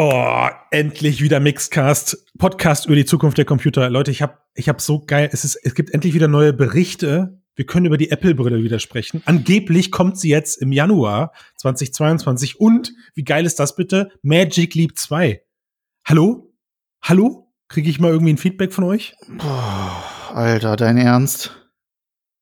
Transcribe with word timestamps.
Oh, 0.00 0.48
endlich 0.70 1.22
wieder 1.22 1.40
Mixcast, 1.40 2.24
Podcast 2.38 2.86
über 2.86 2.94
die 2.94 3.04
Zukunft 3.04 3.36
der 3.36 3.44
Computer. 3.44 3.90
Leute, 3.90 4.12
ich 4.12 4.22
habe 4.22 4.38
ich 4.54 4.68
hab 4.68 4.80
so 4.80 5.04
geil, 5.04 5.28
es 5.32 5.44
ist 5.44 5.56
es 5.56 5.74
gibt 5.74 5.90
endlich 5.90 6.14
wieder 6.14 6.28
neue 6.28 6.52
Berichte. 6.52 7.42
Wir 7.56 7.66
können 7.66 7.86
über 7.86 7.98
die 7.98 8.12
Apple 8.12 8.36
Brille 8.36 8.62
wieder 8.62 8.78
sprechen. 8.78 9.22
Angeblich 9.24 9.90
kommt 9.90 10.16
sie 10.16 10.28
jetzt 10.28 10.62
im 10.62 10.70
Januar 10.70 11.32
2022 11.56 12.60
und 12.60 12.92
wie 13.14 13.24
geil 13.24 13.44
ist 13.44 13.58
das 13.58 13.74
bitte? 13.74 14.12
Magic 14.22 14.76
Leap 14.76 14.96
2. 14.96 15.42
Hallo? 16.04 16.54
Hallo? 17.02 17.52
Kriege 17.66 17.90
ich 17.90 17.98
mal 17.98 18.12
irgendwie 18.12 18.34
ein 18.34 18.38
Feedback 18.38 18.72
von 18.72 18.84
euch? 18.84 19.16
Boah, 19.26 20.04
Alter, 20.32 20.76
dein 20.76 20.96
Ernst? 20.96 21.70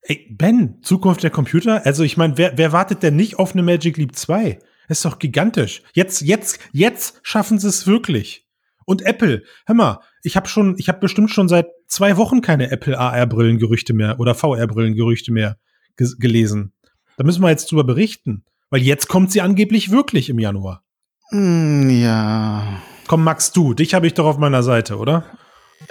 Ey, 0.03 0.29
Ben, 0.31 0.83
Zukunft 0.83 1.23
der 1.23 1.31
Computer? 1.31 1.87
Also 1.87 2.03
ich 2.03 2.19
meine, 2.19 2.37
wer, 2.37 2.59
wer 2.59 2.73
wartet 2.73 3.03
denn 3.03 3.17
nicht 3.17 3.39
auf 3.39 3.55
eine 3.55 3.63
Magic 3.63 3.97
Leap 3.97 4.15
2? 4.15 4.59
Das 4.89 4.99
ist 4.99 5.05
doch 5.05 5.19
gigantisch. 5.19 5.83
Jetzt, 5.93 6.23
jetzt, 6.23 6.61
jetzt 6.73 7.21
schaffen 7.23 7.59
sie 7.59 7.69
es 7.69 7.87
wirklich. 7.87 8.47
Und 8.85 9.03
Apple, 9.03 9.43
hör 9.67 9.75
mal, 9.75 10.01
ich 10.23 10.37
habe 10.37 10.49
schon, 10.49 10.77
ich 10.79 10.89
habe 10.89 11.01
bestimmt 11.01 11.31
schon 11.31 11.49
seit 11.49 11.67
zwei 11.89 12.17
Wochen 12.17 12.41
keine 12.41 12.71
Apple 12.71 12.99
AR-Brillen-Gerüchte 12.99 13.95
mehr 13.95 14.21
oder 14.21 14.35
VR-Brillen-Gerüchte 14.35 15.33
mehr 15.33 15.59
gelesen. 15.97 16.73
Da 17.17 17.25
müssen 17.25 17.43
wir 17.43 17.51
jetzt 17.51 17.71
drüber 17.71 17.85
berichten, 17.85 18.45
weil 18.71 18.83
jetzt 18.83 19.09
kommt 19.09 19.33
sie 19.33 19.41
angeblich 19.41 19.91
wirklich 19.91 20.29
im 20.29 20.39
Januar. 20.39 20.85
Mm, 21.31 21.91
ja. 21.91 22.81
Komm, 23.09 23.25
Max, 23.25 23.53
du, 23.53 23.75
dich 23.75 23.95
habe 23.95 24.07
ich 24.07 24.15
doch 24.15 24.27
auf 24.27 24.39
meiner 24.39 24.63
Seite, 24.63 24.99
oder? 24.99 25.25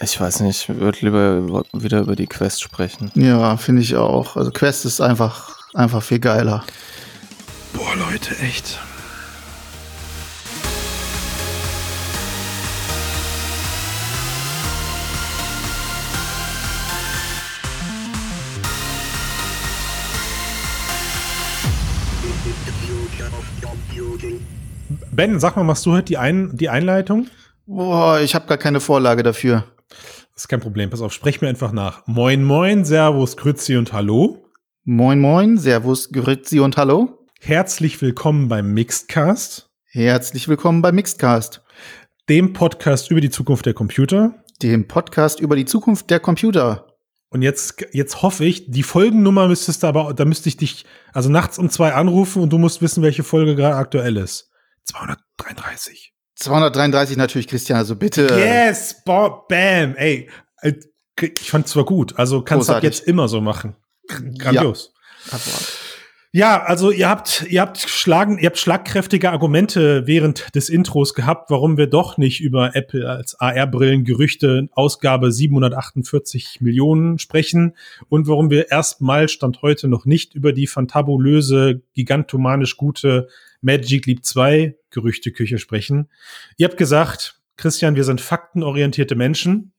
Ich 0.02 0.20
weiß 0.20 0.42
nicht, 0.42 0.70
ich 0.70 0.76
würde 0.76 1.00
lieber 1.02 1.64
wieder 1.74 2.02
über 2.02 2.16
die 2.16 2.28
Quest 2.28 2.62
sprechen. 2.62 3.12
Ja, 3.16 3.58
finde 3.58 3.82
ich 3.82 3.96
auch. 3.96 4.36
Also 4.36 4.52
Quest 4.52 4.86
ist 4.86 5.02
einfach, 5.02 5.58
einfach 5.74 6.04
viel 6.04 6.20
geiler. 6.20 6.64
Boah, 7.74 7.96
Leute, 7.96 8.38
echt. 8.40 8.80
Ben, 25.18 25.40
sag 25.40 25.56
mal, 25.56 25.64
machst 25.64 25.86
du 25.86 25.94
heute 25.94 26.08
die, 26.08 26.18
Ein 26.18 26.58
die 26.58 26.68
Einleitung? 26.68 27.28
Boah, 27.66 28.20
ich 28.20 28.36
habe 28.36 28.48
gar 28.48 28.58
keine 28.58 28.82
Vorlage 28.82 29.24
dafür. 29.24 29.64
Das 30.34 30.44
ist 30.44 30.48
kein 30.50 30.60
Problem. 30.60 30.90
Pass 30.90 31.00
auf, 31.00 31.14
sprech 31.14 31.40
mir 31.40 31.48
einfach 31.48 31.72
nach. 31.72 32.06
Moin, 32.06 32.44
moin, 32.44 32.84
Servus, 32.84 33.38
Grüezi 33.38 33.78
und 33.78 33.94
Hallo. 33.94 34.44
Moin, 34.84 35.22
moin, 35.22 35.58
Servus, 35.58 36.12
Grüezi 36.12 36.60
und 36.60 36.76
Hallo. 36.76 37.26
Herzlich 37.40 38.02
willkommen 38.02 38.50
beim 38.50 38.74
Mixedcast. 38.74 39.70
Herzlich 39.86 40.50
willkommen 40.50 40.82
beim 40.82 40.96
Mixedcast. 40.96 41.64
Dem 42.28 42.52
Podcast 42.52 43.10
über 43.10 43.22
die 43.22 43.30
Zukunft 43.30 43.66
der 43.66 43.74
Computer. 43.74 44.44
Dem 44.62 44.86
Podcast 44.86 45.40
über 45.40 45.56
die 45.56 45.66
Zukunft 45.66 46.10
der 46.10 46.20
Computer. 46.20 46.88
Und 47.30 47.42
jetzt, 47.42 47.86
jetzt 47.94 48.22
hoffe 48.22 48.44
ich, 48.44 48.70
die 48.70 48.84
Folgennummer 48.84 49.48
müsstest 49.48 49.84
du 49.84 49.88
aber, 49.88 50.14
da 50.14 50.26
müsste 50.26 50.50
ich 50.50 50.58
dich, 50.58 50.86
also 51.14 51.30
nachts 51.30 51.58
um 51.58 51.70
zwei 51.70 51.94
anrufen 51.94 52.44
und 52.44 52.52
du 52.52 52.58
musst 52.58 52.82
wissen, 52.82 53.02
welche 53.02 53.24
Folge 53.24 53.56
gerade 53.56 53.78
aktuell 53.78 54.18
ist. 54.18 54.52
233. 54.86 56.14
233 56.36 57.18
natürlich, 57.18 57.48
Christian, 57.48 57.78
also 57.78 57.96
bitte. 57.96 58.28
Yes, 58.38 59.04
bam, 59.04 59.96
ey. 59.96 60.30
Äh, 60.62 60.74
ich 61.20 61.50
fand 61.50 61.68
zwar 61.68 61.86
gut, 61.86 62.18
also 62.20 62.42
kannst 62.42 62.70
du 62.70 62.74
jetzt 62.80 63.08
immer 63.08 63.28
so 63.28 63.40
machen. 63.40 63.76
Grandios. 64.38 64.94
Ja. 65.32 65.40
Ja, 66.38 66.64
also 66.64 66.92
ihr 66.92 67.08
habt, 67.08 67.46
ihr 67.48 67.62
habt 67.62 67.80
schlagen, 67.80 68.40
ihr 68.40 68.48
habt 68.48 68.58
schlagkräftige 68.58 69.32
Argumente 69.32 70.06
während 70.06 70.54
des 70.54 70.68
Intros 70.68 71.14
gehabt, 71.14 71.50
warum 71.50 71.78
wir 71.78 71.88
doch 71.88 72.18
nicht 72.18 72.42
über 72.42 72.76
Apple 72.76 73.10
als 73.10 73.40
AR-Brillen-Gerüchte 73.40 74.68
Ausgabe 74.74 75.32
748 75.32 76.60
Millionen 76.60 77.20
sprechen 77.20 77.78
und 78.10 78.28
warum 78.28 78.50
wir 78.50 78.70
erstmal 78.70 79.30
Stand 79.30 79.62
heute 79.62 79.88
noch 79.88 80.04
nicht 80.04 80.36
über 80.36 80.52
die 80.52 80.68
fantabulöse, 80.68 81.82
gigantomanisch 81.94 82.76
gute 82.76 83.30
Magic 83.66 84.06
Leap 84.06 84.24
2 84.24 84.76
Gerüchteküche 84.92 85.58
sprechen. 85.58 86.10
Ihr 86.58 86.68
habt 86.68 86.78
gesagt, 86.78 87.42
Christian, 87.58 87.96
wir 87.96 88.04
sind 88.04 88.22
faktenorientierte 88.22 89.16
Menschen. 89.16 89.74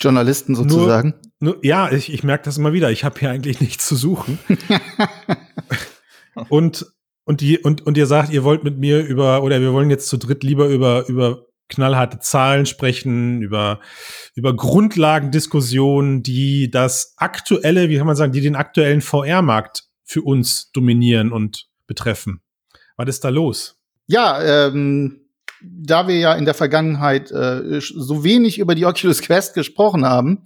Journalisten 0.00 0.54
sozusagen. 0.54 1.14
Nur, 1.40 1.54
nur, 1.54 1.64
ja, 1.64 1.90
ich, 1.90 2.12
ich 2.12 2.24
merke 2.24 2.44
das 2.44 2.56
immer 2.56 2.72
wieder. 2.72 2.90
Ich 2.90 3.04
habe 3.04 3.18
hier 3.20 3.30
eigentlich 3.30 3.60
nichts 3.60 3.86
zu 3.86 3.94
suchen. 3.96 4.38
und 6.48 6.86
und 7.24 7.42
die 7.42 7.58
und 7.58 7.86
und 7.86 7.98
ihr 7.98 8.06
sagt, 8.06 8.32
ihr 8.32 8.42
wollt 8.42 8.64
mit 8.64 8.78
mir 8.78 9.04
über 9.04 9.42
oder 9.42 9.60
wir 9.60 9.72
wollen 9.72 9.90
jetzt 9.90 10.08
zu 10.08 10.16
dritt 10.16 10.42
lieber 10.42 10.68
über 10.68 11.06
über 11.08 11.44
knallharte 11.68 12.20
Zahlen 12.20 12.64
sprechen, 12.64 13.42
über 13.42 13.80
über 14.34 14.56
Grundlagendiskussionen, 14.56 16.22
die 16.22 16.70
das 16.70 17.14
aktuelle, 17.18 17.90
wie 17.90 17.98
kann 17.98 18.06
man 18.06 18.16
sagen, 18.16 18.32
die 18.32 18.40
den 18.40 18.56
aktuellen 18.56 19.02
VR-Markt 19.02 19.88
für 20.04 20.22
uns 20.22 20.70
dominieren 20.72 21.32
und 21.32 21.68
betreffen. 21.86 22.40
Was 22.98 23.08
ist 23.08 23.24
da 23.24 23.30
los? 23.30 23.76
Ja, 24.06 24.68
ähm, 24.68 25.22
da 25.62 26.06
wir 26.06 26.18
ja 26.18 26.34
in 26.34 26.44
der 26.44 26.54
Vergangenheit 26.54 27.30
äh, 27.30 27.80
so 27.80 28.22
wenig 28.22 28.58
über 28.58 28.74
die 28.74 28.84
Oculus 28.84 29.22
Quest 29.22 29.54
gesprochen 29.54 30.04
haben, 30.04 30.44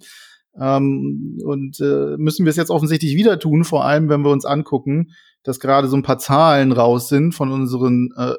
ähm, 0.58 1.38
und 1.44 1.80
äh, 1.80 2.16
müssen 2.18 2.44
wir 2.44 2.50
es 2.50 2.56
jetzt 2.56 2.70
offensichtlich 2.70 3.16
wieder 3.16 3.38
tun, 3.38 3.64
vor 3.64 3.84
allem 3.84 4.08
wenn 4.08 4.22
wir 4.22 4.30
uns 4.30 4.44
angucken, 4.44 5.12
dass 5.42 5.60
gerade 5.60 5.88
so 5.88 5.96
ein 5.96 6.02
paar 6.02 6.18
Zahlen 6.18 6.72
raus 6.72 7.08
sind 7.08 7.34
von 7.34 7.50
unseren 7.50 8.10
äh, 8.16 8.34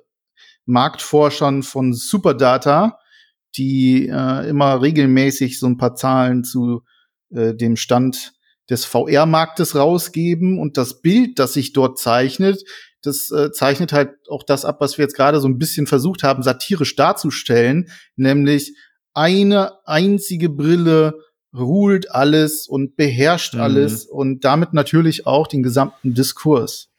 Marktforschern 0.65 1.63
von 1.63 1.93
Superdata, 1.93 2.99
die 3.57 4.07
äh, 4.07 4.47
immer 4.47 4.81
regelmäßig 4.81 5.59
so 5.59 5.67
ein 5.67 5.77
paar 5.77 5.95
Zahlen 5.95 6.43
zu 6.43 6.83
äh, 7.31 7.53
dem 7.55 7.75
Stand 7.75 8.33
des 8.69 8.85
VR-Marktes 8.85 9.75
rausgeben 9.75 10.59
und 10.59 10.77
das 10.77 11.01
Bild, 11.01 11.39
das 11.39 11.53
sich 11.53 11.73
dort 11.73 11.97
zeichnet, 11.97 12.63
das 13.03 13.29
äh, 13.31 13.51
zeichnet 13.51 13.93
halt 13.93 14.11
auch 14.29 14.43
das 14.43 14.65
ab, 14.65 14.77
was 14.79 14.97
wir 14.97 15.03
jetzt 15.03 15.15
gerade 15.15 15.39
so 15.39 15.47
ein 15.47 15.57
bisschen 15.57 15.87
versucht 15.87 16.23
haben, 16.23 16.41
satirisch 16.41 16.95
darzustellen, 16.95 17.89
nämlich 18.15 18.75
eine 19.13 19.73
einzige 19.85 20.49
Brille 20.49 21.13
ruht 21.55 22.09
alles 22.09 22.67
und 22.67 22.95
beherrscht 22.95 23.53
mhm. 23.53 23.61
alles 23.61 24.05
und 24.05 24.43
damit 24.43 24.73
natürlich 24.73 25.27
auch 25.27 25.47
den 25.47 25.61
gesamten 25.61 26.13
Diskurs. 26.13 26.89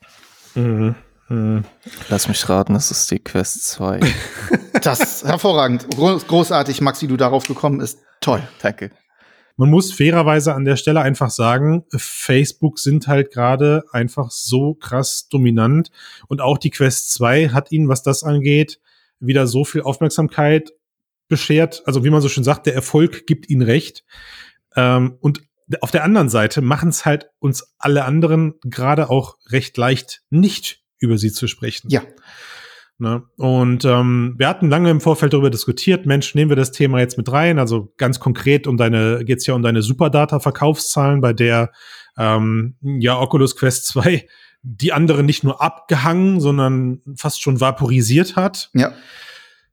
Mhm. 0.55 0.95
Mhm. 1.29 1.65
Lass 2.09 2.29
mich 2.29 2.49
raten, 2.49 2.75
das 2.75 2.91
ist 2.91 3.11
die 3.11 3.19
Quest 3.19 3.65
2. 3.65 4.01
das 4.83 5.01
ist 5.01 5.25
hervorragend. 5.25 5.87
Großartig, 5.97 6.81
Max, 6.81 7.03
wie 7.03 7.09
du 7.09 7.17
darauf 7.17 7.45
gekommen 7.45 7.79
bist. 7.79 7.99
Toll. 8.21 8.43
Danke. 8.61 8.91
Man 9.57 9.71
muss 9.71 9.93
fairerweise 9.93 10.55
an 10.55 10.65
der 10.65 10.77
Stelle 10.77 11.01
einfach 11.01 11.31
sagen, 11.31 11.85
Facebook 11.97 12.79
sind 12.79 13.07
halt 13.07 13.31
gerade 13.31 13.85
einfach 13.93 14.31
so 14.31 14.75
krass 14.75 15.29
dominant 15.29 15.91
und 16.27 16.41
auch 16.41 16.59
die 16.59 16.71
Quest 16.71 17.13
2 17.13 17.51
hat 17.51 17.71
ihnen, 17.71 17.89
was 17.89 18.03
das 18.03 18.25
angeht, 18.25 18.81
wieder 19.21 19.47
so 19.47 19.65
viel 19.65 19.83
Aufmerksamkeit 19.83 20.73
beschert. 21.29 21.83
Also 21.87 22.05
wie 22.05 22.11
man 22.11 22.21
so 22.21 22.29
schön 22.29 22.45
sagt, 22.45 22.67
der 22.67 22.75
Erfolg 22.75 23.27
gibt 23.27 23.49
ihnen 23.49 23.63
recht. 23.63 24.05
Ähm, 24.77 25.17
und 25.21 25.43
auf 25.81 25.91
der 25.91 26.05
anderen 26.05 26.29
Seite 26.29 26.61
machen 26.61 26.91
es 26.91 27.05
halt 27.05 27.31
uns 27.39 27.75
alle 27.79 28.05
anderen 28.05 28.55
gerade 28.63 29.09
auch 29.09 29.37
recht 29.51 29.77
leicht, 29.77 30.23
nicht 30.31 30.83
über 30.99 31.17
sie 31.17 31.33
zu 31.33 31.49
sprechen. 31.49 31.91
Ja. 31.91 32.03
Ne? 32.99 33.23
Und 33.37 33.85
ähm, 33.85 34.35
wir 34.39 34.49
hatten 34.49 34.71
lange 34.71 34.91
im 34.91 35.01
Vorfeld 35.01 35.33
darüber 35.33 35.51
diskutiert, 35.51 36.07
Mensch, 36.07 36.35
nehmen 36.35 36.51
wir 36.51 36.57
das 36.57 36.71
Thema 36.71 37.01
jetzt 37.01 37.19
mit 37.19 37.31
rein. 37.33 37.59
Also 37.59 37.93
ganz 37.97 38.21
konkret 38.21 38.67
um 38.67 38.77
deine, 38.77 39.25
geht's 39.25 39.47
ja 39.47 39.55
um 39.55 39.63
deine 39.63 39.83
Superdata-Verkaufszahlen, 39.83 41.21
bei 41.21 41.33
der 41.33 41.73
ähm, 42.17 42.77
ja 42.83 43.19
Oculus 43.19 43.57
Quest 43.57 43.87
2 43.89 44.27
die 44.67 44.95
andere 44.95 45.23
nicht 45.23 45.45
nur 45.45 45.61
abgehangen, 45.61 46.41
sondern 46.41 47.03
fast 47.17 47.43
schon 47.43 47.61
vaporisiert 47.61 48.35
hat. 48.35 48.71
Ja. 48.73 48.95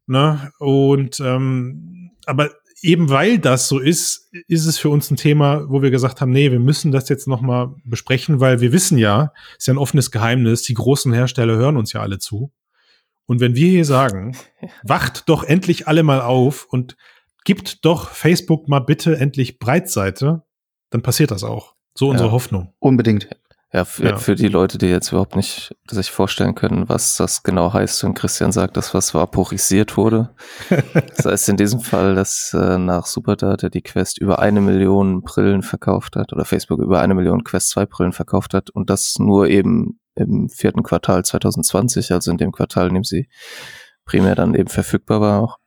Ne? 0.05 0.51
Und 0.59 1.22
ähm, 1.22 2.11
aber 2.25 2.49
eben 2.81 3.09
weil 3.09 3.40
das 3.40 3.67
so 3.67 3.79
ist, 3.79 4.29
ist 4.47 4.66
es 4.66 4.78
für 4.78 4.90
uns 4.90 5.09
ein 5.09 5.16
Thema, 5.16 5.69
wo 5.69 5.81
wir 5.81 5.91
gesagt 5.91 6.19
haben, 6.19 6.31
nee, 6.31 6.51
wir 6.51 6.59
müssen 6.59 6.91
das 6.91 7.07
jetzt 7.07 7.28
noch 7.28 7.41
mal 7.41 7.73
besprechen, 7.85 8.40
weil 8.41 8.59
wir 8.59 8.73
wissen 8.73 8.97
ja, 8.97 9.31
ist 9.57 9.67
ja 9.67 9.73
ein 9.73 9.78
offenes 9.78 10.11
Geheimnis, 10.11 10.63
die 10.63 10.73
großen 10.73 11.13
Hersteller 11.13 11.55
hören 11.55 11.78
uns 11.78 11.93
ja 11.93 12.01
alle 12.01 12.19
zu. 12.19 12.51
Und 13.31 13.39
wenn 13.39 13.55
wir 13.55 13.69
hier 13.69 13.85
sagen, 13.85 14.35
wacht 14.83 15.29
doch 15.29 15.45
endlich 15.45 15.87
alle 15.87 16.03
mal 16.03 16.19
auf 16.19 16.66
und 16.69 16.97
gibt 17.45 17.85
doch 17.85 18.09
Facebook 18.09 18.67
mal 18.67 18.79
bitte 18.79 19.17
endlich 19.17 19.57
Breitseite, 19.57 20.43
dann 20.89 21.01
passiert 21.01 21.31
das 21.31 21.45
auch. 21.45 21.75
So 21.97 22.09
unsere 22.09 22.28
ja, 22.28 22.33
Hoffnung. 22.33 22.73
Unbedingt. 22.79 23.29
Ja 23.72 23.85
für, 23.85 24.03
ja, 24.03 24.17
für 24.17 24.35
die 24.35 24.49
Leute, 24.49 24.78
die 24.78 24.87
jetzt 24.87 25.13
überhaupt 25.13 25.37
nicht 25.37 25.73
sich 25.89 26.11
vorstellen 26.11 26.55
können, 26.55 26.89
was 26.89 27.16
das 27.16 27.41
genau 27.41 27.72
heißt, 27.72 28.03
wenn 28.03 28.16
Christian 28.16 28.51
sagt, 28.51 28.75
dass 28.75 28.93
was 28.93 29.13
vaporisiert 29.13 29.95
wurde. 29.95 30.35
das 31.16 31.25
heißt 31.25 31.47
in 31.47 31.55
diesem 31.55 31.79
Fall, 31.79 32.16
dass 32.16 32.53
äh, 32.53 32.77
nach 32.77 33.05
Superdata 33.05 33.69
die 33.69 33.81
Quest 33.81 34.17
über 34.17 34.39
eine 34.39 34.59
Million 34.59 35.22
Brillen 35.22 35.61
verkauft 35.63 36.17
hat 36.17 36.34
oder 36.34 36.43
Facebook 36.43 36.81
über 36.81 36.99
eine 36.99 37.16
Million 37.16 37.45
Quest 37.45 37.69
2 37.69 37.85
Brillen 37.85 38.11
verkauft 38.11 38.53
hat 38.53 38.72
und 38.72 38.89
das 38.89 39.19
nur 39.19 39.47
eben 39.47 40.00
im 40.16 40.49
vierten 40.49 40.84
Quartal 40.84 41.23
2020, 41.23 42.11
also 42.11 42.31
in 42.31 42.37
dem 42.37 42.52
Quartal, 42.52 42.87
in 42.87 42.96
dem 42.96 43.03
sie 43.03 43.29
primär 44.05 44.35
dann 44.35 44.55
eben 44.55 44.69
verfügbar 44.69 45.22
war 45.22 45.41
auch. 45.41 45.58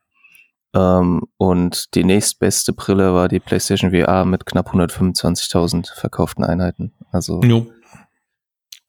Ähm, 0.75 1.23
und 1.37 1.95
die 1.95 2.03
nächstbeste 2.03 2.73
Brille 2.73 3.13
war 3.13 3.27
die 3.27 3.39
PlayStation 3.39 3.91
VR 3.91 4.25
mit 4.25 4.45
knapp 4.45 4.73
125.000 4.73 5.93
verkauften 5.93 6.43
Einheiten. 6.43 6.93
Also 7.11 7.41
jo. 7.41 7.67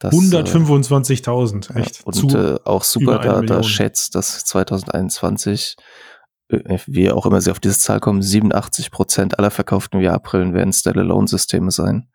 125.000, 0.02 1.74
äh, 1.74 1.80
echt. 1.80 1.98
Ja, 1.98 2.04
und 2.04 2.34
äh, 2.34 2.58
auch 2.64 2.84
Superdata 2.84 3.62
schätzt, 3.62 4.14
dass 4.14 4.44
2021, 4.44 5.76
äh, 6.48 6.78
wie 6.86 7.10
auch 7.10 7.24
immer 7.24 7.40
sie 7.40 7.50
auf 7.50 7.60
diese 7.60 7.78
Zahl 7.78 8.00
kommen, 8.00 8.20
87 8.20 8.90
Prozent 8.90 9.38
aller 9.38 9.50
verkauften 9.50 10.02
VR-Brillen 10.02 10.52
werden 10.54 10.72
Standalone-Systeme 10.72 11.70
sein. 11.70 12.08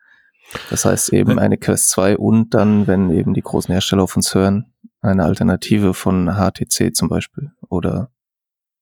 Das 0.69 0.85
heißt 0.85 1.13
eben 1.13 1.39
eine 1.39 1.57
Quest 1.57 1.89
2 1.89 2.17
und 2.17 2.53
dann, 2.53 2.87
wenn 2.87 3.09
eben 3.09 3.33
die 3.33 3.41
großen 3.41 3.71
Hersteller 3.71 4.03
auf 4.03 4.15
uns 4.15 4.33
hören, 4.35 4.73
eine 5.01 5.23
Alternative 5.23 5.93
von 5.93 6.27
HTC 6.27 6.95
zum 6.95 7.09
Beispiel 7.09 7.51
oder 7.69 8.11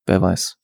wer 0.06 0.20
weiß. 0.20 0.58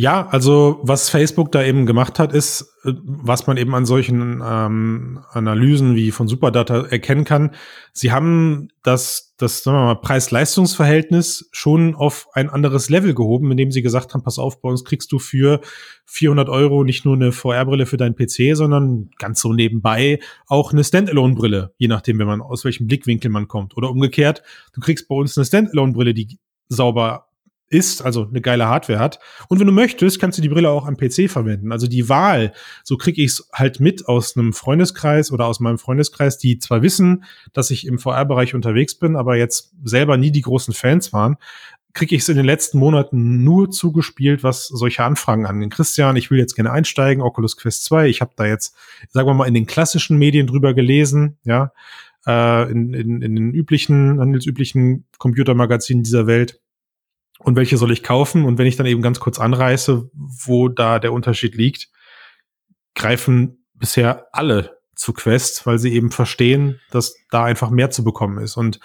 Ja, 0.00 0.28
also 0.28 0.78
was 0.84 1.10
Facebook 1.10 1.50
da 1.50 1.64
eben 1.64 1.84
gemacht 1.84 2.20
hat, 2.20 2.32
ist, 2.32 2.72
äh, 2.84 2.92
was 3.02 3.48
man 3.48 3.56
eben 3.56 3.74
an 3.74 3.84
solchen 3.84 4.40
ähm, 4.46 5.24
Analysen 5.32 5.96
wie 5.96 6.12
von 6.12 6.28
Superdata 6.28 6.86
erkennen 6.86 7.24
kann. 7.24 7.50
Sie 7.92 8.12
haben 8.12 8.68
das, 8.84 9.34
das 9.38 9.64
sagen 9.64 9.76
wir 9.76 9.84
mal, 9.86 9.94
Preis-Leistungs-Verhältnis 9.96 11.48
schon 11.50 11.96
auf 11.96 12.28
ein 12.32 12.48
anderes 12.48 12.90
Level 12.90 13.12
gehoben, 13.12 13.50
indem 13.50 13.72
sie 13.72 13.82
gesagt 13.82 14.14
haben, 14.14 14.22
pass 14.22 14.38
auf, 14.38 14.60
bei 14.60 14.68
uns 14.68 14.84
kriegst 14.84 15.10
du 15.10 15.18
für 15.18 15.60
400 16.04 16.48
Euro 16.48 16.84
nicht 16.84 17.04
nur 17.04 17.16
eine 17.16 17.32
VR-Brille 17.32 17.86
für 17.86 17.96
deinen 17.96 18.14
PC, 18.14 18.54
sondern 18.56 19.10
ganz 19.18 19.40
so 19.40 19.52
nebenbei 19.52 20.20
auch 20.46 20.72
eine 20.72 20.84
Standalone-Brille, 20.84 21.74
je 21.76 21.88
nachdem, 21.88 22.20
wenn 22.20 22.28
man 22.28 22.40
aus 22.40 22.64
welchem 22.64 22.86
Blickwinkel 22.86 23.32
man 23.32 23.48
kommt. 23.48 23.76
Oder 23.76 23.90
umgekehrt, 23.90 24.44
du 24.74 24.80
kriegst 24.80 25.08
bei 25.08 25.16
uns 25.16 25.36
eine 25.36 25.44
Standalone-Brille, 25.44 26.14
die 26.14 26.38
sauber 26.68 27.27
ist, 27.70 28.02
also 28.02 28.26
eine 28.26 28.40
geile 28.40 28.66
Hardware 28.66 28.98
hat. 28.98 29.18
Und 29.48 29.60
wenn 29.60 29.66
du 29.66 29.72
möchtest, 29.72 30.20
kannst 30.20 30.38
du 30.38 30.42
die 30.42 30.48
Brille 30.48 30.70
auch 30.70 30.86
am 30.86 30.96
PC 30.96 31.30
verwenden. 31.30 31.72
Also 31.72 31.86
die 31.86 32.08
Wahl, 32.08 32.52
so 32.82 32.96
kriege 32.96 33.22
ich 33.22 33.32
es 33.32 33.48
halt 33.52 33.80
mit 33.80 34.08
aus 34.08 34.36
einem 34.36 34.52
Freundeskreis 34.52 35.30
oder 35.32 35.46
aus 35.46 35.60
meinem 35.60 35.78
Freundeskreis, 35.78 36.38
die 36.38 36.58
zwar 36.58 36.82
wissen, 36.82 37.24
dass 37.52 37.70
ich 37.70 37.86
im 37.86 37.98
VR-Bereich 37.98 38.54
unterwegs 38.54 38.94
bin, 38.94 39.16
aber 39.16 39.36
jetzt 39.36 39.72
selber 39.84 40.16
nie 40.16 40.32
die 40.32 40.42
großen 40.42 40.72
Fans 40.72 41.12
waren, 41.12 41.36
kriege 41.94 42.14
ich 42.14 42.22
es 42.22 42.28
in 42.28 42.36
den 42.36 42.46
letzten 42.46 42.78
Monaten 42.78 43.42
nur 43.44 43.70
zugespielt, 43.70 44.42
was 44.42 44.68
solche 44.68 45.02
Anfragen 45.02 45.46
angeht. 45.46 45.72
Christian, 45.72 46.16
ich 46.16 46.30
will 46.30 46.38
jetzt 46.38 46.54
gerne 46.54 46.70
einsteigen, 46.70 47.22
Oculus 47.22 47.56
Quest 47.56 47.84
2. 47.84 48.08
Ich 48.08 48.20
habe 48.20 48.32
da 48.36 48.46
jetzt, 48.46 48.74
sagen 49.10 49.28
wir 49.28 49.34
mal, 49.34 49.48
in 49.48 49.54
den 49.54 49.66
klassischen 49.66 50.16
Medien 50.16 50.46
drüber 50.46 50.74
gelesen, 50.74 51.38
ja, 51.44 51.72
äh, 52.26 52.70
in, 52.70 52.94
in, 52.94 53.22
in 53.22 53.34
den 53.34 53.52
üblichen, 53.52 54.20
handelsüblichen 54.20 55.06
Computermagazinen 55.18 56.04
dieser 56.04 56.26
Welt 56.26 56.60
und 57.38 57.56
welche 57.56 57.76
soll 57.76 57.92
ich 57.92 58.02
kaufen? 58.02 58.44
Und 58.44 58.58
wenn 58.58 58.66
ich 58.66 58.76
dann 58.76 58.86
eben 58.86 59.02
ganz 59.02 59.20
kurz 59.20 59.38
anreiße, 59.38 60.10
wo 60.12 60.68
da 60.68 60.98
der 60.98 61.12
Unterschied 61.12 61.54
liegt, 61.54 61.88
greifen 62.94 63.64
bisher 63.74 64.26
alle 64.32 64.78
zu 64.94 65.12
Quest, 65.12 65.64
weil 65.64 65.78
sie 65.78 65.92
eben 65.92 66.10
verstehen, 66.10 66.80
dass 66.90 67.14
da 67.30 67.44
einfach 67.44 67.70
mehr 67.70 67.90
zu 67.90 68.02
bekommen 68.02 68.38
ist. 68.38 68.56
Und 68.56 68.80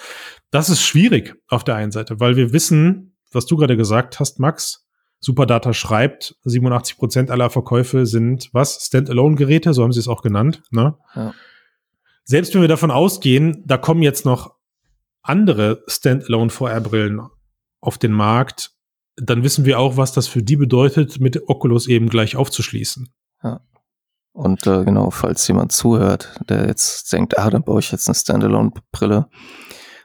das 0.52 0.70
ist 0.70 0.84
schwierig 0.84 1.36
auf 1.48 1.64
der 1.64 1.76
einen 1.76 1.92
Seite, 1.92 2.20
weil 2.20 2.36
wir 2.36 2.54
wissen, 2.54 3.18
was 3.32 3.48
du 3.48 3.58
gerade 3.58 3.76
gesagt 3.76 4.20
hast, 4.20 4.40
Max, 4.40 4.88
Superdata 5.20 5.74
schreibt, 5.74 6.36
87 6.44 6.98
Prozent 6.98 7.32
aller 7.32 7.50
Verkäufe 7.50 8.06
sind 8.06 8.50
was? 8.52 8.86
Standalone-Geräte, 8.86 9.74
so 9.74 9.82
haben 9.82 9.94
sie 9.94 10.02
es 10.02 10.08
auch 10.08 10.22
genannt. 10.22 10.62
Ne? 10.70 10.96
Ja. 11.16 11.34
Selbst 12.26 12.54
wenn 12.54 12.62
wir 12.62 12.68
davon 12.68 12.92
ausgehen, 12.92 13.64
da 13.66 13.78
kommen 13.78 14.04
jetzt 14.04 14.26
noch 14.26 14.56
andere 15.22 15.84
Standalone-VR-Brillen 15.88 17.22
auf 17.83 17.97
den 17.97 18.13
Markt, 18.13 18.71
dann 19.18 19.44
wissen 19.44 19.65
wir 19.65 19.80
auch, 19.80 19.97
was 19.97 20.13
das 20.13 20.27
für 20.27 20.41
die 20.41 20.56
bedeutet, 20.56 21.19
mit 21.19 21.47
Oculus 21.47 21.88
eben 21.88 22.09
gleich 22.09 22.35
aufzuschließen. 22.35 23.13
Ja. 23.44 23.59
Und 24.31 24.65
äh, 24.65 24.83
genau, 24.83 25.12
falls 25.12 25.47
jemand 25.47 25.71
zuhört, 25.71 26.39
der 26.50 26.65
jetzt 26.65 27.12
denkt, 27.13 27.38
ah, 27.38 27.50
dann 27.50 27.63
baue 27.63 27.81
ich 27.81 27.91
jetzt 27.91 28.07
eine 28.07 28.15
Standalone-Brille, 28.15 29.27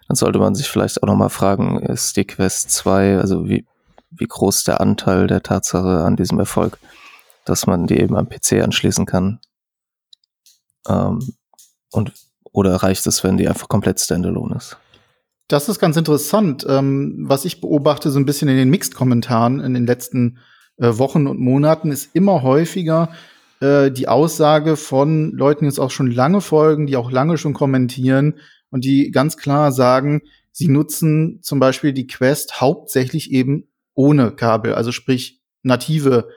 dann 0.08 0.16
sollte 0.16 0.38
man 0.38 0.54
sich 0.54 0.69
vielleicht 0.69 1.02
auch 1.02 1.06
nochmal 1.06 1.30
fragen, 1.30 1.78
ist 1.78 2.16
die 2.16 2.26
Quest 2.26 2.70
2, 2.70 3.19
also 3.19 3.48
wie, 3.48 3.66
wie 4.10 4.26
groß 4.26 4.64
der 4.64 4.80
Anteil 4.80 5.28
der 5.28 5.42
Tatsache 5.42 6.04
an 6.04 6.16
diesem 6.16 6.38
Erfolg, 6.38 6.78
dass 7.44 7.66
man 7.66 7.86
die 7.86 7.98
eben 7.98 8.16
am 8.16 8.28
PC 8.28 8.54
anschließen 8.62 9.06
kann? 9.06 9.40
Ähm, 10.86 11.34
und 11.92 12.12
oder 12.52 12.76
reicht 12.76 13.06
es, 13.06 13.25
wenn 13.25 13.36
die 13.36 13.48
einfach 13.48 13.69
komplett 13.69 14.00
Standalone 14.00 14.56
ist? 14.56 14.76
Das 15.49 15.71
ist 15.71 15.79
ganz 15.79 15.97
interessant. 15.97 16.67
Ähm, 16.69 17.25
was 17.27 17.47
ich 17.47 17.62
beobachte, 17.62 18.11
so 18.11 18.19
ein 18.19 18.27
bisschen 18.27 18.49
in 18.49 18.59
den 18.59 18.69
Mixed-Kommentaren 18.69 19.61
in 19.61 19.73
den 19.73 19.87
letzten 19.87 20.39
äh, 20.77 20.99
Wochen 20.99 21.27
und 21.27 21.41
Monaten, 21.41 21.91
ist 21.91 22.15
immer 22.15 22.43
häufiger 22.43 23.11
äh, 23.61 23.91
die 23.91 24.09
Aussage 24.09 24.77
von 24.77 25.33
Leuten, 25.33 25.65
die 25.65 25.69
uns 25.69 25.79
auch 25.79 25.91
schon 25.91 26.11
lange 26.11 26.43
folgen, 26.43 26.87
die 26.87 26.97
auch 26.97 27.11
lange 27.11 27.39
schon 27.39 27.55
kommentieren 27.55 28.35
und 28.69 28.85
die 28.85 29.11
ganz 29.11 29.39
klar 29.39 29.73
sagen, 29.73 30.21
sie 30.53 30.69
nutzen 30.69 31.39
zum 31.43 31.61
Beispiel 31.61 31.95
die 31.95 32.06
Quest 32.06 32.61
hauptsächlich 32.61 33.33
eben 33.33 33.69
ohne 33.95 34.33
Kabel, 34.33 34.75
also 34.75 34.93
sprich 34.93 35.41
native 35.62 36.29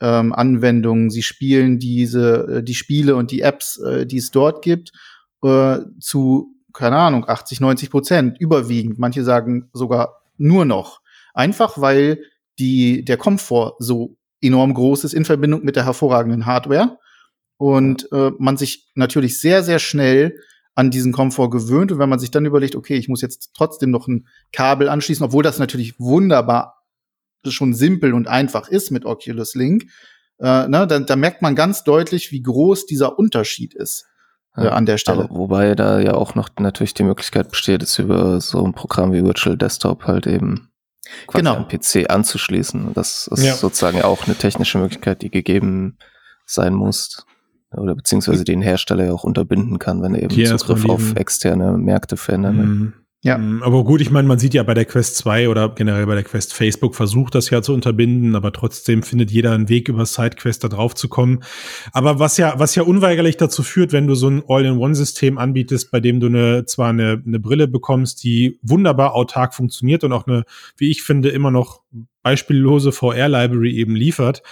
ähm, 0.00 0.34
Anwendungen. 0.34 1.08
Sie 1.08 1.22
spielen 1.22 1.78
diese, 1.78 2.58
äh, 2.58 2.62
die 2.62 2.74
Spiele 2.74 3.16
und 3.16 3.30
die 3.30 3.40
Apps, 3.40 3.78
äh, 3.78 4.04
die 4.06 4.18
es 4.18 4.30
dort 4.30 4.62
gibt, 4.62 4.92
äh, 5.42 5.78
zu 6.00 6.54
keine 6.72 6.96
Ahnung, 6.96 7.28
80, 7.28 7.60
90 7.60 7.90
Prozent, 7.90 8.40
überwiegend. 8.40 8.98
Manche 8.98 9.24
sagen 9.24 9.68
sogar 9.72 10.22
nur 10.36 10.64
noch. 10.64 11.00
Einfach 11.34 11.80
weil 11.80 12.22
die, 12.58 13.04
der 13.04 13.16
Komfort 13.16 13.76
so 13.78 14.16
enorm 14.40 14.74
groß 14.74 15.04
ist 15.04 15.14
in 15.14 15.24
Verbindung 15.24 15.64
mit 15.64 15.76
der 15.76 15.84
hervorragenden 15.84 16.46
Hardware 16.46 16.98
und 17.56 18.10
äh, 18.12 18.30
man 18.38 18.56
sich 18.56 18.90
natürlich 18.94 19.40
sehr, 19.40 19.62
sehr 19.62 19.78
schnell 19.78 20.38
an 20.74 20.90
diesen 20.90 21.12
Komfort 21.12 21.50
gewöhnt. 21.50 21.90
Und 21.90 21.98
wenn 21.98 22.08
man 22.08 22.20
sich 22.20 22.30
dann 22.30 22.46
überlegt, 22.46 22.76
okay, 22.76 22.94
ich 22.94 23.08
muss 23.08 23.20
jetzt 23.20 23.50
trotzdem 23.56 23.90
noch 23.90 24.06
ein 24.06 24.28
Kabel 24.52 24.88
anschließen, 24.88 25.24
obwohl 25.24 25.42
das 25.42 25.58
natürlich 25.58 25.98
wunderbar 25.98 26.84
schon 27.46 27.74
simpel 27.74 28.14
und 28.14 28.28
einfach 28.28 28.68
ist 28.68 28.90
mit 28.90 29.04
Oculus 29.04 29.54
Link, 29.54 29.86
äh, 30.38 30.68
ne, 30.68 30.86
dann, 30.86 31.06
da 31.06 31.16
merkt 31.16 31.42
man 31.42 31.56
ganz 31.56 31.82
deutlich, 31.82 32.30
wie 32.30 32.42
groß 32.42 32.86
dieser 32.86 33.18
Unterschied 33.18 33.74
ist 33.74 34.06
äh, 34.66 34.68
an 34.68 34.86
der 34.86 34.98
Stelle. 34.98 35.24
Aber 35.24 35.34
wobei 35.34 35.74
da 35.74 36.00
ja 36.00 36.14
auch 36.14 36.34
noch 36.34 36.48
natürlich 36.58 36.94
die 36.94 37.04
Möglichkeit 37.04 37.50
besteht, 37.50 37.82
es 37.82 37.98
über 37.98 38.40
so 38.40 38.64
ein 38.64 38.72
Programm 38.72 39.12
wie 39.12 39.24
Virtual 39.24 39.56
Desktop 39.56 40.04
halt 40.04 40.26
eben 40.26 40.70
quasi 41.26 41.44
genau. 41.44 41.56
am 41.56 41.68
PC 41.68 42.10
anzuschließen. 42.10 42.92
Das 42.94 43.28
ist 43.28 43.44
ja. 43.44 43.54
sozusagen 43.54 44.02
auch 44.02 44.26
eine 44.26 44.36
technische 44.36 44.78
Möglichkeit, 44.78 45.22
die 45.22 45.30
gegeben 45.30 45.98
sein 46.46 46.74
muss 46.74 47.26
oder 47.76 47.94
beziehungsweise 47.94 48.44
den 48.44 48.62
Hersteller 48.62 49.04
ja 49.04 49.12
auch 49.12 49.24
unterbinden 49.24 49.78
kann, 49.78 50.02
wenn 50.02 50.14
er 50.14 50.22
eben 50.22 50.34
Hier 50.34 50.56
Zugriff 50.56 50.88
auf 50.88 51.16
externe 51.16 51.76
Märkte 51.76 52.16
verändert. 52.16 52.54
Mhm. 52.54 52.94
Ja. 53.22 53.36
Mm, 53.36 53.62
aber 53.64 53.82
gut, 53.82 54.00
ich 54.00 54.10
meine, 54.10 54.28
man 54.28 54.38
sieht 54.38 54.54
ja 54.54 54.62
bei 54.62 54.74
der 54.74 54.84
Quest 54.84 55.16
2 55.16 55.48
oder 55.48 55.70
generell 55.70 56.06
bei 56.06 56.14
der 56.14 56.22
Quest 56.22 56.54
Facebook 56.54 56.94
versucht 56.94 57.34
das 57.34 57.50
ja 57.50 57.62
zu 57.62 57.74
unterbinden, 57.74 58.36
aber 58.36 58.52
trotzdem 58.52 59.02
findet 59.02 59.32
jeder 59.32 59.52
einen 59.52 59.68
Weg 59.68 59.88
über 59.88 60.06
SideQuest 60.06 60.62
da 60.62 60.68
drauf 60.68 60.94
zu 60.94 61.08
kommen. 61.08 61.42
Aber 61.92 62.20
was 62.20 62.36
ja, 62.36 62.54
was 62.58 62.76
ja 62.76 62.84
unweigerlich 62.84 63.36
dazu 63.36 63.64
führt, 63.64 63.92
wenn 63.92 64.06
du 64.06 64.14
so 64.14 64.28
ein 64.28 64.42
All-in-One-System 64.46 65.36
anbietest, 65.36 65.90
bei 65.90 65.98
dem 65.98 66.20
du 66.20 66.28
eine, 66.28 66.64
zwar 66.66 66.90
eine, 66.90 67.20
eine 67.26 67.40
Brille 67.40 67.66
bekommst, 67.66 68.22
die 68.22 68.60
wunderbar 68.62 69.14
autark 69.14 69.52
funktioniert 69.52 70.04
und 70.04 70.12
auch 70.12 70.28
eine, 70.28 70.44
wie 70.76 70.90
ich 70.90 71.02
finde, 71.02 71.30
immer 71.30 71.50
noch 71.50 71.82
beispiellose 72.22 72.92
VR-Library 72.92 73.74
eben 73.74 73.96
liefert, 73.96 74.42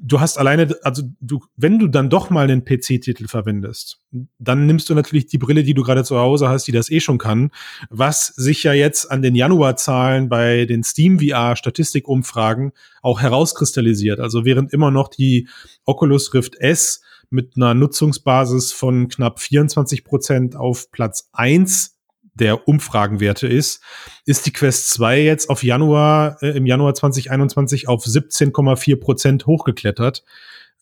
du 0.00 0.20
hast 0.20 0.38
alleine, 0.38 0.76
also 0.82 1.02
du, 1.20 1.40
wenn 1.56 1.78
du 1.78 1.88
dann 1.88 2.10
doch 2.10 2.30
mal 2.30 2.44
einen 2.44 2.64
PC-Titel 2.64 3.26
verwendest, 3.26 4.00
dann 4.38 4.66
nimmst 4.66 4.88
du 4.88 4.94
natürlich 4.94 5.26
die 5.26 5.38
Brille, 5.38 5.62
die 5.62 5.74
du 5.74 5.82
gerade 5.82 6.04
zu 6.04 6.18
Hause 6.18 6.48
hast, 6.48 6.66
die 6.66 6.72
das 6.72 6.90
eh 6.90 7.00
schon 7.00 7.18
kann, 7.18 7.50
was 7.90 8.28
sich 8.28 8.62
ja 8.62 8.72
jetzt 8.72 9.10
an 9.10 9.22
den 9.22 9.34
Januarzahlen 9.34 10.28
bei 10.28 10.64
den 10.66 10.82
Steam 10.82 11.20
VR 11.20 11.56
Statistikumfragen 11.56 12.72
auch 13.02 13.20
herauskristallisiert. 13.20 14.20
Also 14.20 14.44
während 14.44 14.72
immer 14.72 14.90
noch 14.90 15.08
die 15.08 15.48
Oculus 15.84 16.32
Rift 16.34 16.56
S 16.56 17.02
mit 17.30 17.56
einer 17.56 17.74
Nutzungsbasis 17.74 18.72
von 18.72 19.08
knapp 19.08 19.40
24 19.40 20.04
Prozent 20.04 20.56
auf 20.56 20.90
Platz 20.90 21.28
eins 21.32 21.97
der 22.40 22.68
Umfragenwerte 22.68 23.46
ist, 23.46 23.82
ist 24.24 24.46
die 24.46 24.52
Quest 24.52 24.90
2 24.90 25.20
jetzt 25.20 25.50
auf 25.50 25.62
Januar, 25.62 26.38
äh, 26.42 26.56
im 26.56 26.66
Januar 26.66 26.94
2021 26.94 27.88
auf 27.88 28.04
17,4 28.04 28.96
Prozent 28.96 29.46
hochgeklettert, 29.46 30.24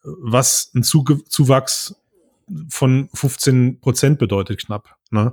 was 0.02 0.70
ein 0.74 0.82
Zuwachs 0.82 1.96
von 2.68 3.08
15 3.12 3.80
Prozent 3.80 4.18
bedeutet 4.18 4.64
knapp. 4.64 4.96
Ne? 5.10 5.32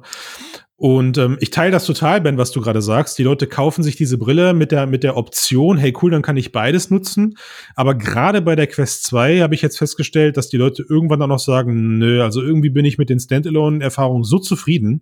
Und 0.75 1.17
ähm, 1.17 1.37
ich 1.39 1.49
teile 1.51 1.71
das 1.71 1.85
total, 1.85 2.19
Ben, 2.19 2.37
was 2.37 2.51
du 2.51 2.59
gerade 2.59 2.81
sagst. 2.81 3.17
Die 3.17 3.23
Leute 3.23 3.47
kaufen 3.47 3.83
sich 3.83 3.95
diese 3.95 4.17
Brille 4.17 4.53
mit 4.53 4.71
der, 4.71 4.85
mit 4.85 5.03
der 5.03 5.15
Option, 5.15 5.77
hey 5.77 5.93
cool, 6.01 6.11
dann 6.11 6.23
kann 6.23 6.35
ich 6.35 6.51
beides 6.51 6.89
nutzen. 6.89 7.37
Aber 7.75 7.95
gerade 7.95 8.41
bei 8.41 8.55
der 8.55 8.67
Quest 8.67 9.05
2 9.05 9.39
habe 9.39 9.55
ich 9.55 9.61
jetzt 9.61 9.77
festgestellt, 9.77 10.35
dass 10.35 10.49
die 10.49 10.57
Leute 10.57 10.83
irgendwann 10.87 11.21
auch 11.21 11.27
noch 11.27 11.39
sagen, 11.39 11.99
nö, 11.99 12.21
also 12.21 12.41
irgendwie 12.41 12.69
bin 12.69 12.85
ich 12.85 12.97
mit 12.97 13.09
den 13.09 13.19
Standalone-Erfahrungen 13.19 14.23
so 14.23 14.39
zufrieden, 14.39 15.01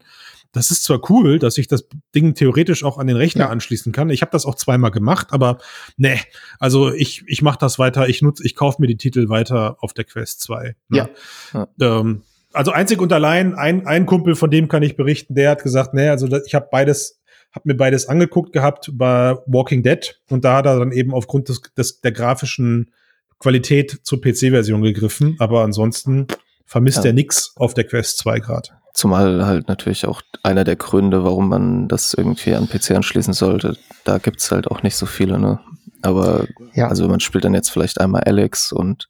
das 0.52 0.70
ist 0.70 0.84
zwar 0.84 1.10
cool, 1.10 1.40
dass 1.40 1.58
ich 1.58 1.68
das 1.68 1.88
Ding 2.14 2.34
theoretisch 2.34 2.84
auch 2.84 2.98
an 2.98 3.08
den 3.08 3.16
Rechner 3.16 3.46
ja. 3.46 3.50
anschließen 3.50 3.92
kann. 3.92 4.10
Ich 4.10 4.22
habe 4.22 4.32
das 4.32 4.46
auch 4.46 4.56
zweimal 4.56 4.92
gemacht, 4.92 5.28
aber 5.32 5.60
ne, 5.98 6.20
also 6.60 6.92
ich, 6.94 7.24
ich 7.28 7.42
mache 7.42 7.60
das 7.60 7.80
weiter, 7.80 8.10
ich 8.10 8.22
nutze, 8.22 8.46
ich 8.46 8.56
kaufe 8.56 8.82
mir 8.82 8.88
die 8.88 8.98
Titel 8.98 9.30
weiter 9.30 9.78
auf 9.80 9.94
der 9.94 10.04
Quest 10.04 10.42
2. 10.42 10.76
Ne? 10.90 11.10
Ja. 11.54 11.68
Ähm, 11.80 12.24
also 12.54 12.72
einzig 12.72 13.00
und 13.02 13.14
allein, 13.14 13.56
ein, 13.56 13.88
ein 13.88 14.06
Kumpel, 14.06 14.36
von 14.36 14.52
dem 14.52 14.68
kann 14.68 14.84
ich 14.84 14.98
berichten, 14.98 15.36
der 15.36 15.52
hat 15.52 15.64
gesagt, 15.64 15.94
nee, 15.94 16.10
also 16.10 16.28
ich 16.46 16.54
habe 16.54 16.68
beides, 16.70 17.22
habe 17.54 17.70
mir 17.70 17.76
beides 17.76 18.08
angeguckt 18.08 18.52
gehabt 18.52 18.92
bei 18.94 19.38
Walking 19.46 19.84
Dead 19.84 20.20
und 20.30 20.44
da 20.44 20.58
hat 20.58 20.66
er 20.66 20.80
dann 20.80 20.92
eben 20.92 21.14
aufgrund 21.14 21.48
des, 21.48 21.62
des 21.78 22.02
der 22.02 22.12
grafischen 22.12 22.92
Qualität 23.40 24.02
zur 24.04 24.22
PC-Version 24.22 24.82
gegriffen, 24.82 25.38
aber 25.40 25.64
ansonsten 25.64 26.28
vermisst 26.66 27.00
ja. 27.00 27.06
er 27.06 27.14
nix 27.14 27.54
auf 27.56 27.74
der 27.74 27.86
Quest 27.86 28.18
2 28.18 28.40
Grad. 28.40 28.74
Zumal 28.94 29.46
halt 29.46 29.68
natürlich 29.68 30.06
auch 30.06 30.22
einer 30.44 30.64
der 30.64 30.76
Gründe, 30.76 31.24
warum 31.24 31.50
man 31.50 31.88
das 31.88 32.14
irgendwie 32.14 32.56
an 32.56 32.68
PC 32.68 32.92
anschließen 32.92 33.34
sollte. 33.34 33.78
Da 34.04 34.18
gibt's 34.18 34.52
halt 34.52 34.68
auch 34.70 34.84
nicht 34.84 34.96
so 34.96 35.06
viele, 35.06 35.40
ne? 35.40 35.60
Aber 36.02 36.48
ja. 36.74 36.88
also 36.88 37.08
man 37.08 37.20
spielt 37.20 37.46
dann 37.46 37.54
jetzt 37.54 37.70
vielleicht 37.70 38.02
einmal 38.02 38.24
Alex 38.24 38.72
und 38.72 39.08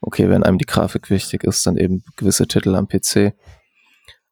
okay, 0.00 0.28
wenn 0.28 0.42
einem 0.42 0.58
die 0.58 0.66
Grafik 0.66 1.10
wichtig 1.10 1.44
ist, 1.44 1.66
dann 1.66 1.76
eben 1.76 2.02
gewisse 2.16 2.46
Titel 2.46 2.74
am 2.74 2.88
PC. 2.88 3.34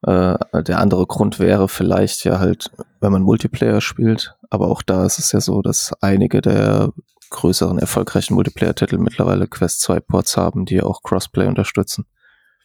Äh, 0.05 0.37
der 0.62 0.79
andere 0.79 1.07
Grund 1.07 1.39
wäre 1.39 1.69
vielleicht 1.69 2.25
ja 2.25 2.39
halt, 2.39 2.71
wenn 3.01 3.12
man 3.12 3.23
Multiplayer 3.23 3.81
spielt, 3.81 4.35
aber 4.51 4.69
auch 4.69 4.83
da 4.83 5.07
ist 5.07 5.19
es 5.19 5.33
ja 5.33 5.41
so, 5.41 5.62
dass 5.62 5.93
einige 6.01 6.41
der 6.41 6.93
größeren 7.31 7.79
erfolgreichen 7.79 8.35
Multiplayer-Titel 8.35 8.99
mittlerweile 8.99 9.49
Quest 9.49 9.81
2 9.83 10.01
Ports 10.01 10.37
haben, 10.37 10.67
die 10.67 10.83
auch 10.83 11.03
Crossplay 11.03 11.47
unterstützen. 11.47 12.05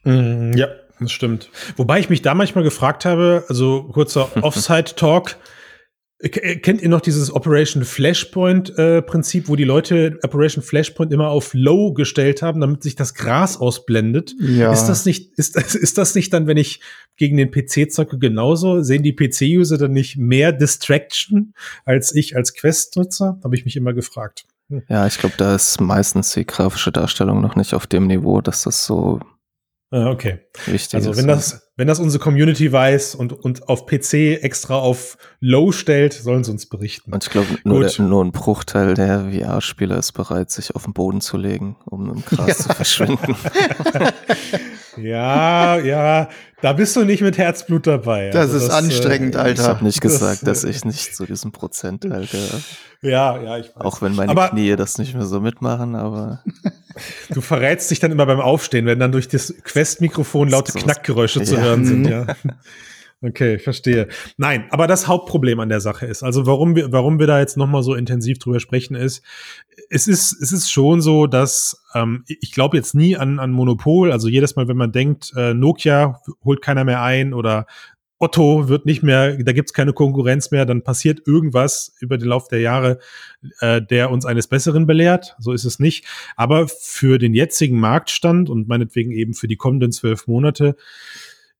Mm, 0.04 0.54
ja, 0.54 0.68
das 1.00 1.12
stimmt. 1.12 1.50
Wobei 1.76 2.00
ich 2.00 2.10
mich 2.10 2.22
da 2.22 2.34
manchmal 2.34 2.64
gefragt 2.64 3.06
habe, 3.06 3.46
also 3.50 3.84
kurzer 3.84 4.30
Offside-Talk, 4.44 5.38
äh, 6.20 6.58
kennt 6.58 6.82
ihr 6.82 6.90
noch 6.90 7.02
dieses 7.02 7.32
Operation 7.32 7.86
Flashpoint 7.86 8.78
äh, 8.78 9.04
Prinzip, 9.04 9.50
wo 9.50 9.56
die 9.56 9.64
Leute 9.64 10.20
Operation 10.24 10.64
Flashpoint 10.64 11.14
immer 11.14 11.30
auf 11.30 11.54
Low 11.54 11.94
gestellt 11.94 12.42
haben, 12.42 12.60
damit 12.60 12.82
sich 12.82 12.96
das 12.96 13.14
Gras 13.14 13.58
ausblendet? 13.58 14.34
Ja. 14.40 14.72
Ist 14.74 14.86
das 14.86 15.06
nicht 15.06 15.38
ist 15.38 15.56
das, 15.56 15.76
ist 15.76 15.98
das 15.98 16.16
nicht 16.16 16.34
dann, 16.34 16.48
wenn 16.48 16.58
ich 16.58 16.82
gegen 17.18 17.38
den 17.38 17.52
PC 17.52 17.92
zocke, 17.92 18.18
genauso? 18.18 18.82
Sehen 18.82 19.04
die 19.04 19.16
PC-User 19.16 19.78
dann 19.78 19.92
nicht 19.92 20.18
mehr 20.18 20.52
Distraction 20.52 21.54
als 21.86 22.16
ich 22.16 22.36
als 22.36 22.54
Quest-Nutzer? 22.56 23.40
Habe 23.44 23.56
ich 23.56 23.66
mich 23.66 23.76
immer 23.76 23.94
gefragt. 23.94 24.46
Hm. 24.70 24.84
Ja, 24.90 25.06
ich 25.06 25.20
glaube, 25.20 25.36
da 25.38 25.54
ist 25.54 25.80
meistens 25.80 26.32
die 26.32 26.48
grafische 26.48 26.92
Darstellung 26.92 27.42
noch 27.42 27.56
nicht 27.56 27.76
auf 27.76 27.86
dem 27.86 28.08
Niveau, 28.08 28.42
dass 28.42 28.64
das 28.64 28.86
so 28.86 29.20
okay. 29.92 30.40
Richtig. 30.68 30.96
Also 30.96 31.16
wenn 31.16 31.28
das, 31.28 31.72
wenn 31.78 31.88
das 31.88 32.00
unsere 32.00 32.22
Community 32.22 32.72
weiß 32.72 33.16
und, 33.16 33.34
und 33.34 33.70
auf 33.70 33.86
PC 33.86 34.42
extra 34.42 34.76
auf 34.76 35.18
Low 35.40 35.72
stellt, 35.72 36.14
sollen 36.14 36.44
sie 36.44 36.52
uns 36.52 36.68
berichten. 36.68 37.14
Und 37.14 37.24
ich 37.24 37.30
glaube, 37.30 37.48
nur, 37.64 37.90
nur 38.00 38.24
ein 38.24 38.32
Bruchteil 38.32 38.94
der 38.96 39.32
VR-Spieler 39.32 39.98
ist 39.98 40.12
bereit, 40.12 40.52
sich 40.52 40.76
auf 40.76 40.84
den 40.84 40.94
Boden 40.94 41.22
zu 41.22 41.38
legen, 41.38 41.78
um 41.86 42.10
im 42.10 42.26
Gras 42.26 42.48
ja. 42.48 42.56
zu 42.56 42.70
verschwinden. 42.70 43.36
ja, 45.02 45.78
ja, 45.78 46.30
da 46.62 46.74
bist 46.74 46.96
du 46.96 47.04
nicht 47.04 47.22
mit 47.22 47.38
Herzblut 47.38 47.86
dabei. 47.88 48.30
Das 48.30 48.48
also 48.48 48.58
ist 48.58 48.68
das, 48.68 48.76
anstrengend, 48.76 49.36
äh, 49.36 49.40
Alter. 49.40 49.62
Ich 49.62 49.68
habe 49.68 49.84
nicht 49.84 50.02
gesagt, 50.02 50.42
das, 50.44 50.62
dass 50.62 50.64
ich 50.64 50.86
nicht 50.86 51.16
zu 51.16 51.26
diesem 51.26 51.52
Prozentteil 51.52 52.26
gehöre. 52.32 52.62
Ja, 53.02 53.42
ja, 53.42 53.58
ich 53.58 53.68
weiß. 53.68 53.86
Auch 53.86 54.02
wenn 54.02 54.16
meine 54.16 54.32
aber, 54.32 54.50
Knie 54.50 54.76
das 54.76 54.98
nicht 54.98 55.14
mehr 55.14 55.26
so 55.26 55.40
mitmachen, 55.40 55.96
aber. 55.96 56.44
Du 57.30 57.42
verrätst 57.42 57.92
dich 57.92 58.00
dann 58.00 58.12
immer 58.12 58.26
beim 58.26 58.40
Aufstehen, 58.40 58.88
wenn 58.88 58.98
dann 58.98 59.12
durch 59.12 59.28
das 59.28 59.54
Quest-Mikrofon 59.64 60.50
laute 60.50 60.72
Knackgeräusche 60.72 61.42
ja. 61.42 61.46
zu 61.46 61.62
hören 61.62 61.86
sind, 61.86 62.08
ja. 62.08 62.26
Okay, 63.24 63.58
verstehe. 63.58 64.08
Nein, 64.38 64.66
aber 64.70 64.86
das 64.86 65.08
Hauptproblem 65.08 65.60
an 65.60 65.70
der 65.70 65.82
Sache 65.82 66.06
ist, 66.06 66.22
also 66.22 66.46
warum 66.46 66.76
wir, 66.76 66.92
warum 66.92 67.18
wir 67.18 67.26
da 67.26 67.40
jetzt 67.40 67.58
nochmal 67.58 67.82
so 67.82 67.96
intensiv 67.96 68.38
drüber 68.38 68.60
sprechen, 68.60 68.96
ist, 68.96 69.24
es 69.90 70.08
ist, 70.08 70.40
es 70.40 70.52
ist 70.52 70.70
schon 70.70 71.02
so, 71.02 71.26
dass 71.26 71.84
ähm, 71.96 72.24
ich 72.28 72.52
glaube 72.52 72.78
jetzt 72.78 72.94
nie 72.94 73.18
an, 73.18 73.40
an 73.40 73.52
Monopol. 73.52 74.12
Also 74.12 74.28
jedes 74.28 74.56
Mal, 74.56 74.68
wenn 74.68 74.78
man 74.78 74.92
denkt, 74.92 75.34
äh, 75.36 75.56
Nokia 75.56 76.22
holt 76.44 76.62
keiner 76.62 76.84
mehr 76.84 77.02
ein 77.02 77.34
oder 77.34 77.66
Otto 78.20 78.68
wird 78.68 78.86
nicht 78.86 79.04
mehr, 79.04 79.38
da 79.38 79.52
gibt's 79.52 79.74
keine 79.74 79.94
Konkurrenz 79.94 80.50
mehr, 80.52 80.66
dann 80.66 80.84
passiert 80.84 81.28
irgendwas 81.28 81.96
über 82.00 82.18
den 82.18 82.28
Lauf 82.28 82.48
der 82.48 82.60
Jahre, 82.62 83.00
äh, 83.62 83.82
der 83.82 84.12
uns 84.12 84.26
eines 84.26 84.48
Besseren 84.48 84.86
belehrt. 84.86 85.36
So 85.40 85.54
ist 85.54 85.66
es 85.66 85.80
nicht. 85.80 86.06
Aber 86.36 86.68
für 86.68 87.18
den 87.18 87.34
jetzigen 87.34 87.80
Marktstand 87.80 88.50
und 88.50 88.68
meinetwegen 88.68 89.12
eben 89.12 89.34
für 89.34 89.48
die 89.48 89.56
kommenden 89.56 89.92
zwölf 89.92 90.28
Monate 90.28 90.76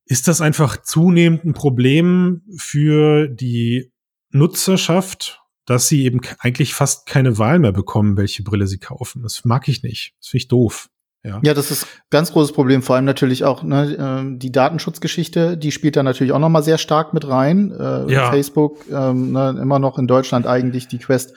ist 0.08 0.26
das 0.26 0.40
einfach 0.40 0.82
zunehmend 0.82 1.44
ein 1.44 1.52
Problem 1.52 2.42
für 2.56 3.28
die 3.28 3.92
Nutzerschaft, 4.30 5.42
dass 5.66 5.86
sie 5.86 6.04
eben 6.04 6.20
eigentlich 6.40 6.72
fast 6.72 7.06
keine 7.06 7.36
Wahl 7.36 7.58
mehr 7.58 7.72
bekommen, 7.72 8.16
welche 8.16 8.42
Brille 8.42 8.66
sie 8.66 8.78
kaufen. 8.78 9.22
Das 9.22 9.44
mag 9.44 9.68
ich 9.68 9.82
nicht. 9.82 10.14
Das 10.18 10.28
finde 10.28 10.42
ich 10.42 10.48
doof. 10.48 10.88
Ja. 11.24 11.40
ja, 11.42 11.52
das 11.52 11.70
ist 11.70 11.86
ganz 12.10 12.32
großes 12.32 12.52
Problem. 12.52 12.80
Vor 12.80 12.96
allem 12.96 13.04
natürlich 13.04 13.44
auch 13.44 13.62
ne, 13.62 13.96
ähm, 13.98 14.38
die 14.38 14.52
Datenschutzgeschichte, 14.52 15.58
die 15.58 15.72
spielt 15.72 15.96
da 15.96 16.02
natürlich 16.02 16.32
auch 16.32 16.38
noch 16.38 16.48
mal 16.48 16.62
sehr 16.62 16.78
stark 16.78 17.12
mit 17.12 17.28
rein. 17.28 17.70
Äh, 17.72 18.10
ja. 18.10 18.30
Facebook 18.30 18.86
ähm, 18.90 19.32
ne, 19.32 19.58
immer 19.60 19.78
noch 19.78 19.98
in 19.98 20.06
Deutschland 20.06 20.46
eigentlich 20.46 20.88
die 20.88 20.98
Quest 20.98 21.34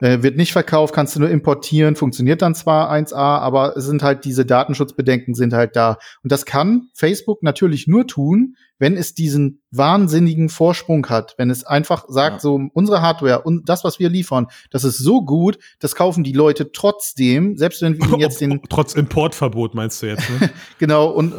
äh, 0.00 0.22
wird 0.22 0.36
nicht 0.36 0.52
verkauft, 0.52 0.94
kannst 0.94 1.16
du 1.16 1.20
nur 1.20 1.30
importieren, 1.30 1.96
funktioniert 1.96 2.42
dann 2.42 2.54
zwar 2.54 2.90
1A, 2.92 3.16
aber 3.16 3.76
es 3.76 3.84
sind 3.84 4.02
halt 4.02 4.24
diese 4.24 4.46
Datenschutzbedenken 4.46 5.34
sind 5.34 5.52
halt 5.52 5.76
da. 5.76 5.98
Und 6.22 6.30
das 6.30 6.44
kann 6.44 6.88
Facebook 6.94 7.42
natürlich 7.42 7.86
nur 7.86 8.06
tun, 8.06 8.56
wenn 8.78 8.96
es 8.96 9.14
diesen 9.14 9.60
wahnsinnigen 9.70 10.48
Vorsprung 10.48 11.06
hat, 11.08 11.34
wenn 11.36 11.50
es 11.50 11.64
einfach 11.64 12.04
sagt, 12.08 12.36
ja. 12.36 12.40
so 12.40 12.60
unsere 12.72 13.02
Hardware 13.02 13.42
und 13.42 13.68
das, 13.68 13.82
was 13.82 13.98
wir 13.98 14.08
liefern, 14.08 14.46
das 14.70 14.84
ist 14.84 14.98
so 14.98 15.22
gut, 15.22 15.58
das 15.80 15.96
kaufen 15.96 16.22
die 16.22 16.32
Leute 16.32 16.70
trotzdem, 16.70 17.56
selbst 17.56 17.82
wenn 17.82 17.98
wir 17.98 18.06
jetzt 18.18 18.40
den 18.40 18.60
trotz 18.68 18.94
Importverbot 18.94 19.74
meinst 19.74 20.00
du 20.02 20.06
jetzt? 20.06 20.30
Ne? 20.30 20.50
genau 20.78 21.10
und 21.10 21.34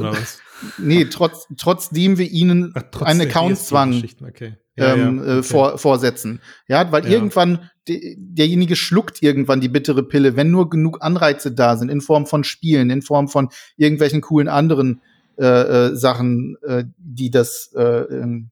nee, 0.78 1.06
trotz 1.06 1.48
trotzdem 1.58 2.18
wir 2.18 2.30
ihnen 2.30 2.74
Ach, 2.76 3.02
einen 3.02 3.22
Accountzwang 3.22 4.04
okay. 4.28 4.58
ja, 4.76 4.94
ähm, 4.94 5.18
ja, 5.18 5.24
okay. 5.24 5.40
äh, 5.40 5.44
vor, 5.44 5.78
vorsetzen, 5.78 6.42
ja, 6.68 6.92
weil 6.92 7.06
irgendwann 7.08 7.70
de, 7.88 8.16
derjenige 8.18 8.76
schluckt 8.76 9.22
irgendwann 9.22 9.62
die 9.62 9.70
bittere 9.70 10.04
Pille, 10.04 10.36
wenn 10.36 10.52
nur 10.52 10.70
genug 10.70 11.02
Anreize 11.02 11.52
da 11.52 11.78
sind 11.78 11.90
in 11.90 12.02
Form 12.02 12.26
von 12.26 12.44
Spielen, 12.44 12.90
in 12.90 13.02
Form 13.02 13.28
von 13.28 13.50
irgendwelchen 13.78 14.22
coolen 14.22 14.48
anderen 14.48 15.02
äh, 15.40 15.46
äh, 15.46 15.96
Sachen, 15.96 16.58
äh, 16.64 16.84
die 16.98 17.32
das, 17.32 17.72
äh, 17.74 17.82
ähm, 17.82 18.50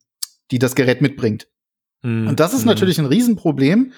die 0.52 0.60
das 0.60 0.74
Gerät 0.74 1.02
mitbringt. 1.02 1.48
Mhm. 2.02 2.30
Und 2.30 2.40
das 2.40 2.54
ist 2.54 2.62
mhm. 2.62 2.68
natürlich 2.68 2.98
ein 3.00 3.06
Riesenproblem. 3.06 3.92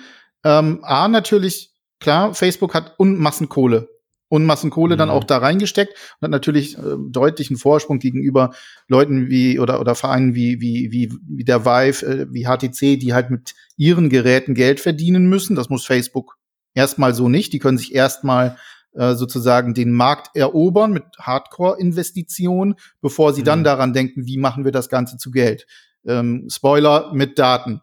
Ähm, 0.43 0.79
A, 0.81 1.07
natürlich, 1.07 1.71
klar, 1.99 2.33
Facebook 2.33 2.73
hat 2.73 2.95
Unmassen 2.97 3.47
Kohle. 3.47 3.89
Unmassen 4.29 4.69
Kohle 4.69 4.95
mhm. 4.95 4.99
dann 4.99 5.09
auch 5.09 5.23
da 5.23 5.39
reingesteckt 5.39 5.93
und 5.93 6.25
hat 6.25 6.31
natürlich 6.31 6.77
äh, 6.77 6.81
deutlichen 7.09 7.57
Vorsprung 7.57 7.99
gegenüber 7.99 8.51
Leuten 8.87 9.29
wie 9.29 9.59
oder 9.59 9.81
oder 9.81 9.95
Vereinen 9.95 10.35
wie 10.35 10.61
wie 10.61 10.91
wie 10.91 11.11
wie 11.27 11.43
der 11.43 11.65
Vive, 11.65 12.05
äh, 12.05 12.27
wie 12.31 12.45
HTC, 12.45 12.99
die 12.99 13.13
halt 13.13 13.31
mit 13.31 13.55
ihren 13.75 14.09
Geräten 14.09 14.53
Geld 14.53 14.79
verdienen 14.79 15.27
müssen. 15.27 15.55
Das 15.55 15.69
muss 15.69 15.85
Facebook 15.85 16.37
erstmal 16.75 17.13
so 17.13 17.27
nicht. 17.27 17.53
Die 17.53 17.59
können 17.59 17.77
sich 17.77 17.93
erstmal 17.93 18.57
äh, 18.93 19.15
sozusagen 19.15 19.73
den 19.73 19.91
Markt 19.91 20.35
erobern 20.35 20.93
mit 20.93 21.03
Hardcore-Investitionen, 21.19 22.75
bevor 23.01 23.33
sie 23.33 23.41
mhm. 23.41 23.45
dann 23.45 23.63
daran 23.63 23.93
denken, 23.93 24.25
wie 24.25 24.37
machen 24.37 24.63
wir 24.63 24.71
das 24.71 24.89
Ganze 24.89 25.17
zu 25.17 25.31
Geld. 25.31 25.67
Ähm, 26.05 26.47
Spoiler 26.49 27.13
mit 27.13 27.37
Daten. 27.37 27.81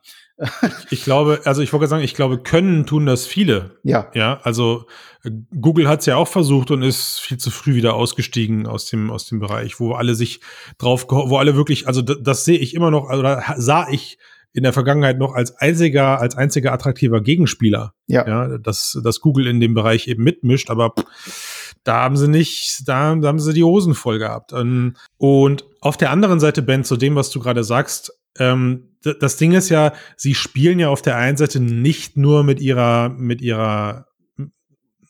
Ich 0.90 1.02
glaube, 1.02 1.40
also 1.44 1.62
ich 1.62 1.72
wollte 1.72 1.86
sagen, 1.86 2.04
ich 2.04 2.14
glaube, 2.14 2.38
können 2.38 2.84
tun 2.86 3.06
das 3.06 3.26
viele. 3.26 3.78
Ja. 3.82 4.10
Ja, 4.14 4.40
also 4.42 4.86
äh, 5.24 5.30
Google 5.58 5.88
hat 5.88 6.00
es 6.00 6.06
ja 6.06 6.16
auch 6.16 6.28
versucht 6.28 6.70
und 6.70 6.82
ist 6.82 7.20
viel 7.20 7.38
zu 7.38 7.50
früh 7.50 7.74
wieder 7.74 7.94
ausgestiegen 7.94 8.66
aus 8.66 8.86
dem, 8.86 9.10
aus 9.10 9.26
dem 9.26 9.40
Bereich, 9.40 9.80
wo 9.80 9.92
alle 9.92 10.14
sich 10.14 10.40
drauf, 10.78 11.06
wo 11.08 11.38
alle 11.38 11.56
wirklich, 11.56 11.86
also 11.86 12.02
das, 12.02 12.18
das 12.20 12.44
sehe 12.44 12.58
ich 12.58 12.74
immer 12.74 12.90
noch, 12.90 13.08
oder 13.10 13.42
sah 13.56 13.88
ich 13.88 14.18
in 14.52 14.62
der 14.62 14.72
Vergangenheit 14.72 15.18
noch 15.18 15.34
als 15.34 15.54
einziger, 15.56 16.18
als 16.18 16.34
einziger 16.34 16.72
attraktiver 16.72 17.20
Gegenspieler. 17.20 17.92
Ja. 18.06 18.26
ja 18.26 18.58
dass, 18.58 18.98
dass 19.04 19.20
Google 19.20 19.46
in 19.46 19.60
dem 19.60 19.74
Bereich 19.74 20.08
eben 20.08 20.24
mitmischt, 20.24 20.70
aber 20.70 20.94
pff, 20.98 21.74
da 21.84 22.02
haben 22.02 22.16
sie 22.16 22.28
nicht, 22.28 22.82
da, 22.86 23.14
da 23.14 23.28
haben 23.28 23.38
sie 23.38 23.52
die 23.52 23.64
Hosen 23.64 23.94
voll 23.94 24.18
gehabt. 24.18 24.52
Ähm, 24.52 24.96
und 25.18 25.66
auf 25.80 25.96
der 25.96 26.10
anderen 26.10 26.40
Seite, 26.40 26.62
Ben, 26.62 26.84
zu 26.84 26.96
dem, 26.96 27.14
was 27.16 27.30
du 27.30 27.38
gerade 27.38 27.64
sagst, 27.64 28.12
ähm, 28.38 28.96
das 29.20 29.36
Ding 29.36 29.52
ist 29.52 29.68
ja, 29.68 29.92
sie 30.16 30.34
spielen 30.34 30.78
ja 30.78 30.88
auf 30.88 31.02
der 31.02 31.16
einen 31.16 31.36
Seite 31.36 31.60
nicht 31.60 32.16
nur 32.16 32.42
mit 32.42 32.60
ihrer, 32.60 33.08
mit 33.10 33.40
ihrer 33.40 34.06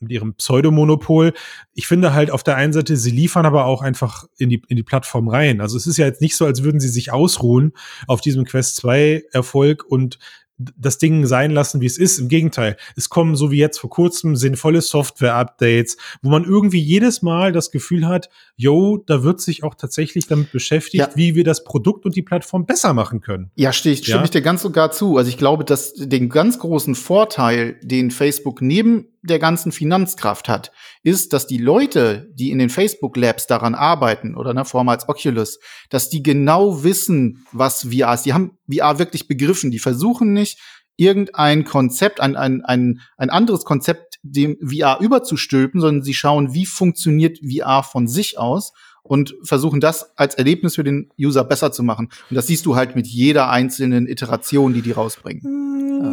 mit 0.00 0.12
ihrem 0.12 0.34
Pseudomonopol. 0.34 1.32
Ich 1.72 1.86
finde 1.86 2.12
halt 2.12 2.30
auf 2.30 2.42
der 2.42 2.56
einen 2.56 2.74
Seite, 2.74 2.98
sie 2.98 3.10
liefern 3.10 3.46
aber 3.46 3.64
auch 3.64 3.80
einfach 3.80 4.26
in 4.36 4.50
die, 4.50 4.62
in 4.68 4.76
die 4.76 4.82
Plattform 4.82 5.28
rein. 5.28 5.62
Also 5.62 5.76
es 5.76 5.86
ist 5.86 5.96
ja 5.96 6.04
jetzt 6.04 6.20
nicht 6.20 6.36
so, 6.36 6.44
als 6.44 6.62
würden 6.62 6.80
sie 6.80 6.88
sich 6.88 7.12
ausruhen 7.12 7.72
auf 8.06 8.20
diesem 8.20 8.44
Quest 8.44 8.76
2 8.76 9.24
Erfolg 9.32 9.84
und 9.84 10.18
das 10.58 10.98
Ding 10.98 11.26
sein 11.26 11.50
lassen, 11.50 11.80
wie 11.80 11.86
es 11.86 11.98
ist. 11.98 12.18
Im 12.18 12.28
Gegenteil, 12.28 12.76
es 12.96 13.08
kommen 13.08 13.36
so 13.36 13.50
wie 13.50 13.58
jetzt 13.58 13.78
vor 13.78 13.90
kurzem 13.90 14.36
sinnvolle 14.36 14.80
Software-Updates, 14.80 15.98
wo 16.22 16.30
man 16.30 16.44
irgendwie 16.44 16.80
jedes 16.80 17.20
Mal 17.22 17.52
das 17.52 17.70
Gefühl 17.70 18.06
hat, 18.06 18.30
yo, 18.56 18.96
da 18.96 19.22
wird 19.22 19.40
sich 19.40 19.62
auch 19.62 19.74
tatsächlich 19.74 20.26
damit 20.26 20.50
beschäftigt, 20.50 21.08
ja. 21.10 21.10
wie 21.14 21.34
wir 21.34 21.44
das 21.44 21.62
Produkt 21.62 22.06
und 22.06 22.16
die 22.16 22.22
Plattform 22.22 22.64
besser 22.64 22.94
machen 22.94 23.20
können. 23.20 23.50
Ja, 23.54 23.72
stimme 23.72 23.94
ich, 23.94 24.06
ja? 24.06 24.24
ich 24.24 24.30
dir 24.30 24.40
ganz 24.40 24.62
sogar 24.62 24.90
zu. 24.92 25.18
Also 25.18 25.28
ich 25.28 25.36
glaube, 25.36 25.64
dass 25.64 25.92
den 25.94 26.30
ganz 26.30 26.58
großen 26.58 26.94
Vorteil, 26.94 27.78
den 27.82 28.10
Facebook 28.10 28.62
neben 28.62 29.08
der 29.22 29.38
ganzen 29.38 29.72
Finanzkraft 29.72 30.48
hat, 30.48 30.72
ist, 31.02 31.34
dass 31.34 31.46
die 31.46 31.58
Leute, 31.58 32.30
die 32.32 32.50
in 32.50 32.58
den 32.58 32.70
Facebook 32.70 33.16
Labs 33.16 33.46
daran 33.46 33.74
arbeiten 33.74 34.34
oder 34.34 34.54
ne, 34.54 34.64
vormals 34.64 35.06
Oculus, 35.08 35.58
dass 35.90 36.08
die 36.08 36.22
genau 36.22 36.82
wissen, 36.82 37.44
was 37.52 37.88
VR 37.90 38.14
ist. 38.14 38.22
Die 38.22 38.32
haben 38.32 38.56
VR 38.72 38.98
wirklich 38.98 39.28
begriffen. 39.28 39.70
Die 39.70 39.80
versuchen 39.80 40.32
nicht 40.32 40.58
irgendein 40.96 41.64
Konzept, 41.64 42.20
ein, 42.20 42.36
ein, 42.36 42.64
ein, 42.64 43.00
ein 43.16 43.30
anderes 43.30 43.64
Konzept 43.64 44.05
dem 44.32 44.56
VR 44.60 44.98
überzustülpen, 45.00 45.80
sondern 45.80 46.02
sie 46.02 46.14
schauen, 46.14 46.54
wie 46.54 46.66
funktioniert 46.66 47.38
VR 47.38 47.82
von 47.82 48.06
sich 48.08 48.38
aus 48.38 48.72
und 49.02 49.34
versuchen 49.42 49.80
das 49.80 50.16
als 50.16 50.34
Erlebnis 50.34 50.74
für 50.74 50.84
den 50.84 51.10
User 51.18 51.44
besser 51.44 51.72
zu 51.72 51.82
machen. 51.82 52.08
Und 52.28 52.36
das 52.36 52.48
siehst 52.48 52.66
du 52.66 52.76
halt 52.76 52.96
mit 52.96 53.06
jeder 53.06 53.50
einzelnen 53.50 54.06
Iteration, 54.06 54.74
die 54.74 54.82
die 54.82 54.92
rausbringen. 54.92 55.42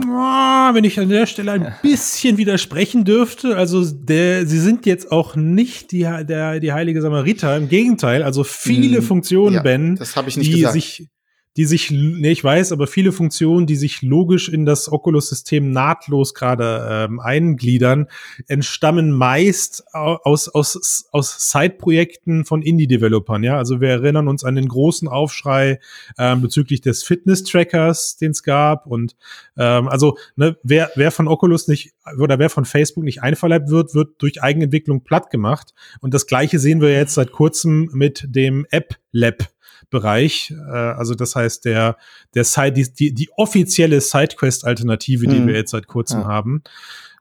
Ja. 0.02 0.72
Wenn 0.74 0.84
ich 0.84 1.00
an 1.00 1.10
der 1.10 1.26
Stelle 1.26 1.52
ein 1.52 1.76
bisschen 1.82 2.38
widersprechen 2.38 3.04
dürfte, 3.04 3.58
also 3.58 3.84
der, 3.84 4.48
sie 4.48 4.60
sind 4.60 4.86
jetzt 4.86 5.12
auch 5.12 5.36
nicht 5.36 5.92
die, 5.92 6.02
der, 6.02 6.60
die 6.60 6.72
heilige 6.72 7.02
Samariter, 7.02 7.58
im 7.58 7.68
Gegenteil, 7.68 8.24
also 8.24 8.44
viele 8.44 8.98
hm, 8.98 9.04
Funktionen, 9.04 9.56
ja, 9.56 9.62
Ben, 9.62 10.00
die 10.36 10.52
gesagt. 10.52 10.74
sich 10.74 11.08
die 11.56 11.66
sich, 11.66 11.92
nee, 11.92 12.32
ich 12.32 12.44
weiß, 12.44 12.72
aber 12.72 12.88
viele 12.88 13.12
Funktionen, 13.12 13.68
die 13.68 13.76
sich 13.76 14.02
logisch 14.02 14.50
in 14.50 14.66
das 14.66 14.92
Oculus-System 14.92 15.72
nahtlos 15.72 16.34
gerade 16.34 16.88
ähm, 16.90 17.20
eingliedern, 17.20 18.08
entstammen 18.48 19.12
meist 19.12 19.84
aus, 19.94 20.50
aus, 20.50 21.08
aus 21.12 21.52
Side-Projekten 21.52 22.46
von 22.46 22.64
Indie-Developern. 22.64 23.44
Ja, 23.44 23.58
also 23.58 23.82
wir 23.82 23.90
erinnern 23.90 24.28
uns 24.28 24.44
an 24.44 24.56
den 24.56 24.68
großen 24.68 25.08
Aufschrei 25.08 25.80
ähm, 26.18 26.42
bezüglich 26.42 26.82
des 26.82 27.04
Fitness-Trackers, 27.04 28.18
den 28.18 28.32
es 28.32 28.42
gab. 28.42 28.88
Und 28.88 29.16
ähm, 29.56 29.88
also, 29.88 30.18
ne, 30.36 30.58
wer, 30.64 30.90
wer 30.96 31.12
von 31.12 31.28
Oculus 31.28 31.68
nicht 31.68 31.94
oder 32.20 32.40
wer 32.40 32.50
von 32.50 32.66
Facebook 32.66 33.04
nicht 33.04 33.22
einverleibt 33.22 33.70
wird, 33.70 33.94
wird 33.94 34.22
durch 34.22 34.42
Eigenentwicklung 34.42 35.04
platt 35.04 35.30
gemacht. 35.30 35.74
Und 36.02 36.16
das 36.16 36.26
Gleiche 36.26 36.58
sehen 36.58 36.82
wir 36.82 36.92
jetzt 36.92 37.14
seit 37.14 37.32
kurzem 37.32 37.90
mit 37.94 38.26
dem 38.28 38.66
App 38.72 38.96
Lab 39.12 39.54
Bereich. 39.94 40.52
Äh, 40.52 40.72
also 40.72 41.16
das 41.16 41.36
heißt, 41.36 41.64
der, 41.64 41.96
der 42.34 42.44
Side, 42.44 42.74
die, 42.74 42.94
die, 42.94 43.14
die 43.14 43.30
offizielle 43.38 44.02
Sidequest-Alternative, 44.02 45.28
die 45.28 45.38
hm. 45.38 45.48
wir 45.48 45.56
jetzt 45.56 45.72
seit 45.72 45.88
kurzem 45.88 46.22
ja. 46.22 46.28
haben. 46.28 46.64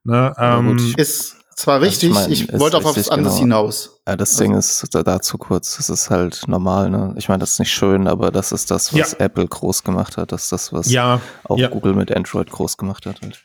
Ne, 0.03 0.35
ähm, 0.37 0.95
ist 0.97 1.37
zwar 1.55 1.81
richtig, 1.81 2.09
ich, 2.09 2.15
mein, 2.15 2.33
ich 2.33 2.53
wollte 2.59 2.79
auf 2.79 2.85
was 2.85 3.09
anderes 3.09 3.39
genau. 3.39 3.61
hinaus. 3.61 4.01
Ja, 4.09 4.17
das 4.17 4.33
also. 4.33 4.43
Ding 4.43 4.55
ist 4.55 4.95
da, 4.95 5.05
da 5.05 5.21
zu 5.21 5.39
kurz. 5.39 5.77
Das 5.77 5.91
ist 5.91 6.11
halt 6.11 6.43
normal, 6.49 6.91
ne? 6.91 7.15
Ich 7.17 7.29
meine, 7.29 7.39
das 7.39 7.53
ist 7.53 7.59
nicht 7.61 7.73
schön, 7.73 8.09
aber 8.09 8.33
das 8.33 8.51
ist 8.51 8.71
das, 8.73 8.93
was 8.93 9.13
ja. 9.13 9.19
Apple 9.19 9.47
groß 9.47 9.85
gemacht 9.85 10.17
hat. 10.17 10.33
Das 10.33 10.45
ist 10.45 10.53
das, 10.53 10.73
was 10.73 10.91
ja. 10.91 11.21
auch 11.45 11.59
ja. 11.59 11.69
Google 11.69 11.95
mit 11.95 12.11
Android 12.11 12.51
groß 12.51 12.77
gemacht 12.79 13.07
hat. 13.07 13.21
Halt. 13.23 13.45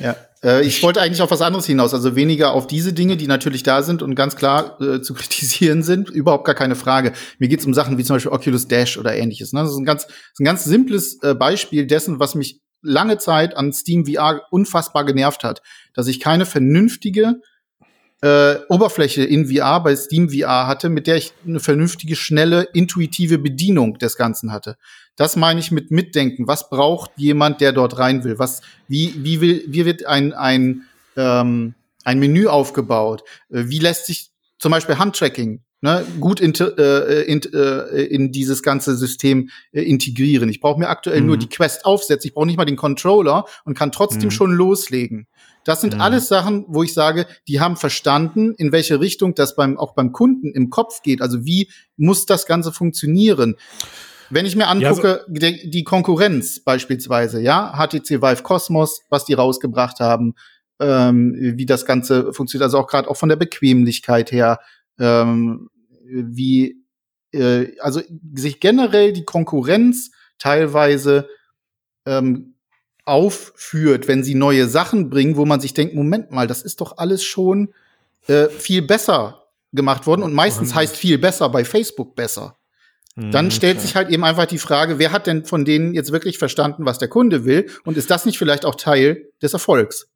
Ja, 0.00 0.16
äh, 0.42 0.64
ich 0.66 0.82
wollte 0.82 1.00
eigentlich 1.00 1.22
auf 1.22 1.30
was 1.30 1.42
anderes 1.42 1.66
hinaus, 1.66 1.94
also 1.94 2.16
weniger 2.16 2.52
auf 2.52 2.66
diese 2.66 2.92
Dinge, 2.92 3.16
die 3.16 3.26
natürlich 3.26 3.62
da 3.62 3.82
sind 3.82 4.02
und 4.02 4.14
ganz 4.14 4.36
klar 4.36 4.80
äh, 4.80 5.00
zu 5.00 5.14
kritisieren 5.14 5.82
sind, 5.82 6.10
überhaupt 6.10 6.44
gar 6.44 6.54
keine 6.54 6.76
Frage. 6.76 7.12
Mir 7.38 7.48
geht 7.48 7.60
es 7.60 7.66
um 7.66 7.74
Sachen 7.74 7.98
wie 7.98 8.04
zum 8.04 8.16
Beispiel 8.16 8.32
Oculus 8.32 8.68
Dash 8.68 8.98
oder 8.98 9.14
ähnliches. 9.14 9.52
Ne? 9.52 9.60
Das 9.60 9.70
ist 9.70 9.78
ein 9.78 9.84
ganz, 9.84 10.06
ein 10.38 10.44
ganz 10.44 10.64
simples 10.64 11.22
äh, 11.22 11.34
Beispiel 11.34 11.86
dessen, 11.86 12.20
was 12.20 12.34
mich 12.34 12.60
lange 12.82 13.18
Zeit 13.18 13.56
an 13.56 13.72
Steam 13.72 14.06
VR 14.06 14.42
unfassbar 14.50 15.04
genervt 15.04 15.42
hat, 15.42 15.62
dass 15.94 16.06
ich 16.06 16.20
keine 16.20 16.44
vernünftige 16.44 17.40
äh, 18.20 18.56
Oberfläche 18.68 19.24
in 19.24 19.46
VR 19.46 19.82
bei 19.82 19.96
Steam 19.96 20.30
VR 20.30 20.66
hatte, 20.66 20.88
mit 20.88 21.06
der 21.06 21.16
ich 21.16 21.32
eine 21.46 21.60
vernünftige, 21.60 22.16
schnelle, 22.16 22.62
intuitive 22.72 23.38
Bedienung 23.38 23.98
des 23.98 24.16
Ganzen 24.16 24.52
hatte. 24.52 24.76
Das 25.16 25.36
meine 25.36 25.60
ich 25.60 25.70
mit 25.70 25.90
Mitdenken. 25.90 26.48
Was 26.48 26.68
braucht 26.68 27.12
jemand, 27.16 27.60
der 27.60 27.72
dort 27.72 27.98
rein 27.98 28.24
will? 28.24 28.38
Was, 28.38 28.62
wie, 28.88 29.14
wie 29.16 29.40
will, 29.40 29.64
wie 29.68 29.84
wird 29.84 30.06
ein, 30.06 30.32
ein, 30.32 30.82
ähm, 31.16 31.74
ein 32.04 32.18
Menü 32.18 32.46
aufgebaut? 32.46 33.22
Äh, 33.50 33.64
wie 33.68 33.78
lässt 33.78 34.06
sich 34.06 34.30
zum 34.58 34.72
Beispiel 34.72 34.98
Handtracking 34.98 35.62
ne, 35.82 36.04
gut 36.18 36.40
in, 36.40 36.52
äh, 36.54 37.22
in, 37.22 37.40
äh, 37.52 38.02
in 38.06 38.32
dieses 38.32 38.64
ganze 38.64 38.96
System 38.96 39.50
äh, 39.70 39.82
integrieren? 39.82 40.48
Ich 40.48 40.60
brauche 40.60 40.80
mir 40.80 40.88
aktuell 40.88 41.20
mhm. 41.20 41.28
nur 41.28 41.36
die 41.36 41.48
Quest 41.48 41.84
aufsetzen. 41.84 42.28
Ich 42.28 42.34
brauche 42.34 42.46
nicht 42.46 42.56
mal 42.56 42.64
den 42.64 42.76
Controller 42.76 43.44
und 43.64 43.78
kann 43.78 43.92
trotzdem 43.92 44.24
mhm. 44.24 44.30
schon 44.32 44.52
loslegen. 44.52 45.28
Das 45.64 45.80
sind 45.80 45.94
mhm. 45.94 46.00
alles 46.00 46.26
Sachen, 46.26 46.64
wo 46.66 46.82
ich 46.82 46.92
sage, 46.92 47.26
die 47.46 47.60
haben 47.60 47.76
verstanden, 47.76 48.54
in 48.56 48.72
welche 48.72 48.98
Richtung 48.98 49.36
das 49.36 49.54
beim, 49.54 49.78
auch 49.78 49.94
beim 49.94 50.10
Kunden 50.10 50.52
im 50.52 50.70
Kopf 50.70 51.02
geht. 51.02 51.22
Also 51.22 51.44
wie 51.44 51.70
muss 51.96 52.26
das 52.26 52.46
Ganze 52.46 52.72
funktionieren? 52.72 53.54
Wenn 54.30 54.46
ich 54.46 54.56
mir 54.56 54.68
angucke, 54.68 55.24
ja, 55.28 55.50
so 55.50 55.56
die 55.64 55.84
Konkurrenz 55.84 56.60
beispielsweise, 56.60 57.40
ja, 57.40 57.74
HTC 57.76 58.22
Vive 58.22 58.42
Cosmos, 58.42 59.02
was 59.10 59.24
die 59.24 59.34
rausgebracht 59.34 60.00
haben, 60.00 60.34
ähm, 60.80 61.34
wie 61.38 61.66
das 61.66 61.86
Ganze 61.86 62.32
funktioniert, 62.32 62.64
also 62.64 62.78
auch 62.78 62.86
gerade 62.86 63.08
auch 63.08 63.16
von 63.16 63.28
der 63.28 63.36
Bequemlichkeit 63.36 64.32
her, 64.32 64.60
ähm, 64.98 65.68
wie, 66.06 66.82
äh, 67.32 67.78
also 67.80 68.00
sich 68.34 68.60
generell 68.60 69.12
die 69.12 69.24
Konkurrenz 69.24 70.10
teilweise 70.38 71.28
ähm, 72.06 72.54
aufführt, 73.04 74.08
wenn 74.08 74.24
sie 74.24 74.34
neue 74.34 74.66
Sachen 74.66 75.10
bringen, 75.10 75.36
wo 75.36 75.44
man 75.44 75.60
sich 75.60 75.74
denkt, 75.74 75.94
Moment 75.94 76.30
mal, 76.30 76.46
das 76.46 76.62
ist 76.62 76.80
doch 76.80 76.98
alles 76.98 77.22
schon 77.22 77.72
äh, 78.26 78.48
viel 78.48 78.82
besser 78.82 79.44
gemacht 79.72 80.06
worden 80.06 80.22
und 80.22 80.32
meistens 80.32 80.74
heißt 80.74 80.96
viel 80.96 81.18
besser 81.18 81.48
bei 81.48 81.64
Facebook 81.64 82.14
besser. 82.14 82.56
Dann 83.16 83.46
mhm, 83.46 83.50
stellt 83.52 83.80
sich 83.80 83.94
halt 83.94 84.10
eben 84.10 84.24
einfach 84.24 84.46
die 84.46 84.58
Frage, 84.58 84.98
wer 84.98 85.12
hat 85.12 85.28
denn 85.28 85.44
von 85.44 85.64
denen 85.64 85.94
jetzt 85.94 86.10
wirklich 86.10 86.38
verstanden, 86.38 86.84
was 86.84 86.98
der 86.98 87.08
Kunde 87.08 87.44
will? 87.44 87.70
Und 87.84 87.96
ist 87.96 88.10
das 88.10 88.26
nicht 88.26 88.38
vielleicht 88.38 88.64
auch 88.64 88.74
Teil 88.74 89.28
des 89.40 89.52
Erfolgs? 89.52 90.08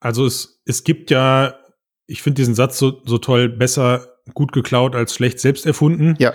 Also 0.00 0.24
es, 0.24 0.62
es 0.64 0.82
gibt 0.82 1.10
ja, 1.10 1.58
ich 2.06 2.22
finde 2.22 2.36
diesen 2.36 2.54
Satz 2.54 2.78
so, 2.78 3.02
so 3.04 3.18
toll, 3.18 3.50
besser 3.50 4.14
gut 4.32 4.52
geklaut 4.52 4.94
als 4.94 5.14
schlecht 5.14 5.40
selbst 5.40 5.66
erfunden. 5.66 6.14
Ja. 6.18 6.32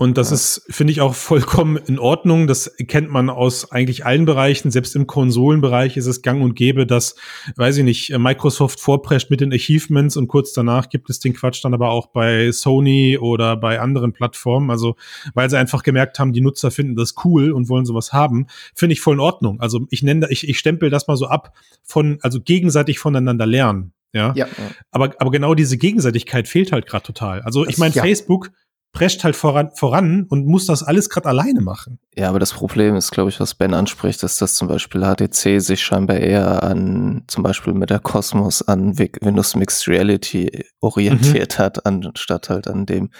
Und 0.00 0.16
das 0.16 0.30
ja. 0.30 0.36
ist, 0.36 0.62
finde 0.70 0.94
ich, 0.94 1.02
auch 1.02 1.14
vollkommen 1.14 1.76
in 1.76 1.98
Ordnung. 1.98 2.46
Das 2.46 2.74
kennt 2.88 3.10
man 3.10 3.28
aus 3.28 3.70
eigentlich 3.70 4.06
allen 4.06 4.24
Bereichen. 4.24 4.70
Selbst 4.70 4.96
im 4.96 5.06
Konsolenbereich 5.06 5.98
ist 5.98 6.06
es 6.06 6.22
gang 6.22 6.42
und 6.42 6.54
gäbe, 6.54 6.86
dass, 6.86 7.16
weiß 7.56 7.76
ich 7.76 7.84
nicht, 7.84 8.18
Microsoft 8.18 8.80
vorprescht 8.80 9.28
mit 9.28 9.42
den 9.42 9.52
Achievements 9.52 10.16
und 10.16 10.26
kurz 10.26 10.54
danach 10.54 10.88
gibt 10.88 11.10
es 11.10 11.18
den 11.18 11.34
Quatsch 11.34 11.62
dann 11.62 11.74
aber 11.74 11.90
auch 11.90 12.06
bei 12.06 12.50
Sony 12.50 13.18
oder 13.18 13.58
bei 13.58 13.78
anderen 13.78 14.14
Plattformen. 14.14 14.70
Also, 14.70 14.96
weil 15.34 15.50
sie 15.50 15.58
einfach 15.58 15.82
gemerkt 15.82 16.18
haben, 16.18 16.32
die 16.32 16.40
Nutzer 16.40 16.70
finden 16.70 16.96
das 16.96 17.12
cool 17.26 17.52
und 17.52 17.68
wollen 17.68 17.84
sowas 17.84 18.14
haben, 18.14 18.46
finde 18.74 18.94
ich 18.94 19.02
voll 19.02 19.16
in 19.16 19.20
Ordnung. 19.20 19.60
Also, 19.60 19.86
ich 19.90 20.02
nenne, 20.02 20.28
ich, 20.30 20.48
ich 20.48 20.58
stempel 20.58 20.88
das 20.88 21.08
mal 21.08 21.16
so 21.18 21.26
ab 21.26 21.52
von, 21.82 22.16
also 22.22 22.40
gegenseitig 22.40 22.98
voneinander 22.98 23.44
lernen. 23.44 23.92
Ja. 24.14 24.32
ja. 24.34 24.46
Aber, 24.92 25.12
aber 25.18 25.30
genau 25.30 25.54
diese 25.54 25.76
Gegenseitigkeit 25.76 26.48
fehlt 26.48 26.72
halt 26.72 26.86
gerade 26.86 27.04
total. 27.04 27.42
Also, 27.42 27.66
das, 27.66 27.74
ich 27.74 27.78
meine, 27.78 27.94
ja. 27.94 28.02
Facebook 28.02 28.50
prescht 28.92 29.22
halt 29.22 29.36
voran, 29.36 29.70
voran 29.74 30.26
und 30.28 30.46
muss 30.46 30.66
das 30.66 30.82
alles 30.82 31.08
gerade 31.08 31.28
alleine 31.28 31.60
machen. 31.60 31.98
Ja, 32.16 32.28
aber 32.28 32.38
das 32.38 32.52
Problem 32.52 32.96
ist, 32.96 33.12
glaube 33.12 33.30
ich, 33.30 33.38
was 33.38 33.54
Ben 33.54 33.72
anspricht, 33.72 34.22
ist, 34.22 34.42
dass 34.42 34.56
zum 34.56 34.68
Beispiel 34.68 35.02
HTC 35.02 35.60
sich 35.60 35.82
scheinbar 35.82 36.16
eher 36.16 36.62
an, 36.62 37.22
zum 37.28 37.42
Beispiel 37.42 37.72
mit 37.72 37.90
der 37.90 38.00
Cosmos 38.00 38.62
an 38.62 38.98
Windows 38.98 39.54
Mixed 39.54 39.86
Reality 39.86 40.64
orientiert 40.80 41.58
mhm. 41.58 41.62
hat, 41.62 41.86
anstatt 41.86 42.50
halt 42.50 42.66
an 42.66 42.84
dem, 42.86 43.10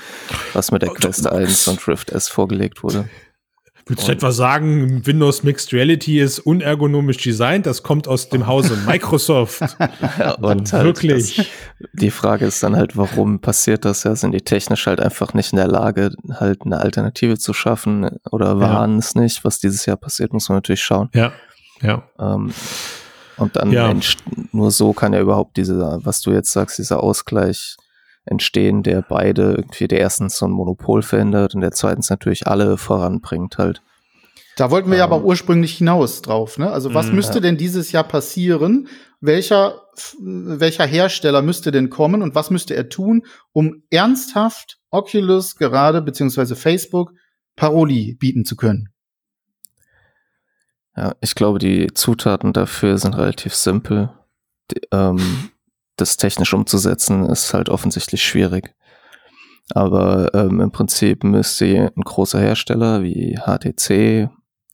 was 0.52 0.72
mit 0.72 0.82
der 0.82 0.90
Quest 0.90 1.26
1 1.26 1.68
und 1.68 1.86
Rift 1.86 2.10
S 2.10 2.28
vorgelegt 2.28 2.82
wurde. 2.82 3.08
Würdest 3.90 4.06
du 4.06 4.12
etwa 4.12 4.30
sagen, 4.30 5.04
Windows 5.04 5.42
Mixed 5.42 5.72
Reality 5.72 6.20
ist 6.20 6.38
unergonomisch 6.38 7.16
designt? 7.16 7.66
Das 7.66 7.82
kommt 7.82 8.06
aus 8.06 8.28
dem 8.28 8.46
Hause 8.46 8.78
Microsoft. 8.86 9.62
ja, 10.16 10.34
und 10.40 10.72
halt 10.72 10.84
wirklich. 10.84 11.34
Das, 11.34 11.46
die 11.94 12.12
Frage 12.12 12.46
ist 12.46 12.62
dann 12.62 12.76
halt, 12.76 12.96
warum 12.96 13.40
passiert 13.40 13.84
das? 13.84 14.04
Ja, 14.04 14.14
sind 14.14 14.30
die 14.30 14.42
technisch 14.42 14.86
halt 14.86 15.00
einfach 15.00 15.34
nicht 15.34 15.52
in 15.52 15.56
der 15.56 15.66
Lage, 15.66 16.12
halt 16.34 16.62
eine 16.64 16.78
Alternative 16.78 17.36
zu 17.36 17.52
schaffen 17.52 18.08
oder 18.30 18.60
waren 18.60 18.92
ja. 18.92 18.98
es 18.98 19.16
nicht? 19.16 19.44
Was 19.44 19.58
dieses 19.58 19.84
Jahr 19.86 19.96
passiert, 19.96 20.32
muss 20.32 20.48
man 20.48 20.58
natürlich 20.58 20.84
schauen. 20.84 21.08
Ja, 21.12 21.32
ja. 21.82 22.04
Ähm, 22.20 22.52
und 23.38 23.56
dann 23.56 23.72
ja. 23.72 23.92
nur 24.52 24.70
so 24.70 24.92
kann 24.92 25.14
ja 25.14 25.20
überhaupt 25.20 25.56
diese, 25.56 25.98
was 26.04 26.20
du 26.20 26.30
jetzt 26.30 26.52
sagst, 26.52 26.78
dieser 26.78 27.02
Ausgleich 27.02 27.76
entstehen, 28.24 28.82
der 28.82 29.02
beide 29.02 29.52
irgendwie 29.52 29.88
der 29.88 30.00
erstens 30.00 30.36
so 30.36 30.46
ein 30.46 30.52
Monopol 30.52 31.02
verhindert 31.02 31.54
und 31.54 31.62
der 31.62 31.72
zweitens 31.72 32.10
natürlich 32.10 32.46
alle 32.46 32.76
voranbringt 32.76 33.58
halt. 33.58 33.82
Da 34.56 34.70
wollten 34.70 34.90
wir 34.90 34.98
ja 34.98 35.04
aber 35.04 35.18
ähm. 35.18 35.24
ursprünglich 35.24 35.78
hinaus 35.78 36.22
drauf, 36.22 36.58
ne? 36.58 36.70
Also 36.70 36.92
was 36.92 37.10
mm, 37.10 37.14
müsste 37.14 37.34
ja. 37.34 37.40
denn 37.40 37.56
dieses 37.56 37.92
Jahr 37.92 38.04
passieren? 38.04 38.88
Welcher, 39.20 39.80
welcher 40.18 40.86
Hersteller 40.86 41.42
müsste 41.42 41.70
denn 41.70 41.88
kommen 41.88 42.22
und 42.22 42.34
was 42.34 42.50
müsste 42.50 42.74
er 42.74 42.88
tun, 42.88 43.24
um 43.52 43.82
ernsthaft 43.90 44.78
Oculus 44.90 45.56
gerade 45.56 46.02
beziehungsweise 46.02 46.56
Facebook 46.56 47.12
Paroli 47.56 48.16
bieten 48.18 48.44
zu 48.44 48.56
können? 48.56 48.90
Ja, 50.96 51.14
ich 51.20 51.34
glaube, 51.34 51.58
die 51.58 51.88
Zutaten 51.94 52.52
dafür 52.52 52.98
sind 52.98 53.16
relativ 53.16 53.54
simpel. 53.54 54.10
Die, 54.70 54.80
ähm, 54.92 55.50
das 56.00 56.16
technisch 56.16 56.54
umzusetzen 56.54 57.26
ist 57.26 57.54
halt 57.54 57.68
offensichtlich 57.68 58.22
schwierig. 58.22 58.74
Aber 59.72 60.34
ähm, 60.34 60.60
im 60.60 60.72
Prinzip 60.72 61.22
müsste 61.22 61.92
ein 61.96 62.02
großer 62.02 62.40
Hersteller 62.40 63.02
wie 63.02 63.38
HTC 63.38 64.30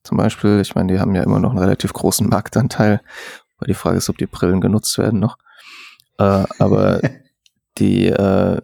zum 0.06 0.18
Beispiel, 0.18 0.60
ich 0.60 0.76
meine, 0.76 0.92
die 0.92 1.00
haben 1.00 1.16
ja 1.16 1.24
immer 1.24 1.40
noch 1.40 1.50
einen 1.50 1.58
relativ 1.58 1.92
großen 1.92 2.28
Marktanteil, 2.28 3.00
weil 3.58 3.66
die 3.66 3.74
Frage 3.74 3.98
ist, 3.98 4.08
ob 4.08 4.16
die 4.16 4.26
Brillen 4.26 4.60
genutzt 4.60 4.96
werden 4.98 5.18
noch. 5.18 5.36
Äh, 6.18 6.44
aber 6.60 7.00
die, 7.78 8.06
äh, 8.06 8.60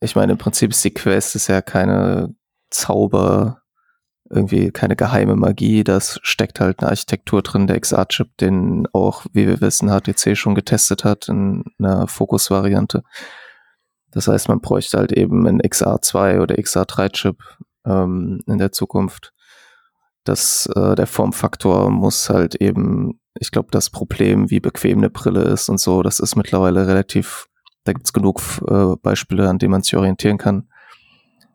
ich 0.00 0.16
meine, 0.16 0.32
im 0.32 0.38
Prinzip 0.38 0.72
ist 0.72 0.84
die 0.84 0.92
Quest 0.92 1.36
ist 1.36 1.46
ja 1.46 1.62
keine 1.62 2.34
Zauber, 2.70 3.62
irgendwie 4.30 4.70
keine 4.70 4.96
geheime 4.96 5.36
Magie. 5.36 5.84
Das 5.84 6.18
steckt 6.22 6.60
halt 6.60 6.80
eine 6.80 6.90
Architektur 6.90 7.42
drin, 7.42 7.66
der 7.66 7.78
XR-Chip, 7.80 8.36
den 8.38 8.86
auch, 8.92 9.26
wie 9.32 9.46
wir 9.46 9.60
wissen, 9.60 9.88
HTC 9.88 10.36
schon 10.36 10.54
getestet 10.54 11.04
hat 11.04 11.28
in 11.28 11.64
einer 11.78 12.06
Fokus-Variante. 12.06 13.02
Das 14.10 14.28
heißt, 14.28 14.48
man 14.48 14.60
bräuchte 14.60 14.98
halt 14.98 15.12
eben 15.12 15.46
einen 15.46 15.60
XR2 15.60 16.40
oder 16.40 16.54
XR3-Chip 16.54 17.36
ähm, 17.84 18.40
in 18.46 18.58
der 18.58 18.72
Zukunft. 18.72 19.32
Das, 20.22 20.66
äh, 20.74 20.94
der 20.94 21.06
Formfaktor 21.06 21.90
muss 21.90 22.30
halt 22.30 22.54
eben, 22.54 23.20
ich 23.38 23.50
glaube, 23.50 23.68
das 23.72 23.90
Problem, 23.90 24.50
wie 24.50 24.60
bequem 24.60 24.98
eine 24.98 25.10
Brille 25.10 25.42
ist 25.42 25.68
und 25.68 25.78
so, 25.78 26.02
das 26.02 26.20
ist 26.20 26.36
mittlerweile 26.36 26.86
relativ, 26.86 27.48
da 27.82 27.92
gibt's 27.92 28.12
genug 28.12 28.40
äh, 28.68 28.96
Beispiele, 29.02 29.48
an 29.48 29.58
denen 29.58 29.72
man 29.72 29.82
sich 29.82 29.96
orientieren 29.96 30.38
kann. 30.38 30.68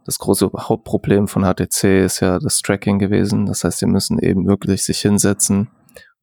Das 0.09 0.17
große 0.17 0.49
Hauptproblem 0.57 1.27
von 1.27 1.43
HTC 1.43 2.03
ist 2.03 2.19
ja 2.21 2.39
das 2.39 2.63
Tracking 2.63 2.97
gewesen. 2.97 3.45
Das 3.45 3.63
heißt, 3.63 3.77
sie 3.77 3.85
müssen 3.85 4.17
eben 4.17 4.47
wirklich 4.47 4.81
sich 4.81 5.01
hinsetzen 5.01 5.69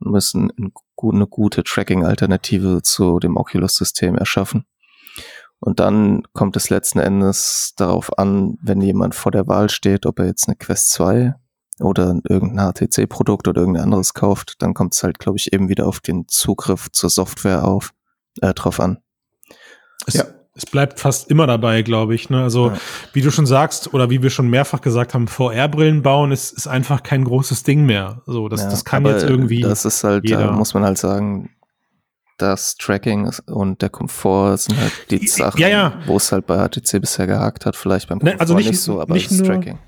und 0.01 0.11
müssen 0.11 0.51
eine 0.57 1.27
gute 1.29 1.62
Tracking-Alternative 1.62 2.83
zu 2.83 3.20
dem 3.20 3.37
Oculus-System 3.37 4.16
erschaffen. 4.16 4.64
Und 5.61 5.79
dann 5.79 6.25
kommt 6.33 6.57
es 6.57 6.68
letzten 6.68 6.99
Endes 6.99 7.75
darauf 7.77 8.18
an, 8.18 8.59
wenn 8.61 8.81
jemand 8.81 9.14
vor 9.14 9.31
der 9.31 9.46
Wahl 9.46 9.70
steht, 9.70 10.05
ob 10.05 10.18
er 10.18 10.27
jetzt 10.27 10.49
eine 10.49 10.57
Quest 10.57 10.90
2 10.90 11.37
oder 11.79 12.18
irgendein 12.29 12.72
HTC-Produkt 12.72 13.46
oder 13.46 13.61
irgendein 13.61 13.85
anderes 13.85 14.14
kauft, 14.14 14.61
dann 14.62 14.75
kommt 14.75 14.94
es 14.94 15.05
halt, 15.05 15.20
glaube 15.20 15.38
ich, 15.38 15.53
eben 15.53 15.68
wieder 15.68 15.87
auf 15.87 16.01
den 16.01 16.27
Zugriff 16.27 16.90
zur 16.90 17.09
Software 17.09 17.64
auf, 17.64 17.94
äh, 18.40 18.53
drauf 18.53 18.81
an. 18.81 18.99
Es, 20.09 20.14
ja. 20.14 20.25
Es 20.57 20.64
bleibt 20.64 20.99
fast 20.99 21.31
immer 21.31 21.47
dabei, 21.47 21.83
glaube 21.83 22.14
ich. 22.14 22.31
Ne? 22.31 22.42
Also, 22.42 22.71
ja. 22.71 22.79
wie 23.12 23.21
du 23.21 23.31
schon 23.31 23.47
sagst, 23.47 23.92
oder 23.92 24.09
wie 24.09 24.23
wir 24.23 24.31
schon 24.31 24.49
mehrfach 24.49 24.81
gesagt 24.81 25.12
haben, 25.12 25.29
VR-Brillen 25.29 26.03
bauen 26.03 26.33
ist, 26.33 26.57
ist 26.57 26.66
einfach 26.66 27.03
kein 27.03 27.25
großes 27.25 27.62
Ding 27.62 27.85
mehr. 27.85 28.23
So, 28.27 28.49
das, 28.49 28.62
ja, 28.62 28.71
das 28.71 28.85
kann 28.85 29.05
jetzt 29.05 29.25
irgendwie. 29.25 29.61
Das 29.61 29.85
ist 29.85 30.03
halt, 30.03 30.29
jeder. 30.29 30.47
da 30.47 30.53
muss 30.53 30.73
man 30.73 30.85
halt 30.85 30.97
sagen, 30.97 31.51
das 32.38 32.77
Tracking 32.77 33.31
und 33.47 33.83
der 33.83 33.90
Komfort 33.90 34.57
sind 34.59 34.79
halt 34.79 34.92
die 35.11 35.27
Sachen, 35.27 35.61
ja, 35.61 35.69
ja. 35.69 35.99
wo 36.07 36.16
es 36.16 36.33
halt 36.33 36.47
bei 36.47 36.57
HTC 36.57 37.01
bisher 37.01 37.27
gehakt 37.27 37.66
hat, 37.66 37.77
vielleicht 37.77 38.09
beim 38.09 38.19
ne, 38.19 38.31
Komfort 38.31 38.40
also 38.40 38.55
nicht, 38.55 38.71
nicht 38.71 38.81
so, 38.81 39.01
aber 39.01 39.14
nicht 39.14 39.31
das 39.31 39.38
nur, 39.38 39.47
Tracking. 39.47 39.79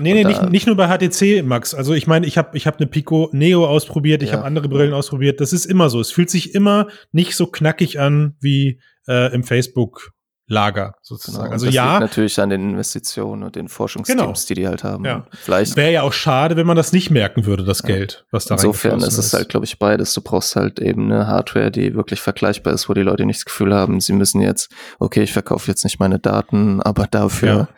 Nee, 0.00 0.12
nee, 0.12 0.24
nicht, 0.24 0.50
nicht 0.50 0.66
nur 0.66 0.76
bei 0.76 0.88
HTC, 0.88 1.44
Max. 1.44 1.72
Also 1.72 1.94
ich 1.94 2.08
meine, 2.08 2.26
ich 2.26 2.36
habe 2.36 2.56
ich 2.56 2.66
hab 2.66 2.78
eine 2.78 2.88
Pico 2.88 3.30
Neo 3.32 3.66
ausprobiert, 3.66 4.22
ich 4.22 4.30
ja. 4.30 4.36
habe 4.36 4.44
andere 4.44 4.68
Brillen 4.68 4.92
ausprobiert. 4.92 5.40
Das 5.40 5.52
ist 5.52 5.66
immer 5.66 5.88
so. 5.88 6.00
Es 6.00 6.10
fühlt 6.10 6.30
sich 6.30 6.54
immer 6.54 6.88
nicht 7.12 7.36
so 7.36 7.46
knackig 7.46 8.00
an 8.00 8.34
wie 8.40 8.80
äh, 9.08 9.34
im 9.34 9.44
Facebook 9.44 10.10
Lager 10.46 10.94
sozusagen. 11.00 11.44
Genau, 11.44 11.52
also 11.52 11.66
das 11.66 11.74
ja, 11.74 11.92
liegt 11.92 12.00
natürlich 12.00 12.38
an 12.38 12.50
den 12.50 12.70
Investitionen 12.70 13.44
und 13.44 13.56
den 13.56 13.68
Forschungsteams, 13.68 14.20
genau. 14.20 14.34
die 14.46 14.54
die 14.54 14.68
halt 14.68 14.84
haben. 14.84 15.04
Ja. 15.06 15.26
Vielleicht 15.32 15.74
wäre 15.76 15.90
ja 15.90 16.02
auch 16.02 16.12
schade, 16.12 16.56
wenn 16.56 16.66
man 16.66 16.76
das 16.76 16.92
nicht 16.92 17.10
merken 17.10 17.46
würde, 17.46 17.64
das 17.64 17.80
ja. 17.80 17.86
Geld, 17.86 18.26
was 18.30 18.44
da 18.44 18.56
Insofern 18.56 19.00
ist 19.00 19.16
es 19.16 19.32
halt, 19.32 19.48
glaube 19.48 19.64
ich, 19.64 19.78
beides. 19.78 20.12
Du 20.12 20.20
brauchst 20.20 20.54
halt 20.54 20.80
eben 20.80 21.10
eine 21.10 21.28
Hardware, 21.28 21.70
die 21.70 21.94
wirklich 21.94 22.20
vergleichbar 22.20 22.74
ist, 22.74 22.90
wo 22.90 22.94
die 22.94 23.00
Leute 23.00 23.24
nicht 23.24 23.38
das 23.38 23.44
Gefühl 23.46 23.74
haben, 23.74 24.00
sie 24.00 24.12
müssen 24.12 24.42
jetzt, 24.42 24.70
okay, 24.98 25.22
ich 25.22 25.32
verkaufe 25.32 25.70
jetzt 25.70 25.84
nicht 25.84 25.98
meine 25.98 26.18
Daten, 26.18 26.82
aber 26.82 27.06
dafür 27.06 27.48
ja 27.48 27.68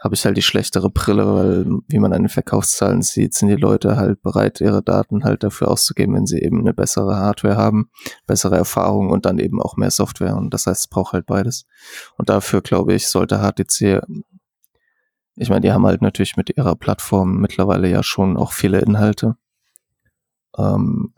habe 0.00 0.14
ich 0.14 0.24
halt 0.24 0.36
die 0.36 0.42
schlechtere 0.42 0.90
Brille, 0.90 1.26
weil 1.26 1.66
wie 1.88 1.98
man 1.98 2.12
an 2.12 2.22
den 2.22 2.28
Verkaufszahlen 2.28 3.02
sieht, 3.02 3.34
sind 3.34 3.48
die 3.48 3.56
Leute 3.56 3.96
halt 3.96 4.22
bereit, 4.22 4.60
ihre 4.60 4.82
Daten 4.82 5.24
halt 5.24 5.42
dafür 5.42 5.68
auszugeben, 5.68 6.14
wenn 6.14 6.26
sie 6.26 6.40
eben 6.40 6.60
eine 6.60 6.74
bessere 6.74 7.16
Hardware 7.16 7.56
haben, 7.56 7.90
bessere 8.26 8.56
Erfahrung 8.56 9.10
und 9.10 9.26
dann 9.26 9.38
eben 9.38 9.60
auch 9.60 9.76
mehr 9.76 9.90
Software. 9.90 10.36
Und 10.36 10.52
das 10.52 10.66
heißt, 10.66 10.80
es 10.80 10.88
braucht 10.88 11.12
halt 11.12 11.26
beides. 11.26 11.66
Und 12.18 12.28
dafür, 12.28 12.60
glaube 12.60 12.94
ich, 12.94 13.08
sollte 13.08 13.38
HTC, 13.38 14.02
ich 15.36 15.50
meine, 15.50 15.60
die 15.60 15.72
haben 15.72 15.86
halt 15.86 16.02
natürlich 16.02 16.36
mit 16.36 16.56
ihrer 16.56 16.76
Plattform 16.76 17.38
mittlerweile 17.38 17.88
ja 17.88 18.02
schon 18.02 18.36
auch 18.36 18.52
viele 18.52 18.80
Inhalte. 18.80 19.36
Ähm, 20.56 21.12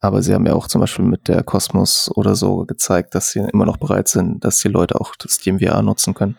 aber 0.00 0.22
sie 0.22 0.34
haben 0.34 0.46
ja 0.46 0.54
auch 0.54 0.68
zum 0.68 0.80
Beispiel 0.80 1.04
mit 1.04 1.26
der 1.26 1.42
Cosmos 1.42 2.10
oder 2.14 2.36
so 2.36 2.64
gezeigt, 2.64 3.14
dass 3.14 3.30
sie 3.30 3.40
immer 3.40 3.66
noch 3.66 3.76
bereit 3.76 4.08
sind, 4.08 4.44
dass 4.44 4.60
die 4.60 4.68
Leute 4.68 5.00
auch 5.00 5.16
das 5.16 5.38
DMVR 5.38 5.82
nutzen 5.82 6.14
können. 6.14 6.38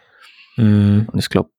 Mhm. 0.55 1.09
Und 1.11 1.19
ich 1.19 1.29
glaube, 1.29 1.49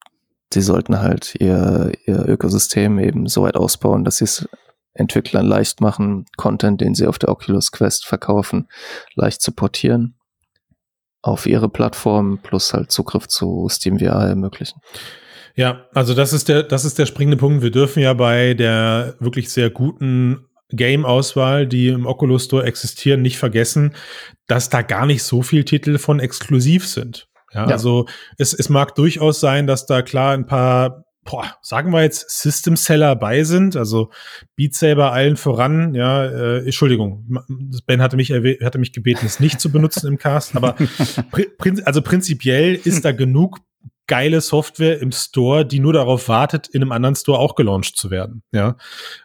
sie 0.52 0.62
sollten 0.62 1.00
halt 1.00 1.34
ihr, 1.38 1.92
ihr 2.06 2.26
Ökosystem 2.28 2.98
eben 2.98 3.26
so 3.26 3.42
weit 3.42 3.56
ausbauen, 3.56 4.04
dass 4.04 4.18
sie 4.18 4.24
es 4.24 4.48
Entwicklern 4.94 5.46
leicht 5.46 5.80
machen, 5.80 6.26
Content, 6.36 6.80
den 6.80 6.94
sie 6.94 7.06
auf 7.06 7.18
der 7.18 7.28
Oculus 7.28 7.70
Quest 7.70 8.06
verkaufen, 8.06 8.68
leicht 9.14 9.40
zu 9.40 9.52
portieren 9.52 10.18
auf 11.22 11.46
ihre 11.46 11.68
Plattform 11.68 12.38
plus 12.42 12.72
halt 12.72 12.90
Zugriff 12.90 13.28
zu 13.28 13.68
SteamVR 13.68 14.28
ermöglichen. 14.28 14.80
Ja, 15.54 15.86
also 15.92 16.14
das 16.14 16.32
ist 16.32 16.48
der, 16.48 16.62
das 16.62 16.84
ist 16.84 16.98
der 16.98 17.06
springende 17.06 17.36
Punkt. 17.36 17.62
Wir 17.62 17.70
dürfen 17.70 18.00
ja 18.00 18.14
bei 18.14 18.54
der 18.54 19.16
wirklich 19.18 19.50
sehr 19.50 19.70
guten 19.70 20.46
Game-Auswahl, 20.70 21.66
die 21.66 21.88
im 21.88 22.06
Oculus 22.06 22.44
Store 22.44 22.64
existieren, 22.64 23.22
nicht 23.22 23.38
vergessen, 23.38 23.94
dass 24.46 24.68
da 24.68 24.82
gar 24.82 25.06
nicht 25.06 25.22
so 25.22 25.42
viel 25.42 25.64
Titel 25.64 25.98
von 25.98 26.20
exklusiv 26.20 26.86
sind. 26.86 27.27
Ja, 27.52 27.66
ja. 27.66 27.72
also 27.72 28.06
es, 28.36 28.52
es 28.52 28.68
mag 28.68 28.94
durchaus 28.94 29.40
sein, 29.40 29.66
dass 29.66 29.86
da 29.86 30.02
klar 30.02 30.34
ein 30.34 30.46
paar 30.46 31.04
boah, 31.30 31.56
sagen 31.60 31.92
wir 31.92 32.02
jetzt 32.02 32.30
System 32.30 32.76
Seller 32.76 33.14
bei 33.14 33.44
sind, 33.44 33.76
also 33.76 34.10
Beat 34.56 34.74
Saber 34.74 35.12
allen 35.12 35.36
voran, 35.36 35.94
ja, 35.94 36.24
äh, 36.24 36.64
Entschuldigung, 36.64 37.26
Ben 37.86 38.00
hatte 38.00 38.16
mich 38.16 38.32
hatte 38.32 38.78
mich 38.78 38.92
gebeten, 38.92 39.26
es 39.26 39.40
nicht 39.40 39.60
zu 39.60 39.70
benutzen 39.70 40.06
im 40.06 40.18
Cast, 40.18 40.56
aber 40.56 40.74
prin 41.58 41.82
also 41.84 42.00
prinzipiell 42.02 42.74
ist 42.74 43.04
da 43.04 43.12
genug 43.12 43.58
geile 44.06 44.40
Software 44.40 45.00
im 45.02 45.12
Store, 45.12 45.66
die 45.66 45.80
nur 45.80 45.92
darauf 45.92 46.28
wartet, 46.28 46.66
in 46.68 46.80
einem 46.80 46.92
anderen 46.92 47.14
Store 47.14 47.38
auch 47.38 47.56
gelauncht 47.56 47.96
zu 47.96 48.10
werden, 48.10 48.42
ja, 48.52 48.76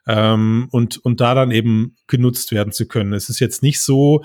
ähm, 0.05 0.67
und 0.71 0.97
und 0.97 1.21
da 1.21 1.33
dann 1.33 1.51
eben 1.51 1.95
genutzt 2.07 2.51
werden 2.51 2.73
zu 2.73 2.85
können. 2.85 3.13
Es 3.13 3.29
ist 3.29 3.39
jetzt 3.39 3.63
nicht 3.63 3.81
so, 3.81 4.23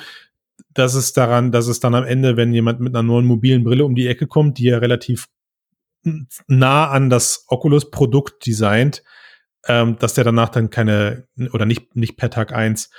dass 0.74 0.94
es 0.94 1.12
daran, 1.12 1.52
dass 1.52 1.66
es 1.66 1.80
dann 1.80 1.94
am 1.94 2.04
Ende, 2.04 2.36
wenn 2.36 2.52
jemand 2.52 2.80
mit 2.80 2.94
einer 2.94 3.02
neuen 3.02 3.26
mobilen 3.26 3.64
Brille 3.64 3.84
um 3.84 3.94
die 3.94 4.06
Ecke 4.06 4.26
kommt, 4.26 4.58
die 4.58 4.64
ja 4.64 4.78
relativ 4.78 5.28
nah 6.46 6.90
an 6.90 7.10
das 7.10 7.44
Oculus-Produkt 7.48 8.46
designt, 8.46 9.02
ähm, 9.66 9.96
dass 9.98 10.14
der 10.14 10.24
danach 10.24 10.48
dann 10.48 10.70
keine 10.70 11.26
oder 11.52 11.66
nicht, 11.66 11.94
nicht 11.96 12.16
per 12.16 12.30
Tag 12.30 12.52
eins 12.52 12.90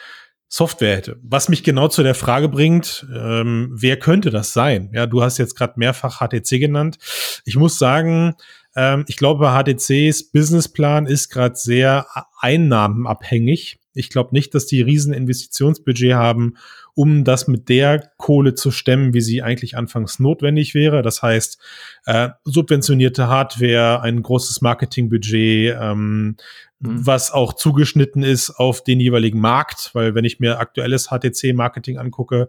Software 0.51 0.97
hätte. 0.97 1.19
Was 1.21 1.47
mich 1.47 1.63
genau 1.63 1.87
zu 1.89 2.01
der 2.01 2.15
Frage 2.15 2.49
bringt, 2.49 3.05
ähm, 3.15 3.69
wer 3.71 3.97
könnte 3.97 4.31
das 4.31 4.51
sein? 4.51 4.89
Ja, 4.93 5.05
du 5.05 5.21
hast 5.21 5.37
jetzt 5.37 5.55
gerade 5.55 5.73
mehrfach 5.77 6.19
HTC 6.19 6.59
genannt. 6.59 6.97
Ich 7.45 7.55
muss 7.55 7.77
sagen, 7.77 8.33
ähm, 8.75 9.05
ich 9.07 9.15
glaube, 9.15 9.51
HTCs 9.51 10.31
Businessplan 10.31 11.05
ist 11.05 11.29
gerade 11.29 11.55
sehr 11.55 12.07
einnahmenabhängig. 12.39 13.79
Ich 13.99 14.09
glaube 14.09 14.29
nicht, 14.33 14.55
dass 14.55 14.65
die 14.65 14.81
riesen 14.81 15.13
Investitionsbudget 15.13 16.13
haben, 16.13 16.55
um 16.95 17.23
das 17.23 17.47
mit 17.47 17.69
der 17.69 18.11
Kohle 18.17 18.55
zu 18.55 18.71
stemmen, 18.71 19.13
wie 19.13 19.21
sie 19.21 19.41
eigentlich 19.41 19.77
anfangs 19.77 20.19
notwendig 20.19 20.73
wäre. 20.73 21.01
Das 21.01 21.21
heißt, 21.21 21.59
äh, 22.05 22.29
subventionierte 22.45 23.27
Hardware, 23.27 24.01
ein 24.01 24.21
großes 24.21 24.61
Marketingbudget, 24.61 25.77
ähm, 25.79 26.37
mhm. 26.79 27.05
was 27.05 27.31
auch 27.31 27.53
zugeschnitten 27.53 28.23
ist 28.23 28.51
auf 28.51 28.83
den 28.83 28.99
jeweiligen 28.99 29.39
Markt, 29.39 29.91
weil 29.93 30.15
wenn 30.15 30.25
ich 30.25 30.39
mir 30.39 30.59
aktuelles 30.59 31.09
HTC-Marketing 31.09 31.97
angucke 31.97 32.47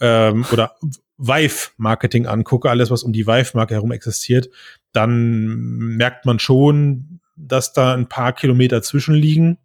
ähm, 0.00 0.44
oder 0.52 0.74
Vive-Marketing 1.16 2.26
angucke, 2.26 2.70
alles, 2.70 2.90
was 2.90 3.02
um 3.02 3.12
die 3.12 3.26
Vive-Marke 3.26 3.74
herum 3.74 3.92
existiert, 3.92 4.48
dann 4.92 5.46
merkt 5.96 6.26
man 6.26 6.38
schon, 6.38 7.20
dass 7.36 7.72
da 7.72 7.94
ein 7.94 8.08
paar 8.08 8.32
Kilometer 8.32 8.82
zwischenliegen 8.82 9.58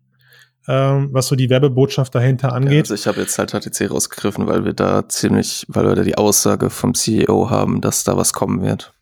ähm, 0.67 1.10
was 1.12 1.28
so 1.28 1.36
die 1.36 1.49
Werbebotschaft 1.49 2.15
dahinter 2.15 2.54
angeht. 2.54 2.73
Ja, 2.73 2.80
also 2.82 2.93
ich 2.93 3.08
habe 3.08 3.21
jetzt 3.21 3.38
halt 3.38 3.52
HTC 3.52 3.91
rausgegriffen, 3.91 4.47
weil 4.47 4.65
wir 4.65 4.73
da 4.73 5.08
ziemlich, 5.10 5.65
weil 5.67 5.88
wir 5.88 5.95
da 5.95 6.04
die 6.04 6.17
Aussage 6.17 6.69
vom 6.69 6.93
CEO 6.93 7.49
haben, 7.49 7.82
dass 7.82 8.04
da 8.04 8.15
was 8.15 8.34
kommen 8.34 8.62
wird. 8.62 8.93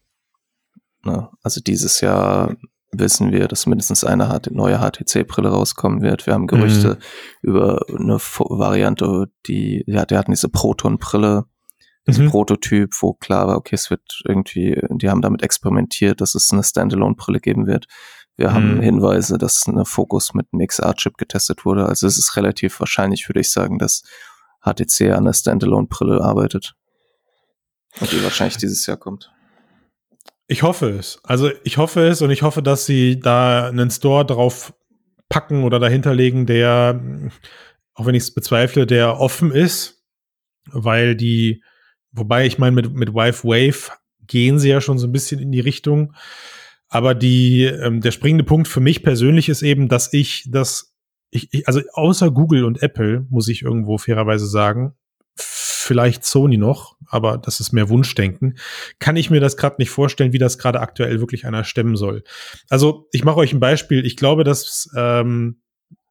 Na, 1.04 1.32
also 1.44 1.62
dieses 1.62 2.02
Jahr 2.02 2.56
wissen 2.92 3.32
wir, 3.32 3.48
dass 3.48 3.68
mindestens 3.68 4.04
eine 4.04 4.42
neue 4.52 4.80
HTC-Brille 4.80 5.50
rauskommen 5.50 6.02
wird. 6.02 6.26
Wir 6.26 6.34
haben 6.34 6.48
Gerüchte 6.48 6.98
mhm. 7.42 7.50
über 7.50 7.86
eine 7.88 8.18
Variante, 8.18 9.28
die, 9.48 9.84
ja, 9.88 10.06
die 10.06 10.18
hatten 10.18 10.32
diese 10.32 10.50
Proton-Brille, 10.50 11.46
diesen 12.08 12.26
mhm. 12.26 12.32
Prototyp, 12.32 12.92
wo 13.00 13.14
klar 13.14 13.48
war, 13.48 13.58
okay, 13.58 13.76
es 13.76 13.90
wird 13.90 14.22
irgendwie, 14.26 14.82
die 14.90 15.10
haben 15.10 15.22
damit 15.22 15.44
experimentiert, 15.44 16.20
dass 16.20 16.36
es 16.36 16.52
eine 16.52 16.64
Standalone-Brille 16.64 17.40
geben 17.40 17.68
wird 17.68 17.88
Wir 18.42 18.50
mhm. 18.50 18.54
haben 18.54 18.82
Hinweise, 18.82 19.38
dass 19.38 19.68
eine 19.68 19.86
Focus 19.86 20.34
mit 20.34 20.48
einem 20.52 20.66
XR-Chip 20.66 21.18
getestet 21.18 21.64
wurde. 21.64 21.86
Also 21.86 22.08
es 22.08 22.18
ist 22.18 22.36
relativ 22.38 22.80
wahrscheinlich, 22.80 23.30
würde 23.30 23.40
ich 23.40 23.52
sagen, 23.52 23.78
dass 23.78 24.04
HTC 24.62 25.12
an 25.12 25.26
der 25.26 25.34
Standalone-Brille 25.34 26.22
arbeitet. 26.22 26.74
Und 28.00 28.12
die 28.12 28.24
wahrscheinlich 28.24 28.58
dieses 28.58 28.86
Jahr 28.88 28.98
kommt. 28.98 29.32
Ich 30.48 30.64
hoffe 30.64 30.90
es. 30.90 31.20
Also 31.24 31.52
ich 31.64 31.78
hoffe 31.78 32.08
es 32.08 32.24
und 32.24 32.32
ich 32.32 32.42
hoffe, 32.42 32.64
dass 32.64 32.88
sie 32.88 33.20
da 33.20 33.68
einen 33.68 33.92
Store 33.92 34.26
drauf 34.26 34.74
packen 35.30 35.64
oder 35.64 35.80
dahinterlegen, 35.80 36.48
der, 36.48 37.00
auch 37.94 38.08
wenn 38.08 38.16
ich 38.16 38.24
es 38.24 38.34
bezweifle, 38.34 38.88
der 38.88 39.20
offen 39.20 39.52
ist, 39.52 40.04
weil 40.66 41.16
die, 41.16 41.64
wobei 42.12 42.48
ich 42.48 42.58
meine, 42.58 42.76
mit, 42.76 42.92
mit 42.92 43.14
Wife 43.14 43.48
Wave 43.48 43.92
gehen 44.26 44.58
sie 44.58 44.70
ja 44.70 44.82
schon 44.82 44.98
so 44.98 45.06
ein 45.06 45.12
bisschen 45.12 45.40
in 45.40 45.52
die 45.52 45.60
Richtung. 45.60 46.16
Aber 46.92 47.16
die, 47.16 47.64
ähm, 47.64 48.02
der 48.02 48.12
springende 48.12 48.44
Punkt 48.44 48.68
für 48.68 48.82
mich 48.82 49.02
persönlich 49.02 49.48
ist 49.48 49.62
eben, 49.62 49.88
dass 49.88 50.12
ich 50.12 50.46
das, 50.50 50.94
ich, 51.32 51.48
ich, 51.54 51.66
also 51.66 51.80
außer 51.94 52.30
Google 52.32 52.66
und 52.66 52.84
Apple, 52.84 53.26
muss 53.30 53.48
ich 53.48 53.62
irgendwo 53.62 53.98
fairerweise 53.98 54.46
sagen, 54.46 54.94
vielleicht 55.38 56.26
Sony 56.26 56.58
noch, 56.58 56.98
aber 57.08 57.38
das 57.38 57.62
ist 57.62 57.72
mehr 57.72 57.88
Wunschdenken, 57.88 58.58
kann 59.00 59.16
ich 59.16 59.30
mir 59.30 59.40
das 59.40 59.56
gerade 59.56 59.78
nicht 59.80 59.90
vorstellen, 59.90 60.34
wie 60.34 60.38
das 60.38 60.58
gerade 60.58 60.82
aktuell 60.82 61.22
wirklich 61.22 61.48
einer 61.48 61.64
stemmen 61.64 61.96
soll. 61.96 62.24
Also 62.70 63.08
ich 63.14 63.24
mache 63.24 63.38
euch 63.38 63.54
ein 63.54 63.62
Beispiel. 63.62 64.06
Ich 64.06 64.18
glaube, 64.18 64.44
dass 64.44 64.90
ähm, 64.94 65.62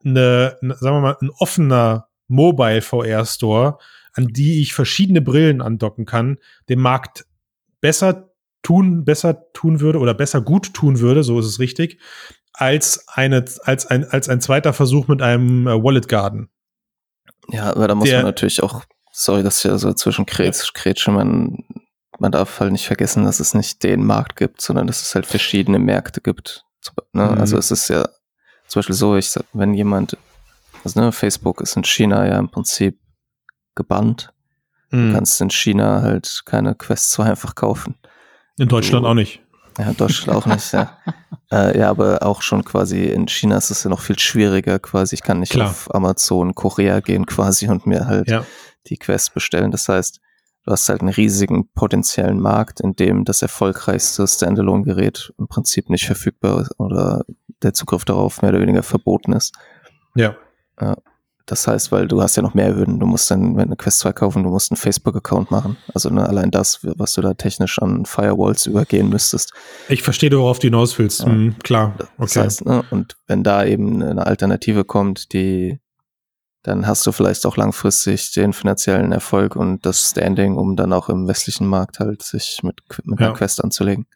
eine, 0.03 0.57
eine, 0.63 0.77
sagen 0.77 0.97
wir 0.97 1.01
mal, 1.01 1.17
ein 1.21 1.31
offener 1.31 2.09
Mobile 2.27 2.81
VR 2.81 3.27
Store, 3.27 3.77
an 4.15 4.29
die 4.29 4.63
ich 4.63 4.73
verschiedene 4.73 5.21
Brillen 5.21 5.61
andocken 5.61 6.07
kann, 6.07 6.39
dem 6.71 6.81
Markt 6.81 7.27
besser 7.83 8.30
tun, 8.63 9.05
besser 9.05 9.53
tun 9.53 9.81
würde 9.81 9.99
oder 9.99 10.15
besser 10.15 10.41
gut 10.41 10.75
tun 10.75 11.01
würde, 11.01 11.23
so 11.23 11.39
ist 11.39 11.47
es 11.47 11.59
richtig, 11.59 12.01
als 12.53 13.07
eine, 13.09 13.45
als 13.65 13.87
ein, 13.87 14.05
als 14.05 14.29
ein 14.29 14.41
zweiter 14.41 14.73
Versuch 14.73 15.09
mit 15.09 15.23
einem 15.23 15.67
äh, 15.67 15.83
Wallet 15.83 16.09
Garden. 16.09 16.51
Ja, 17.49 17.71
aber 17.71 17.89
da 17.89 17.95
muss 17.95 18.09
Der, 18.09 18.19
man 18.19 18.27
natürlich 18.27 18.63
auch 18.63 18.85
sorry, 19.13 19.43
dass 19.43 19.59
ich 19.59 19.65
ja 19.65 19.79
so 19.79 19.93
zwischen 19.93 20.27
Kretsch, 20.27 20.73
Kretsch 20.75 21.09
man, 21.09 21.65
man 22.19 22.33
darf 22.33 22.61
halt 22.61 22.73
nicht 22.73 22.87
vergessen, 22.87 23.25
dass 23.25 23.41
es 23.41 23.55
nicht 23.55 23.83
den 23.83 24.05
Markt 24.05 24.37
gibt, 24.37 24.61
sondern 24.61 24.87
dass 24.87 25.03
es 25.03 25.15
halt 25.15 25.27
verschiedene 25.27 25.79
Märkte 25.79 26.21
gibt. 26.21 26.65
Ne? 27.13 27.27
Mhm. 27.27 27.39
Also 27.39 27.57
es 27.57 27.71
ist 27.71 27.89
ja 27.89 28.09
zum 28.67 28.81
Beispiel 28.81 28.95
so, 28.95 29.17
ich 29.17 29.31
sag, 29.31 29.45
wenn 29.53 29.75
jemand, 29.75 30.17
also 30.85 31.01
ne, 31.01 31.13
Facebook 31.13 31.61
ist 31.61 31.77
in 31.77 31.85
China 31.85 32.27
ja 32.27 32.39
im 32.39 32.51
Prinzip 32.51 32.99
gebannt. 33.75 34.33
Mhm. 34.91 35.09
Du 35.09 35.15
kannst 35.15 35.41
in 35.41 35.51
China 35.51 36.03
halt 36.03 36.43
keine 36.45 36.75
Quest 36.75 37.11
2 37.13 37.25
einfach 37.25 37.55
kaufen. 37.55 37.97
In 38.61 38.69
Deutschland 38.69 39.05
du, 39.05 39.09
auch 39.09 39.15
nicht. 39.15 39.41
Ja, 39.79 39.93
Deutschland 39.93 40.37
auch 40.37 40.47
nicht, 40.47 40.73
ja. 40.73 40.97
Äh, 41.53 41.81
ja, 41.81 41.91
aber 41.91 42.23
auch 42.23 42.43
schon 42.43 42.65
quasi 42.65 43.07
in 43.07 43.27
China 43.27 43.57
ist 43.57 43.73
es 43.73 43.83
ja 43.83 43.91
noch 43.91 43.99
viel 43.99 44.17
schwieriger 44.17 44.79
quasi. 44.79 45.17
Ich 45.17 45.25
kann 45.25 45.41
nicht 45.41 45.51
Klar. 45.51 45.71
auf 45.71 45.93
Amazon, 45.93 46.55
Korea 46.55 47.01
gehen 47.01 47.27
quasi 47.27 47.67
und 47.67 47.87
mir 47.87 48.07
halt 48.07 48.29
ja 48.29 48.45
die 48.87 48.97
Quest 48.97 49.35
bestellen. 49.35 49.71
Das 49.71 49.89
heißt, 49.89 50.21
du 50.65 50.73
hast 50.73 50.89
halt 50.89 51.01
einen 51.01 51.11
riesigen 51.11 51.69
potenziellen 51.73 52.41
Markt, 52.41 52.81
in 52.81 52.95
dem 52.95 53.25
das 53.25 53.43
erfolgreichste 53.43 54.27
Standalone-Gerät 54.27 55.33
im 55.39 55.49
Prinzip 55.49 55.91
nicht 55.91 56.07
verfügbar 56.07 56.63
ist 56.63 56.79
oder 56.79 57.25
der 57.63 57.75
Zugriff 57.75 58.05
darauf 58.05 58.43
mehr 58.43 58.51
oder 58.51 58.61
weniger 58.61 58.83
verboten 58.83 59.33
ist. 59.33 59.55
Ja. 60.15 60.97
Das 61.51 61.67
heißt, 61.67 61.91
weil 61.91 62.07
du 62.07 62.23
hast 62.23 62.37
ja 62.37 62.45
noch 62.45 62.55
mehr 62.55 62.77
Hürden. 62.77 63.01
Du 63.01 63.07
musst 63.07 63.29
dann, 63.29 63.57
wenn 63.57 63.65
du 63.65 63.71
eine 63.71 63.77
Quest 63.77 63.99
2 63.99 64.13
kaufen, 64.13 64.45
du 64.45 64.51
musst 64.51 64.71
einen 64.71 64.77
Facebook-Account 64.77 65.51
machen. 65.51 65.77
Also 65.93 66.09
ne, 66.09 66.25
allein 66.25 66.53
das, 66.53 66.79
was 66.83 67.15
du 67.15 67.23
da 67.23 67.35
technisch 67.35 67.83
an 67.83 68.07
Firewalls 68.07 68.67
übergehen 68.67 69.09
müsstest. 69.09 69.53
Ich 69.89 70.05
verstehe, 70.05 70.31
worauf 70.31 70.61
du 70.61 70.69
hinaus 70.69 70.97
willst. 70.97 71.23
Ja. 71.23 71.27
Mhm, 71.27 71.59
klar. 71.59 71.95
Okay. 71.99 72.07
Das 72.19 72.37
heißt, 72.37 72.67
ne, 72.67 72.85
und 72.93 73.17
wenn 73.27 73.43
da 73.43 73.65
eben 73.65 74.01
eine 74.01 74.29
Alternative 74.29 74.85
kommt, 74.85 75.33
die 75.33 75.81
dann 76.63 76.87
hast 76.87 77.05
du 77.07 77.11
vielleicht 77.11 77.45
auch 77.47 77.57
langfristig 77.57 78.33
den 78.33 78.53
finanziellen 78.53 79.11
Erfolg 79.11 79.57
und 79.57 79.85
das 79.85 80.11
Standing, 80.11 80.57
um 80.57 80.77
dann 80.77 80.93
auch 80.93 81.09
im 81.09 81.27
westlichen 81.27 81.67
Markt 81.67 81.99
halt 81.99 82.23
sich 82.23 82.61
mit, 82.63 82.77
mit 83.03 83.19
ja. 83.19 83.27
einer 83.27 83.37
Quest 83.37 83.65
anzulegen. 83.65 84.07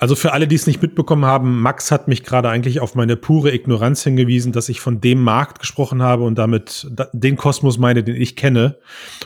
Also 0.00 0.16
für 0.16 0.32
alle, 0.32 0.48
die 0.48 0.56
es 0.56 0.66
nicht 0.66 0.80
mitbekommen 0.80 1.26
haben, 1.26 1.60
Max 1.60 1.90
hat 1.90 2.08
mich 2.08 2.24
gerade 2.24 2.48
eigentlich 2.48 2.80
auf 2.80 2.94
meine 2.94 3.16
pure 3.16 3.52
Ignoranz 3.52 4.02
hingewiesen, 4.02 4.50
dass 4.50 4.70
ich 4.70 4.80
von 4.80 5.02
dem 5.02 5.22
Markt 5.22 5.58
gesprochen 5.58 6.02
habe 6.02 6.24
und 6.24 6.36
damit 6.36 6.90
den 7.12 7.36
Kosmos 7.36 7.76
meine, 7.76 8.02
den 8.02 8.16
ich 8.16 8.34
kenne 8.34 8.78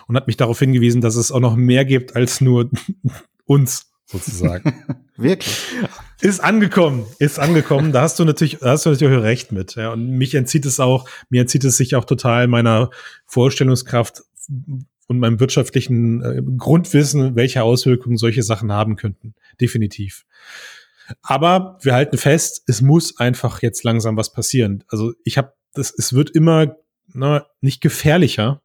und 0.09 0.17
hat 0.17 0.27
mich 0.27 0.37
darauf 0.37 0.59
hingewiesen, 0.59 1.01
dass 1.01 1.15
es 1.15 1.31
auch 1.31 1.39
noch 1.39 1.55
mehr 1.55 1.85
gibt 1.85 2.17
als 2.17 2.41
nur 2.41 2.71
uns 3.47 3.93
sozusagen. 4.07 4.75
Wirklich? 5.17 5.57
Ist 6.21 6.41
angekommen, 6.43 7.07
ist 7.21 7.39
angekommen. 7.39 7.93
Da 7.93 8.03
hast 8.03 8.19
du 8.19 8.25
natürlich, 8.25 8.59
da 8.59 8.71
hast 8.71 8.85
du 8.85 8.91
natürlich 8.91 9.17
auch 9.17 9.23
recht 9.23 9.53
mit. 9.53 9.77
Ja. 9.77 9.93
Und 9.93 10.11
mich 10.11 10.35
entzieht 10.35 10.67
es 10.67 10.81
auch, 10.81 11.09
mir 11.31 11.43
entzieht 11.43 11.63
es 11.63 11.77
sich 11.77 11.95
auch 11.95 12.05
total 12.05 12.49
meiner 12.49 12.91
Vorstellungskraft 13.27 14.25
und 15.07 15.19
meinem 15.19 15.40
wirtschaftlichen 15.40 16.23
äh, 16.23 16.43
Grundwissen, 16.57 17.37
welche 17.37 17.62
Auswirkungen 17.62 18.17
solche 18.17 18.43
Sachen 18.43 18.73
haben 18.73 18.97
könnten. 18.97 19.35
Definitiv. 19.61 20.25
Aber 21.23 21.79
wir 21.83 21.95
halten 21.95 22.17
fest, 22.17 22.62
es 22.67 22.81
muss 22.81 23.19
einfach 23.19 23.62
jetzt 23.62 23.85
langsam 23.85 24.17
was 24.17 24.33
passieren. 24.33 24.85
Also 24.88 25.12
ich 25.25 25.37
habe, 25.37 25.53
das, 25.75 25.93
es 25.97 26.12
wird 26.14 26.31
immer 26.31 26.77
na, 27.12 27.38
ne, 27.38 27.47
nicht 27.61 27.81
gefährlicher, 27.81 28.62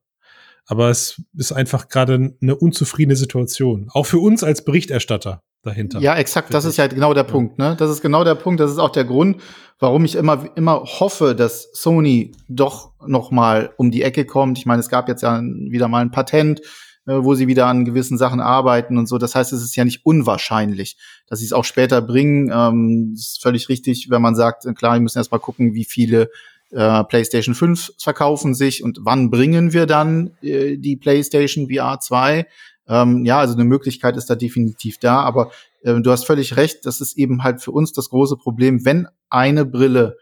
aber 0.66 0.90
es 0.90 1.22
ist 1.36 1.52
einfach 1.52 1.90
gerade 1.90 2.36
eine 2.42 2.56
unzufriedene 2.56 3.16
Situation. 3.16 3.90
Auch 3.92 4.06
für 4.06 4.20
uns 4.20 4.44
als 4.44 4.64
Berichterstatter 4.64 5.44
dahinter. 5.64 6.00
Ja, 6.00 6.16
exakt. 6.16 6.54
Das 6.54 6.66
ist 6.66 6.78
ja 6.78 6.88
genau 6.88 7.14
der 7.14 7.26
ja. 7.26 7.30
Punkt. 7.30 7.58
Ne? 7.58 7.76
Das 7.78 7.90
ist 7.90 8.02
genau 8.02 8.24
der 8.24 8.36
Punkt. 8.36 8.60
Das 8.60 8.72
ist 8.72 8.78
auch 8.78 8.92
der 8.92 9.06
Grund, 9.06 9.42
warum 9.80 10.06
ich 10.06 10.16
immer 10.16 10.46
immer 10.56 10.84
hoffe, 10.84 11.36
dass 11.36 11.70
Sony 11.74 12.32
doch 12.48 12.92
noch 13.06 13.32
mal 13.32 13.74
um 13.78 13.92
die 13.92 14.04
Ecke 14.04 14.26
kommt. 14.26 14.58
Ich 14.58 14.66
meine, 14.66 14.80
es 14.80 14.90
gab 14.90 15.08
jetzt 15.08 15.24
ja 15.24 15.42
wieder 15.42 15.88
mal 15.88 16.02
ein 16.02 16.12
Patent, 16.12 16.62
äh, 17.06 17.24
wo 17.24 17.34
sie 17.36 17.48
wieder 17.48 17.68
an 17.68 17.86
gewissen 17.86 18.18
Sachen 18.18 18.40
arbeiten 18.40 18.98
und 18.98 19.08
so. 19.08 19.18
Das 19.18 19.36
heißt, 19.36 19.54
es 19.54 19.64
ist 19.64 19.76
ja 19.76 19.86
nicht 19.86 20.06
unwahrscheinlich, 20.06 20.98
dass 21.28 21.40
sie 21.40 21.46
es 21.46 21.54
auch 21.54 21.66
später 21.66 22.02
bringen. 22.02 22.52
Ähm, 22.54 23.12
das 23.14 23.32
ist 23.32 23.42
völlig 23.42 23.70
richtig, 23.70 24.10
wenn 24.10 24.22
man 24.22 24.36
sagt, 24.36 24.64
klar, 24.76 24.94
wir 24.94 25.02
müssen 25.02 25.18
erst 25.18 25.32
mal 25.32 25.40
gucken, 25.40 25.74
wie 25.74 25.86
viele 25.86 26.30
äh, 26.72 27.04
PlayStation 27.04 27.56
5 27.56 27.94
verkaufen 27.98 28.54
sich 28.54 28.84
und 28.84 29.00
wann 29.02 29.32
bringen 29.32 29.74
wir 29.74 29.86
dann 29.86 30.32
äh, 30.42 30.78
die 30.78 30.98
PlayStation 30.98 31.68
VR 31.70 32.00
2? 32.00 32.46
Ähm, 32.90 33.24
ja, 33.24 33.40
also 33.40 33.54
eine 33.54 33.64
Möglichkeit 33.64 34.18
ist 34.18 34.30
da 34.30 34.36
definitiv 34.36 34.98
da, 34.98 35.22
aber 35.22 35.52
äh, 35.84 36.02
du 36.02 36.12
hast 36.12 36.26
völlig 36.26 36.58
recht, 36.58 36.86
das 36.86 37.00
ist 37.00 37.18
eben 37.18 37.44
halt 37.44 37.62
für 37.62 37.72
uns 37.72 37.94
das 37.94 38.10
große 38.10 38.36
Problem, 38.36 38.84
wenn 38.84 39.08
eine 39.30 39.66
Brille 39.66 40.18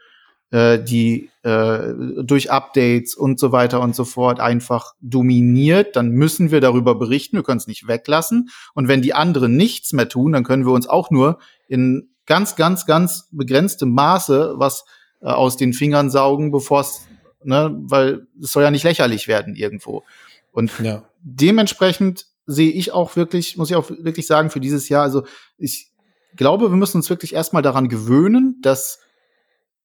äh, 0.50 0.82
die 0.82 1.30
äh, 1.42 1.92
durch 2.22 2.50
Updates 2.50 3.14
und 3.14 3.38
so 3.38 3.52
weiter 3.52 3.80
und 3.80 3.94
so 3.94 4.04
fort 4.04 4.40
einfach 4.40 4.94
dominiert, 5.00 5.96
dann 5.96 6.10
müssen 6.10 6.50
wir 6.50 6.60
darüber 6.60 6.94
berichten, 6.94 7.36
wir 7.36 7.42
können 7.42 7.58
es 7.58 7.66
nicht 7.66 7.86
weglassen. 7.86 8.48
Und 8.74 8.88
wenn 8.88 9.02
die 9.02 9.12
anderen 9.12 9.56
nichts 9.56 9.92
mehr 9.92 10.08
tun, 10.08 10.32
dann 10.32 10.44
können 10.44 10.64
wir 10.64 10.72
uns 10.72 10.88
auch 10.88 11.10
nur 11.10 11.38
in 11.68 12.08
ganz, 12.24 12.56
ganz, 12.56 12.86
ganz 12.86 13.28
begrenztem 13.30 13.92
Maße 13.92 14.54
was 14.56 14.84
äh, 15.20 15.26
aus 15.26 15.56
den 15.56 15.72
Fingern 15.72 16.08
saugen, 16.08 16.50
bevor 16.50 16.80
es, 16.80 17.06
ne, 17.44 17.74
weil 17.82 18.26
es 18.42 18.52
soll 18.52 18.62
ja 18.62 18.70
nicht 18.70 18.84
lächerlich 18.84 19.28
werden 19.28 19.54
irgendwo. 19.54 20.04
Und 20.52 20.72
ja. 20.82 21.02
dementsprechend 21.20 22.27
sehe 22.48 22.70
ich 22.70 22.92
auch 22.92 23.14
wirklich, 23.14 23.58
muss 23.58 23.70
ich 23.70 23.76
auch 23.76 23.90
wirklich 23.90 24.26
sagen, 24.26 24.48
für 24.48 24.58
dieses 24.58 24.88
Jahr, 24.88 25.02
also 25.02 25.24
ich 25.58 25.92
glaube, 26.34 26.70
wir 26.70 26.76
müssen 26.76 26.96
uns 26.96 27.10
wirklich 27.10 27.34
erstmal 27.34 27.62
daran 27.62 27.88
gewöhnen, 27.88 28.58
dass 28.62 29.00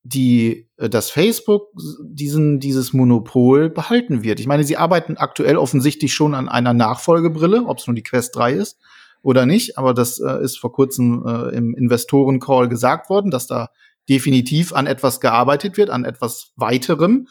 die, 0.04 0.70
äh, 0.78 0.90
dass 0.90 1.10
Facebook 1.10 1.70
diesen, 2.02 2.60
dieses 2.60 2.94
Monopol 2.94 3.70
behalten 3.70 4.24
wird. 4.24 4.40
Ich 4.40 4.48
meine, 4.48 4.64
sie 4.64 4.78
arbeiten 4.78 5.18
aktuell 5.18 5.58
offensichtlich 5.58 6.14
schon 6.14 6.34
an 6.34 6.48
einer 6.48 6.74
Nachfolgebrille, 6.74 7.66
ob 7.66 7.80
es 7.80 7.88
nur 7.88 7.96
die 7.96 8.04
Quest 8.04 8.36
3 8.36 8.54
ist 8.54 8.80
oder 9.22 9.46
nicht, 9.46 9.78
aber 9.78 9.94
das 9.94 10.20
äh, 10.20 10.42
ist 10.42 10.58
vor 10.58 10.72
kurzem 10.72 11.26
äh, 11.28 11.56
im 11.56 11.76
Investoren-Call 11.76 12.70
gesagt 12.70 13.10
worden, 13.10 13.30
dass 13.30 13.46
da 13.46 13.70
definitiv 14.10 14.74
an 14.74 14.88
etwas 14.88 15.20
gearbeitet 15.20 15.76
wird, 15.76 15.90
an 15.90 16.06
etwas 16.06 16.54
weiterem. 16.56 17.28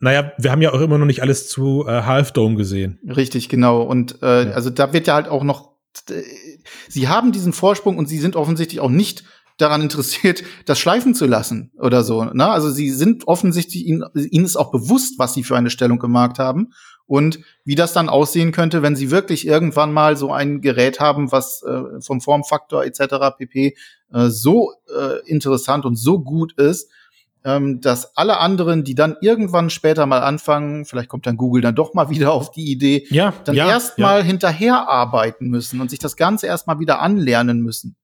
Naja, 0.00 0.32
wir 0.38 0.52
haben 0.52 0.62
ja 0.62 0.72
auch 0.72 0.80
immer 0.80 0.98
noch 0.98 1.06
nicht 1.06 1.22
alles 1.22 1.48
zu 1.48 1.84
äh, 1.86 2.02
Half 2.02 2.32
Dome 2.32 2.56
gesehen. 2.56 2.98
Richtig, 3.04 3.48
genau. 3.48 3.82
Und 3.82 4.22
äh, 4.22 4.48
ja. 4.48 4.50
also 4.52 4.70
da 4.70 4.92
wird 4.92 5.06
ja 5.06 5.14
halt 5.14 5.28
auch 5.28 5.44
noch. 5.44 5.72
Äh, 6.10 6.22
sie 6.88 7.08
haben 7.08 7.32
diesen 7.32 7.52
Vorsprung 7.52 7.98
und 7.98 8.08
sie 8.08 8.18
sind 8.18 8.36
offensichtlich 8.36 8.80
auch 8.80 8.90
nicht 8.90 9.24
daran 9.58 9.82
interessiert, 9.82 10.42
das 10.66 10.78
schleifen 10.78 11.14
zu 11.14 11.26
lassen 11.26 11.72
oder 11.78 12.02
so. 12.04 12.24
Ne? 12.24 12.48
Also 12.48 12.70
sie 12.70 12.90
sind 12.90 13.26
offensichtlich, 13.26 13.86
ihnen, 13.86 14.04
ihnen 14.14 14.44
ist 14.44 14.56
auch 14.56 14.70
bewusst, 14.70 15.18
was 15.18 15.34
sie 15.34 15.42
für 15.42 15.56
eine 15.56 15.70
Stellung 15.70 15.98
gemacht 15.98 16.38
haben 16.38 16.72
und 17.06 17.40
wie 17.64 17.74
das 17.74 17.92
dann 17.92 18.08
aussehen 18.08 18.52
könnte, 18.52 18.82
wenn 18.82 18.96
sie 18.96 19.10
wirklich 19.10 19.46
irgendwann 19.46 19.92
mal 19.92 20.16
so 20.16 20.32
ein 20.32 20.60
Gerät 20.60 21.00
haben, 21.00 21.32
was 21.32 21.62
äh, 21.62 22.00
vom 22.00 22.20
Formfaktor 22.20 22.84
etc. 22.84 23.36
pp. 23.36 23.76
Äh, 24.12 24.28
so 24.28 24.72
äh, 24.96 25.26
interessant 25.26 25.84
und 25.84 25.96
so 25.96 26.20
gut 26.20 26.52
ist, 26.54 26.90
ähm, 27.44 27.80
dass 27.80 28.16
alle 28.16 28.38
anderen, 28.38 28.84
die 28.84 28.94
dann 28.94 29.16
irgendwann 29.20 29.70
später 29.70 30.06
mal 30.06 30.22
anfangen, 30.22 30.84
vielleicht 30.84 31.08
kommt 31.08 31.26
dann 31.26 31.36
Google 31.36 31.62
dann 31.62 31.74
doch 31.74 31.94
mal 31.94 32.10
wieder 32.10 32.32
auf 32.32 32.50
die 32.50 32.70
Idee, 32.70 33.06
ja, 33.10 33.32
dann 33.44 33.54
ja, 33.54 33.68
erstmal 33.68 34.20
ja. 34.20 34.24
hinterher 34.24 34.88
arbeiten 34.88 35.48
müssen 35.48 35.80
und 35.80 35.90
sich 35.90 35.98
das 35.98 36.16
Ganze 36.16 36.46
erstmal 36.46 36.78
wieder 36.78 37.00
anlernen 37.00 37.60
müssen. 37.60 37.96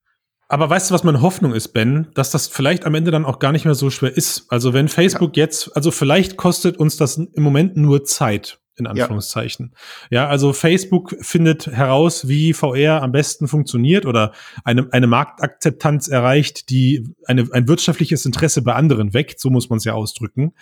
Aber 0.49 0.69
weißt 0.69 0.91
du, 0.91 0.95
was 0.95 1.05
meine 1.05 1.23
Hoffnung 1.23 1.55
ist, 1.55 1.69
Ben? 1.69 2.09
Dass 2.15 2.31
das 2.31 2.49
vielleicht 2.49 2.85
am 2.85 2.95
Ende 2.95 3.11
dann 3.11 3.25
auch 3.25 3.39
gar 3.39 3.51
nicht 3.51 3.65
mehr 3.65 3.75
so 3.75 3.91
schwer 3.91 4.15
ist. 4.15 4.45
Also 4.51 4.75
wenn 4.75 4.89
Facebook 4.89 5.37
ja. 5.37 5.45
jetzt, 5.45 5.75
also 5.75 5.91
vielleicht 5.91 6.37
kostet 6.37 6.77
uns 6.77 6.97
das 6.97 7.17
im 7.17 7.43
Moment 7.43 7.77
nur 7.77 8.05
Zeit 8.05 8.61
in 8.77 8.87
Anführungszeichen. 8.87 9.75
Ja. 10.11 10.23
ja. 10.23 10.29
also 10.29 10.53
Facebook 10.53 11.17
findet 11.21 11.67
heraus, 11.67 12.29
wie 12.29 12.53
VR 12.53 13.03
am 13.03 13.13
besten 13.13 13.49
funktioniert 13.49 14.07
oder 14.07 14.33
eine, 14.65 14.89
eine 14.93 15.07
Marktakzeptanz 15.07 16.09
erreicht, 16.09 16.71
die 16.71 17.09
eine, 17.27 17.49
ein 17.53 17.69
wirtschaftliches 17.69 18.27
Interesse 18.27 18.63
bei 18.63 18.75
anderen 18.75 19.15
weckt, 19.15 19.41
so 19.41 19.51
muss 19.51 19.71
man 19.71 19.77
es 19.79 19.85
ja 19.85 19.95
ausdrücken. 19.95 20.55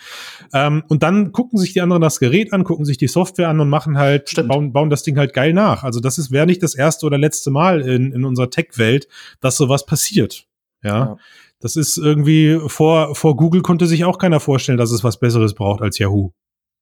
Ähm, 0.53 0.83
und 0.89 1.03
dann 1.03 1.31
gucken 1.31 1.57
sich 1.57 1.73
die 1.73 1.81
anderen 1.81 2.01
das 2.01 2.19
Gerät 2.19 2.53
an, 2.53 2.63
gucken 2.63 2.85
sich 2.85 2.97
die 2.97 3.07
Software 3.07 3.49
an 3.49 3.59
und 3.59 3.69
machen 3.69 3.97
halt, 3.97 4.31
bauen, 4.47 4.73
bauen 4.73 4.89
das 4.89 5.03
Ding 5.03 5.17
halt 5.17 5.33
geil 5.33 5.53
nach. 5.53 5.83
Also 5.83 5.99
das 5.99 6.17
ist 6.17 6.31
wäre 6.31 6.45
nicht 6.45 6.63
das 6.63 6.75
erste 6.75 7.05
oder 7.05 7.17
letzte 7.17 7.51
Mal 7.51 7.81
in, 7.81 8.11
in 8.11 8.25
unserer 8.25 8.49
Tech-Welt, 8.49 9.07
dass 9.39 9.57
sowas 9.57 9.85
passiert. 9.85 10.47
ja. 10.83 10.97
ja. 10.97 11.17
Das 11.63 11.77
ist 11.77 11.97
irgendwie 11.97 12.59
vor, 12.67 13.15
vor 13.15 13.37
Google 13.37 13.61
konnte 13.61 13.87
sich 13.87 14.03
auch 14.03 14.17
keiner 14.17 14.41
vorstellen, 14.41 14.77
dass 14.77 14.91
es 14.91 15.05
was 15.05 15.17
Besseres 15.17 15.53
braucht 15.53 15.81
als 15.81 15.97
Yahoo. 15.97 16.31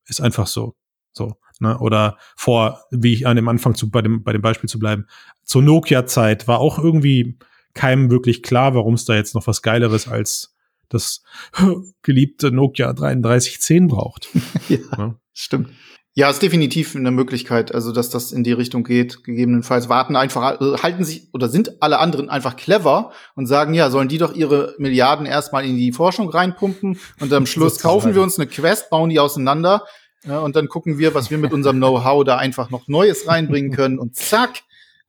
Ist 0.08 0.22
einfach 0.22 0.48
so. 0.48 0.74
So, 1.14 1.36
ne? 1.60 1.78
Oder 1.80 2.18
vor, 2.36 2.82
wie 2.92 3.14
ich 3.14 3.28
an 3.28 3.36
dem 3.36 3.48
Anfang 3.48 3.76
zu, 3.76 3.90
bei 3.90 4.02
dem, 4.02 4.24
bei 4.24 4.34
dem 4.34 4.42
Beispiel 4.42 4.70
zu 4.70 4.80
bleiben, 4.80 5.08
zur 5.44 5.62
Nokia-Zeit 5.62 6.48
war 6.48 6.60
auch 6.60 6.80
irgendwie 6.80 7.38
keinem 7.74 8.10
wirklich 8.10 8.44
klar, 8.44 8.76
warum 8.76 8.96
es 8.96 9.06
da 9.06 9.16
jetzt 9.16 9.36
noch 9.36 9.48
was 9.48 9.62
Geileres 9.62 10.08
als 10.08 10.56
das 10.90 11.24
geliebte 12.02 12.52
Nokia 12.52 12.94
3310 12.94 13.88
braucht. 13.88 14.30
ja, 14.70 14.78
ja, 14.98 15.16
stimmt. 15.34 15.70
Ja, 16.14 16.30
ist 16.30 16.42
definitiv 16.42 16.94
eine 16.94 17.10
Möglichkeit, 17.10 17.74
also 17.74 17.94
dass 17.94 18.10
das 18.10 18.34
in 18.34 18.44
die 18.44 18.52
Richtung 18.52 18.84
geht. 18.84 19.24
Gegebenenfalls 19.24 19.88
warten 19.88 20.18
einfach, 20.18 20.60
äh, 20.60 20.78
halten 20.84 21.06
sich 21.06 21.30
oder 21.32 21.48
sind 21.48 21.82
alle 21.82 22.00
anderen 22.00 22.30
einfach 22.30 22.58
clever 22.58 23.14
und 23.34 23.46
sagen, 23.46 23.74
ja, 23.74 23.90
sollen 23.90 24.10
die 24.10 24.18
doch 24.18 24.36
ihre 24.36 24.76
Milliarden 24.78 25.26
erstmal 25.26 25.64
in 25.64 25.78
die 25.78 25.94
Forschung 25.94 26.30
reinpumpen 26.30 27.00
und 27.22 27.32
am 27.32 27.46
Schluss 27.48 27.80
kaufen 27.80 28.14
wir 28.14 28.22
uns 28.22 28.38
eine 28.38 28.48
Quest, 28.48 28.90
bauen 28.90 29.10
die 29.10 29.22
auseinander 29.22 29.86
ja, 30.26 30.40
und 30.40 30.56
dann 30.56 30.68
gucken 30.68 30.98
wir, 30.98 31.16
was 31.16 31.32
wir 31.32 31.38
mit 31.38 31.54
unserem 31.54 31.78
Know-how 31.78 32.24
da 32.24 32.38
einfach 32.38 32.70
noch 32.70 32.88
Neues 32.88 33.28
reinbringen 33.28 33.72
können. 33.72 33.98
Und 33.98 34.16
zack, 34.16 34.62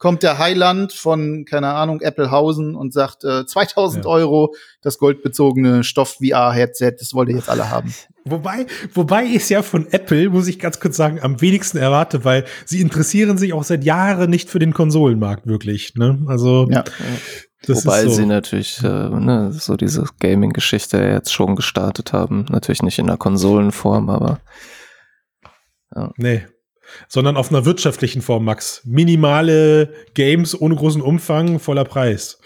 kommt 0.02 0.24
der 0.24 0.38
Heiland 0.38 0.92
von, 0.92 1.44
keine 1.44 1.68
Ahnung, 1.68 2.00
Applehausen 2.02 2.74
und 2.74 2.92
sagt, 2.92 3.22
äh, 3.22 3.46
2000 3.46 4.04
ja. 4.04 4.10
Euro, 4.10 4.52
das 4.80 4.98
goldbezogene 4.98 5.84
Stoff-VR-Headset, 5.84 6.96
das 6.98 7.14
wollt 7.14 7.28
ihr 7.28 7.36
jetzt 7.36 7.48
alle 7.48 7.70
haben. 7.70 7.94
Wobei, 8.24 8.66
wobei 8.94 9.24
ich 9.24 9.36
es 9.36 9.48
ja 9.48 9.62
von 9.62 9.86
Apple, 9.92 10.30
muss 10.30 10.48
ich 10.48 10.58
ganz 10.58 10.80
kurz 10.80 10.96
sagen, 10.96 11.20
am 11.20 11.40
wenigsten 11.40 11.78
erwarte, 11.78 12.24
weil 12.24 12.46
sie 12.64 12.80
interessieren 12.80 13.38
sich 13.38 13.52
auch 13.52 13.62
seit 13.62 13.84
Jahren 13.84 14.30
nicht 14.30 14.50
für 14.50 14.58
den 14.58 14.74
Konsolenmarkt 14.74 15.46
wirklich. 15.46 15.94
Ne? 15.94 16.18
Also 16.26 16.68
ja. 16.70 16.82
Das 17.66 17.86
Wobei 17.86 18.02
so. 18.02 18.10
sie 18.10 18.26
natürlich 18.26 18.82
äh, 18.82 19.08
ne, 19.08 19.52
so 19.52 19.76
diese 19.76 20.04
Gaming-Geschichte 20.18 20.98
jetzt 20.98 21.32
schon 21.32 21.54
gestartet 21.54 22.12
haben. 22.12 22.46
Natürlich 22.48 22.82
nicht 22.82 22.98
in 22.98 23.06
der 23.06 23.18
Konsolenform, 23.18 24.10
aber 24.10 24.40
ja. 25.94 26.12
Nee. 26.16 26.46
Sondern 27.08 27.36
auf 27.36 27.50
einer 27.50 27.64
wirtschaftlichen 27.64 28.22
Form, 28.22 28.44
Max. 28.44 28.82
Minimale 28.84 29.92
Games 30.14 30.60
ohne 30.60 30.74
großen 30.74 31.00
Umfang, 31.00 31.58
voller 31.58 31.84
Preis. 31.84 32.38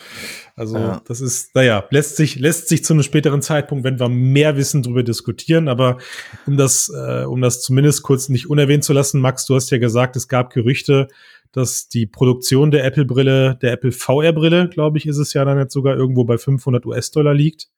Also, 0.54 0.78
ja. 0.78 1.02
das 1.06 1.20
ist, 1.20 1.54
naja, 1.54 1.84
lässt 1.90 2.16
sich, 2.16 2.38
lässt 2.38 2.68
sich 2.68 2.82
zu 2.82 2.94
einem 2.94 3.02
späteren 3.02 3.42
Zeitpunkt, 3.42 3.84
wenn 3.84 4.00
wir 4.00 4.08
mehr 4.08 4.56
wissen, 4.56 4.82
darüber 4.82 5.02
diskutieren. 5.02 5.68
Aber 5.68 5.98
um 6.46 6.56
das, 6.56 6.90
äh, 6.94 7.24
um 7.24 7.42
das 7.42 7.60
zumindest 7.60 8.02
kurz 8.02 8.28
nicht 8.30 8.48
unerwähnt 8.48 8.82
zu 8.82 8.94
lassen, 8.94 9.20
Max, 9.20 9.44
du 9.44 9.54
hast 9.54 9.70
ja 9.70 9.78
gesagt, 9.78 10.16
es 10.16 10.28
gab 10.28 10.52
Gerüchte, 10.52 11.08
dass 11.52 11.88
die 11.88 12.06
Produktion 12.06 12.70
der 12.70 12.84
Apple-Brille, 12.84 13.58
der 13.60 13.72
Apple 13.72 13.92
VR-Brille, 13.92 14.68
glaube 14.68 14.98
ich, 14.98 15.06
ist 15.06 15.18
es 15.18 15.34
ja 15.34 15.44
dann 15.44 15.58
jetzt 15.58 15.72
sogar 15.72 15.96
irgendwo 15.96 16.24
bei 16.24 16.38
500 16.38 16.86
US-Dollar 16.86 17.34
liegt. 17.34 17.68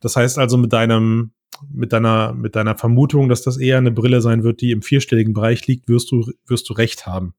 Das 0.00 0.16
heißt 0.16 0.38
also 0.38 0.58
mit 0.58 0.72
deinem 0.72 1.32
mit 1.70 1.92
deiner, 1.92 2.32
mit 2.32 2.56
deiner 2.56 2.76
Vermutung, 2.76 3.28
dass 3.28 3.42
das 3.42 3.58
eher 3.58 3.78
eine 3.78 3.90
Brille 3.90 4.20
sein 4.20 4.42
wird, 4.42 4.60
die 4.60 4.70
im 4.70 4.82
vierstelligen 4.82 5.34
Bereich 5.34 5.66
liegt, 5.66 5.88
wirst 5.88 6.10
du, 6.10 6.30
wirst 6.46 6.68
du 6.68 6.74
recht 6.74 7.06
haben. 7.06 7.34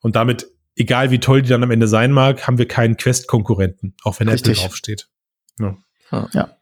Und 0.00 0.16
damit, 0.16 0.46
egal 0.76 1.10
wie 1.10 1.20
toll 1.20 1.42
die 1.42 1.48
dann 1.48 1.62
am 1.62 1.70
Ende 1.70 1.88
sein 1.88 2.12
mag, 2.12 2.46
haben 2.46 2.58
wir 2.58 2.68
keinen 2.68 2.96
Quest-Konkurrenten, 2.96 3.94
auch 4.02 4.18
wenn 4.20 4.28
Richtig. 4.28 4.52
Apple 4.52 4.62
draufsteht. 4.62 5.08
Ja. 5.58 5.76
ja. 6.32 6.56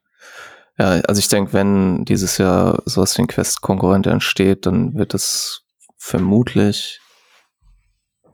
Ja, 0.78 0.90
also 1.08 1.18
ich 1.18 1.28
denke, 1.28 1.52
wenn 1.52 2.04
dieses 2.04 2.38
Jahr 2.38 2.82
sowas 2.84 3.18
wie 3.18 3.22
ein 3.22 3.28
Quest-Konkurrent 3.28 4.06
entsteht, 4.06 4.64
dann 4.64 4.94
wird 4.94 5.12
es 5.12 5.64
vermutlich 5.96 7.00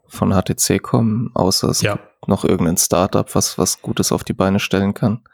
von 0.06 0.32
HTC 0.32 0.82
kommen, 0.82 1.30
außer 1.34 1.68
es 1.70 1.80
ja. 1.80 1.94
gibt 1.94 2.28
noch 2.28 2.44
irgendein 2.44 2.76
Startup, 2.76 3.34
was 3.34 3.58
was 3.58 3.80
Gutes 3.80 4.12
auf 4.12 4.24
die 4.24 4.34
Beine 4.34 4.60
stellen 4.60 4.92
kann. 4.92 5.24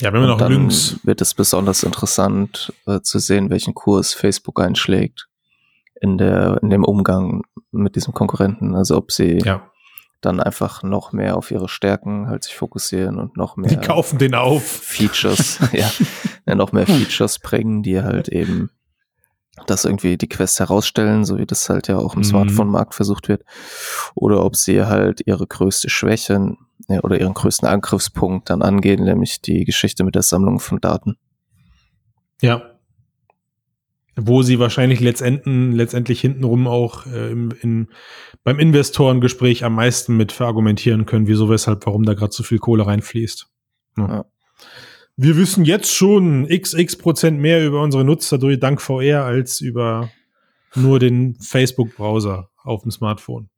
Ja, 0.00 0.12
wenn 0.12 0.20
wir 0.22 0.28
noch 0.28 0.38
dann 0.38 0.52
links. 0.52 0.98
wird 1.02 1.20
es 1.20 1.34
besonders 1.34 1.82
interessant 1.82 2.72
äh, 2.86 3.00
zu 3.00 3.18
sehen, 3.18 3.50
welchen 3.50 3.74
Kurs 3.74 4.14
Facebook 4.14 4.60
einschlägt 4.60 5.28
in 6.00 6.18
der, 6.18 6.58
in 6.62 6.70
dem 6.70 6.84
Umgang 6.84 7.42
mit 7.70 7.96
diesem 7.96 8.14
Konkurrenten. 8.14 8.74
Also 8.74 8.96
ob 8.96 9.12
sie 9.12 9.38
ja. 9.44 9.70
dann 10.20 10.40
einfach 10.40 10.82
noch 10.82 11.12
mehr 11.12 11.36
auf 11.36 11.50
ihre 11.50 11.68
Stärken 11.68 12.28
halt 12.28 12.44
sich 12.44 12.54
fokussieren 12.54 13.18
und 13.18 13.36
noch 13.36 13.56
mehr. 13.56 13.70
Die 13.70 13.76
kaufen 13.76 14.18
den 14.18 14.34
auf. 14.34 14.64
Features, 14.64 15.58
ja, 15.72 16.54
noch 16.54 16.72
mehr 16.72 16.86
Features 16.86 17.38
bringen, 17.38 17.82
die 17.82 18.02
halt 18.02 18.28
eben 18.28 18.70
das 19.66 19.84
irgendwie 19.84 20.16
die 20.16 20.28
Quest 20.28 20.60
herausstellen, 20.60 21.24
so 21.24 21.38
wie 21.38 21.46
das 21.46 21.68
halt 21.68 21.88
ja 21.88 21.98
auch 21.98 22.14
im 22.14 22.20
mhm. 22.20 22.24
Smartphone-Markt 22.24 22.94
versucht 22.94 23.28
wird. 23.28 23.44
Oder 24.14 24.44
ob 24.44 24.56
sie 24.56 24.84
halt 24.84 25.22
ihre 25.26 25.46
größte 25.46 25.90
Schwäche 25.90 26.56
ja, 26.88 27.00
oder 27.02 27.20
ihren 27.20 27.34
größten 27.34 27.68
Angriffspunkt 27.68 28.50
dann 28.50 28.62
angehen, 28.62 29.04
nämlich 29.04 29.40
die 29.40 29.64
Geschichte 29.64 30.04
mit 30.04 30.14
der 30.14 30.22
Sammlung 30.22 30.60
von 30.60 30.80
Daten. 30.80 31.16
Ja. 32.40 32.62
Wo 34.16 34.42
sie 34.42 34.58
wahrscheinlich 34.58 35.00
letztendlich, 35.00 35.74
letztendlich 35.74 36.20
hintenrum 36.20 36.66
auch 36.66 37.06
äh, 37.06 37.30
im, 37.30 37.52
in, 37.60 37.88
beim 38.44 38.58
Investorengespräch 38.58 39.64
am 39.64 39.74
meisten 39.74 40.16
mit 40.16 40.32
verargumentieren 40.32 41.06
können, 41.06 41.26
wieso, 41.26 41.48
weshalb, 41.48 41.86
warum 41.86 42.04
da 42.04 42.14
gerade 42.14 42.32
so 42.32 42.42
viel 42.42 42.58
Kohle 42.58 42.86
reinfließt. 42.86 43.48
Ja. 43.98 44.08
ja. 44.08 44.24
Wir 45.16 45.36
wissen 45.36 45.64
jetzt 45.64 45.92
schon 45.92 46.48
xx 46.48 46.96
Prozent 46.96 47.40
mehr 47.40 47.64
über 47.64 47.82
unsere 47.82 48.04
Nutzer 48.04 48.38
durch 48.38 48.58
dank 48.58 48.80
VR 48.80 49.24
als 49.24 49.60
über 49.60 50.10
nur 50.74 50.98
den 50.98 51.36
Facebook-Browser 51.40 52.48
auf 52.62 52.82
dem 52.82 52.90
Smartphone. 52.90 53.50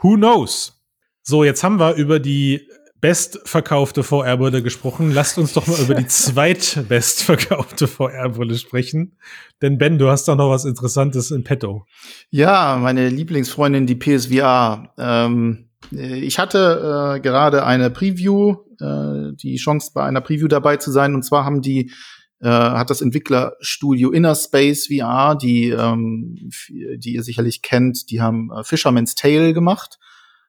Who 0.00 0.16
knows? 0.16 0.82
So, 1.22 1.44
jetzt 1.44 1.62
haben 1.62 1.78
wir 1.78 1.94
über 1.94 2.20
die 2.20 2.68
bestverkaufte 3.00 4.02
VR-Brille 4.02 4.62
gesprochen. 4.62 5.12
Lasst 5.12 5.38
uns 5.38 5.52
doch 5.52 5.66
mal 5.66 5.78
über 5.80 5.94
die 5.94 6.06
zweitbestverkaufte 6.08 7.86
VR-Brille 7.86 8.56
sprechen. 8.56 9.18
Denn 9.62 9.78
Ben, 9.78 9.98
du 9.98 10.08
hast 10.08 10.28
doch 10.28 10.36
noch 10.36 10.50
was 10.50 10.64
Interessantes 10.64 11.30
in 11.30 11.44
petto. 11.44 11.86
Ja, 12.30 12.78
meine 12.80 13.08
Lieblingsfreundin, 13.08 13.86
die 13.86 13.96
PSVR. 13.96 14.92
Ähm, 14.98 15.65
ich 15.90 16.38
hatte 16.38 17.16
äh, 17.16 17.20
gerade 17.20 17.64
eine 17.64 17.90
Preview, 17.90 18.56
äh, 18.80 19.32
die 19.34 19.56
Chance 19.56 19.92
bei 19.94 20.04
einer 20.04 20.20
Preview 20.20 20.48
dabei 20.48 20.76
zu 20.76 20.90
sein. 20.90 21.14
Und 21.14 21.22
zwar 21.22 21.44
haben 21.44 21.62
die 21.62 21.92
äh, 22.40 22.48
hat 22.48 22.90
das 22.90 23.00
Entwicklerstudio 23.00 24.10
Inner 24.10 24.34
Space 24.34 24.88
VR, 24.88 25.36
die, 25.36 25.70
ähm, 25.70 26.50
die 26.70 27.14
ihr 27.14 27.22
sicherlich 27.22 27.62
kennt, 27.62 28.10
die 28.10 28.20
haben 28.20 28.50
äh, 28.52 28.62
Fisherman's 28.62 29.14
Tale 29.14 29.54
gemacht. 29.54 29.98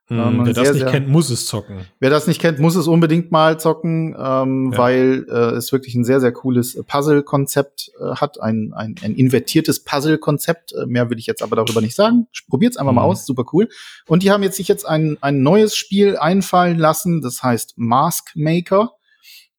Ähm, 0.10 0.46
wer 0.46 0.54
das 0.54 0.70
sehr, 0.70 0.74
nicht 0.74 0.88
kennt, 0.88 1.10
muss 1.10 1.30
es 1.30 1.48
zocken. 1.48 1.82
Wer 2.00 2.10
das 2.10 2.28
nicht 2.28 2.40
kennt, 2.40 2.60
muss 2.60 2.76
es 2.76 2.88
unbedingt 2.88 3.30
mal 3.32 3.60
zocken, 3.60 4.16
ähm, 4.18 4.72
ja. 4.72 4.78
weil 4.78 5.26
äh, 5.30 5.56
es 5.56 5.74
wirklich 5.74 5.96
ein 5.96 6.06
sehr, 6.06 6.22
sehr 6.22 6.32
cooles 6.32 6.82
Puzzle-Konzept 6.88 7.92
äh, 8.00 8.16
hat. 8.16 8.42
Ein, 8.42 8.74
ein, 8.74 8.96
ein 9.02 9.16
invertiertes 9.16 9.84
Puzzle-Konzept. 9.84 10.74
Äh, 10.74 10.86
mehr 10.86 11.10
will 11.10 11.20
ich 11.20 11.26
jetzt 11.26 11.44
aber 11.44 11.58
darüber 11.58 11.82
nicht 11.82 11.96
sagen. 11.96 12.28
Probiert's 12.50 12.78
einfach 12.78 12.94
mhm. 12.94 12.98
mal 12.98 13.04
aus, 13.04 13.26
super 13.26 13.44
cool. 13.52 13.68
Und 14.08 14.24
die 14.24 14.32
haben 14.32 14.44
jetzt 14.44 14.56
sich 14.56 14.70
jetzt 14.70 14.88
ein, 14.88 15.18
ein 15.20 15.44
neues 15.44 15.76
Spiel 15.76 16.18
einfallen 16.18 16.78
lassen, 16.78 17.22
das 17.22 17.44
heißt 17.44 17.74
Mask 17.76 18.30
Maker. 18.36 18.94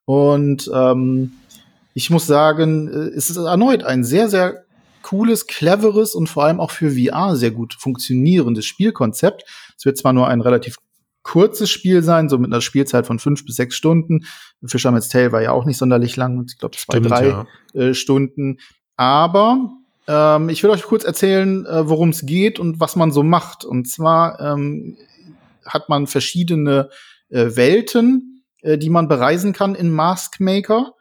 Und 0.06 0.70
ähm, 0.74 1.32
ich 1.92 2.08
muss 2.08 2.26
sagen, 2.26 2.88
äh, 2.88 3.16
es 3.16 3.28
ist 3.28 3.37
erneut 3.37 3.82
ein 3.84 4.02
sehr, 4.02 4.30
sehr 4.30 4.64
cooles, 5.02 5.46
cleveres 5.46 6.14
und 6.14 6.28
vor 6.28 6.44
allem 6.44 6.61
auch 6.61 6.70
für 6.70 6.92
VR 6.92 7.37
sehr 7.37 7.50
gut 7.50 7.74
funktionierendes 7.74 8.64
Spielkonzept. 8.64 9.44
Es 9.78 9.84
wird 9.84 9.96
zwar 9.96 10.12
nur 10.12 10.28
ein 10.28 10.40
relativ 10.40 10.76
kurzes 11.22 11.70
Spiel 11.70 12.02
sein, 12.02 12.28
so 12.28 12.38
mit 12.38 12.52
einer 12.52 12.60
Spielzeit 12.60 13.06
von 13.06 13.18
fünf 13.18 13.44
bis 13.44 13.56
sechs 13.56 13.76
Stunden. 13.76 14.24
Fisherman's 14.64 15.08
Tale 15.08 15.32
war 15.32 15.42
ja 15.42 15.52
auch 15.52 15.64
nicht 15.64 15.78
sonderlich 15.78 16.16
lang, 16.16 16.44
ich 16.48 16.58
glaube 16.58 16.76
zwei, 16.76 17.00
drei 17.00 17.28
ja. 17.28 17.46
äh, 17.74 17.94
Stunden. 17.94 18.59
Aber 18.96 19.70
ähm, 20.09 20.48
ich 20.48 20.62
will 20.62 20.70
euch 20.70 20.82
kurz 20.82 21.05
erzählen, 21.05 21.66
äh, 21.66 21.88
worum 21.88 22.09
es 22.09 22.26
geht 22.26 22.59
und 22.59 22.80
was 22.80 22.96
man 22.96 23.12
so 23.12 23.22
macht. 23.22 23.64
Und 23.64 23.88
zwar 23.88 24.40
ähm, 24.40 24.96
hat 25.64 25.88
man 25.88 26.07
verschiedene 26.07 26.88
äh, 27.28 27.50
Welten, 27.55 28.42
äh, 28.62 28.78
die 28.78 28.90
man 28.90 29.07
bereisen 29.07 29.53
kann 29.53 29.74
in 29.74 29.90
Mask 29.90 30.40
Maker. 30.40 30.94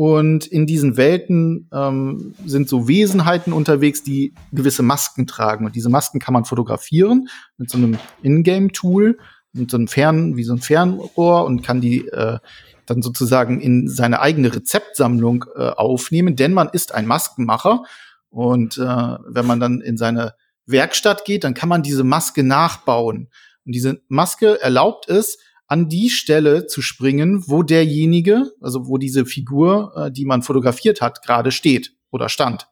Und 0.00 0.46
in 0.46 0.66
diesen 0.66 0.96
Welten 0.96 1.68
ähm, 1.74 2.32
sind 2.46 2.70
so 2.70 2.88
Wesenheiten 2.88 3.52
unterwegs, 3.52 4.02
die 4.02 4.32
gewisse 4.50 4.82
Masken 4.82 5.26
tragen. 5.26 5.66
Und 5.66 5.76
diese 5.76 5.90
Masken 5.90 6.20
kann 6.20 6.32
man 6.32 6.46
fotografieren 6.46 7.28
mit 7.58 7.68
so 7.68 7.76
einem 7.76 7.98
Ingame-Tool. 8.22 9.18
mit 9.52 9.70
so 9.70 9.76
einem 9.76 9.88
Fern, 9.88 10.38
wie 10.38 10.44
so 10.44 10.54
ein 10.54 10.60
Fernrohr 10.62 11.44
und 11.44 11.60
kann 11.60 11.82
die 11.82 12.08
äh, 12.08 12.38
dann 12.86 13.02
sozusagen 13.02 13.60
in 13.60 13.88
seine 13.88 14.22
eigene 14.22 14.54
Rezeptsammlung 14.54 15.44
äh, 15.54 15.68
aufnehmen, 15.68 16.34
denn 16.34 16.54
man 16.54 16.70
ist 16.70 16.94
ein 16.94 17.06
Maskenmacher 17.06 17.82
und 18.30 18.78
äh, 18.78 18.80
wenn 18.80 19.44
man 19.44 19.60
dann 19.60 19.82
in 19.82 19.98
seine 19.98 20.32
Werkstatt 20.64 21.26
geht, 21.26 21.44
dann 21.44 21.52
kann 21.52 21.68
man 21.68 21.82
diese 21.82 22.04
Maske 22.04 22.42
nachbauen. 22.42 23.28
Und 23.66 23.72
diese 23.74 24.00
Maske 24.08 24.62
erlaubt 24.62 25.10
es, 25.10 25.36
an 25.70 25.88
die 25.88 26.10
Stelle 26.10 26.66
zu 26.66 26.82
springen, 26.82 27.44
wo 27.46 27.62
derjenige, 27.62 28.50
also 28.60 28.88
wo 28.88 28.98
diese 28.98 29.24
Figur, 29.24 29.92
äh, 29.94 30.10
die 30.10 30.24
man 30.24 30.42
fotografiert 30.42 31.00
hat, 31.00 31.22
gerade 31.22 31.52
steht 31.52 31.94
oder 32.10 32.28
stand. 32.28 32.66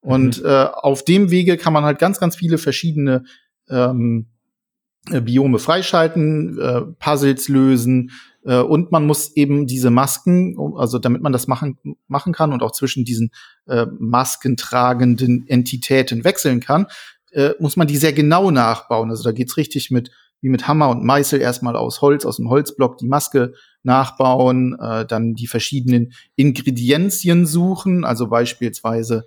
Und 0.00 0.40
mhm. 0.40 0.46
äh, 0.46 0.64
auf 0.64 1.04
dem 1.04 1.30
Wege 1.30 1.58
kann 1.58 1.74
man 1.74 1.84
halt 1.84 1.98
ganz, 1.98 2.18
ganz 2.18 2.34
viele 2.34 2.56
verschiedene 2.56 3.24
ähm, 3.68 4.28
äh, 5.10 5.20
Biome 5.20 5.58
freischalten, 5.58 6.58
äh, 6.58 6.80
Puzzles 6.98 7.48
lösen 7.48 8.12
äh, 8.46 8.60
und 8.60 8.90
man 8.92 9.04
muss 9.06 9.36
eben 9.36 9.66
diese 9.66 9.90
Masken, 9.90 10.56
also 10.78 10.98
damit 10.98 11.20
man 11.20 11.34
das 11.34 11.48
machen, 11.48 11.76
machen 12.08 12.32
kann 12.32 12.54
und 12.54 12.62
auch 12.62 12.72
zwischen 12.72 13.04
diesen 13.04 13.30
äh, 13.66 13.84
maskentragenden 13.98 15.46
Entitäten 15.48 16.24
wechseln 16.24 16.60
kann, 16.60 16.86
äh, 17.32 17.50
muss 17.58 17.76
man 17.76 17.86
die 17.86 17.98
sehr 17.98 18.14
genau 18.14 18.50
nachbauen. 18.50 19.10
Also 19.10 19.22
da 19.22 19.32
geht's 19.32 19.58
richtig 19.58 19.90
mit 19.90 20.10
wie 20.42 20.50
mit 20.50 20.68
Hammer 20.68 20.90
und 20.90 21.04
Meißel 21.04 21.40
erstmal 21.40 21.76
aus 21.76 22.02
Holz, 22.02 22.26
aus 22.26 22.36
dem 22.36 22.50
Holzblock 22.50 22.98
die 22.98 23.06
Maske 23.06 23.54
nachbauen, 23.82 24.78
äh, 24.78 25.06
dann 25.06 25.34
die 25.34 25.46
verschiedenen 25.46 26.12
Ingredienzien 26.36 27.46
suchen, 27.46 28.04
also 28.04 28.28
beispielsweise 28.28 29.24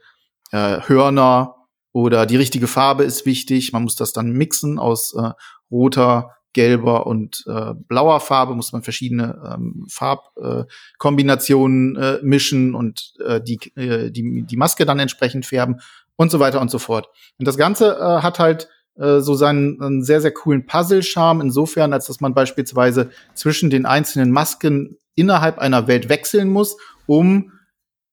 äh, 0.52 0.82
Hörner 0.82 1.56
oder 1.92 2.26
die 2.26 2.38
richtige 2.38 2.68
Farbe 2.68 3.04
ist 3.04 3.26
wichtig. 3.26 3.74
Man 3.74 3.84
muss 3.84 3.96
das 3.96 4.14
dann 4.14 4.34
mixen 4.34 4.78
aus 4.78 5.16
äh, 5.16 5.32
roter, 5.72 6.36
gelber 6.56 7.06
und 7.06 7.44
äh, 7.48 7.74
blauer 7.76 8.20
Farbe 8.22 8.56
muss 8.56 8.72
man 8.72 8.82
verschiedene 8.82 9.54
ähm, 9.54 9.86
Farbkombinationen 9.90 11.98
äh, 11.98 12.16
äh, 12.16 12.20
mischen 12.24 12.74
und 12.74 13.14
äh, 13.26 13.42
die, 13.42 13.60
äh, 13.76 14.10
die, 14.10 14.44
die 14.44 14.58
Maske 14.58 14.86
dann 14.86 15.00
entsprechend 15.00 15.46
färben 15.46 15.82
und 16.16 16.32
so 16.32 16.40
weiter 16.40 16.62
und 16.62 16.72
so 16.72 16.80
fort. 16.80 17.10
Und 17.38 17.46
das 17.48 17.58
Ganze 17.58 17.98
äh, 17.98 18.22
hat 18.22 18.40
halt 18.40 18.70
äh, 18.98 19.20
so 19.20 19.36
seinen 19.36 19.82
einen 19.82 20.04
sehr, 20.04 20.22
sehr 20.22 20.34
coolen 20.34 20.66
Puzzle-Charme, 20.66 21.42
insofern, 21.42 21.94
als 21.94 22.08
dass 22.08 22.22
man 22.22 22.34
beispielsweise 22.34 23.10
zwischen 23.34 23.70
den 23.70 23.86
einzelnen 23.86 24.32
Masken 24.32 24.98
innerhalb 25.16 25.60
einer 25.60 25.88
Welt 25.88 26.10
wechseln 26.10 26.50
muss, 26.50 26.78
um 27.06 27.52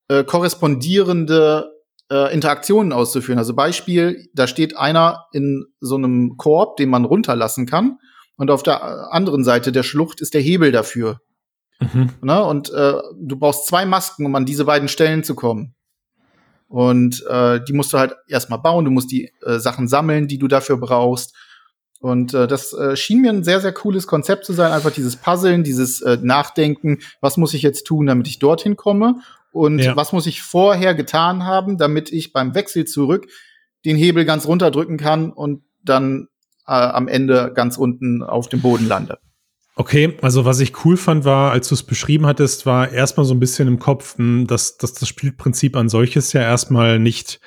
äh, 0.08 0.24
korrespondierende 0.24 1.72
äh, 2.10 2.32
Interaktionen 2.34 2.92
auszuführen. 2.92 3.38
Also 3.38 3.54
Beispiel, 3.54 4.28
da 4.34 4.46
steht 4.46 4.76
einer 4.76 5.26
in 5.32 5.66
so 5.80 5.96
einem 5.96 6.36
Korb, 6.36 6.76
den 6.76 6.90
man 6.90 7.04
runterlassen 7.04 7.66
kann, 7.66 7.98
und 8.36 8.50
auf 8.50 8.62
der 8.62 9.12
anderen 9.12 9.44
Seite 9.44 9.72
der 9.72 9.82
Schlucht 9.82 10.20
ist 10.20 10.34
der 10.34 10.40
Hebel 10.40 10.72
dafür. 10.72 11.20
Mhm. 11.80 12.10
Ne? 12.22 12.42
Und 12.44 12.72
äh, 12.72 12.94
du 13.20 13.36
brauchst 13.36 13.66
zwei 13.66 13.84
Masken, 13.84 14.26
um 14.26 14.34
an 14.34 14.46
diese 14.46 14.64
beiden 14.64 14.88
Stellen 14.88 15.22
zu 15.22 15.34
kommen. 15.34 15.74
Und 16.72 17.22
äh, 17.28 17.60
die 17.62 17.74
musst 17.74 17.92
du 17.92 17.98
halt 17.98 18.14
erstmal 18.28 18.58
bauen, 18.58 18.86
du 18.86 18.90
musst 18.90 19.12
die 19.12 19.30
äh, 19.44 19.58
Sachen 19.58 19.88
sammeln, 19.88 20.26
die 20.26 20.38
du 20.38 20.48
dafür 20.48 20.78
brauchst. 20.78 21.34
Und 22.00 22.32
äh, 22.32 22.46
das 22.46 22.72
äh, 22.72 22.96
schien 22.96 23.20
mir 23.20 23.28
ein 23.28 23.44
sehr, 23.44 23.60
sehr 23.60 23.74
cooles 23.74 24.06
Konzept 24.06 24.46
zu 24.46 24.54
sein. 24.54 24.72
Einfach 24.72 24.90
dieses 24.90 25.16
Puzzeln, 25.16 25.64
dieses 25.64 26.00
äh, 26.00 26.16
Nachdenken, 26.22 27.00
was 27.20 27.36
muss 27.36 27.52
ich 27.52 27.60
jetzt 27.60 27.86
tun, 27.86 28.06
damit 28.06 28.26
ich 28.26 28.38
dorthin 28.38 28.76
komme? 28.76 29.20
Und 29.52 29.80
ja. 29.80 29.96
was 29.96 30.14
muss 30.14 30.26
ich 30.26 30.40
vorher 30.40 30.94
getan 30.94 31.44
haben, 31.44 31.76
damit 31.76 32.10
ich 32.10 32.32
beim 32.32 32.54
Wechsel 32.54 32.86
zurück 32.86 33.26
den 33.84 33.98
Hebel 33.98 34.24
ganz 34.24 34.46
runterdrücken 34.46 34.96
kann 34.96 35.30
und 35.30 35.64
dann 35.84 36.28
äh, 36.66 36.72
am 36.72 37.06
Ende 37.06 37.52
ganz 37.54 37.76
unten 37.76 38.22
auf 38.22 38.48
dem 38.48 38.62
Boden 38.62 38.88
lande. 38.88 39.18
Okay, 39.74 40.18
also 40.20 40.44
was 40.44 40.60
ich 40.60 40.84
cool 40.84 40.98
fand, 40.98 41.24
war, 41.24 41.50
als 41.50 41.68
du 41.68 41.74
es 41.74 41.82
beschrieben 41.82 42.26
hattest, 42.26 42.66
war 42.66 42.92
erstmal 42.92 43.24
so 43.24 43.32
ein 43.32 43.40
bisschen 43.40 43.68
im 43.68 43.78
Kopf, 43.78 44.18
hm, 44.18 44.46
dass, 44.46 44.76
dass 44.76 44.92
das 44.92 45.08
Spielprinzip 45.08 45.76
an 45.76 45.88
solches 45.88 46.34
ja 46.34 46.42
erstmal 46.42 46.98
nicht, 46.98 47.40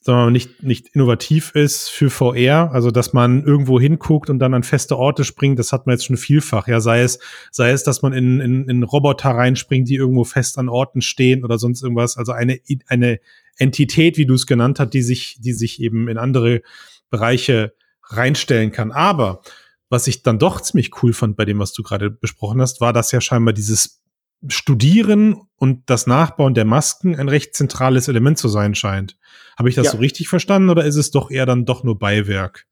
sagen 0.00 0.18
wir 0.18 0.24
mal, 0.26 0.30
nicht, 0.30 0.62
nicht 0.62 0.86
innovativ 0.94 1.56
ist 1.56 1.88
für 1.88 2.10
VR. 2.10 2.70
Also, 2.72 2.92
dass 2.92 3.12
man 3.12 3.44
irgendwo 3.44 3.80
hinguckt 3.80 4.30
und 4.30 4.38
dann 4.38 4.54
an 4.54 4.62
feste 4.62 4.96
Orte 4.96 5.24
springt, 5.24 5.58
das 5.58 5.72
hat 5.72 5.84
man 5.86 5.94
jetzt 5.94 6.04
schon 6.04 6.16
vielfach. 6.16 6.68
Ja, 6.68 6.78
sei 6.78 7.00
es, 7.00 7.18
sei 7.50 7.72
es, 7.72 7.82
dass 7.82 8.02
man 8.02 8.12
in, 8.12 8.38
in, 8.38 8.68
in 8.68 8.84
Roboter 8.84 9.30
reinspringt, 9.30 9.88
die 9.88 9.96
irgendwo 9.96 10.22
fest 10.22 10.58
an 10.58 10.68
Orten 10.68 11.00
stehen 11.00 11.44
oder 11.44 11.58
sonst 11.58 11.82
irgendwas. 11.82 12.16
Also 12.16 12.30
eine, 12.30 12.60
eine 12.86 13.18
Entität, 13.56 14.16
wie 14.16 14.26
du 14.26 14.34
es 14.34 14.46
genannt 14.46 14.78
hast, 14.78 14.90
die 14.94 15.02
sich, 15.02 15.38
die 15.40 15.54
sich 15.54 15.82
eben 15.82 16.06
in 16.06 16.18
andere 16.18 16.62
Bereiche 17.10 17.74
reinstellen 18.04 18.70
kann. 18.70 18.92
Aber 18.92 19.42
was 19.90 20.06
ich 20.06 20.22
dann 20.22 20.38
doch 20.38 20.60
ziemlich 20.60 21.02
cool 21.02 21.12
fand 21.12 21.36
bei 21.36 21.44
dem, 21.44 21.58
was 21.58 21.72
du 21.72 21.82
gerade 21.82 22.10
besprochen 22.10 22.60
hast, 22.60 22.80
war, 22.80 22.92
dass 22.92 23.12
ja 23.12 23.20
scheinbar 23.20 23.54
dieses 23.54 24.02
Studieren 24.46 25.40
und 25.56 25.90
das 25.90 26.06
Nachbauen 26.06 26.54
der 26.54 26.64
Masken 26.64 27.16
ein 27.16 27.28
recht 27.28 27.56
zentrales 27.56 28.06
Element 28.06 28.38
zu 28.38 28.48
sein 28.48 28.74
scheint. 28.74 29.16
Habe 29.58 29.68
ich 29.68 29.74
das 29.74 29.86
ja. 29.86 29.92
so 29.92 29.98
richtig 29.98 30.28
verstanden 30.28 30.70
oder 30.70 30.84
ist 30.84 30.96
es 30.96 31.10
doch 31.10 31.30
eher 31.30 31.46
dann 31.46 31.64
doch 31.64 31.82
nur 31.82 31.98
Beiwerk? 31.98 32.66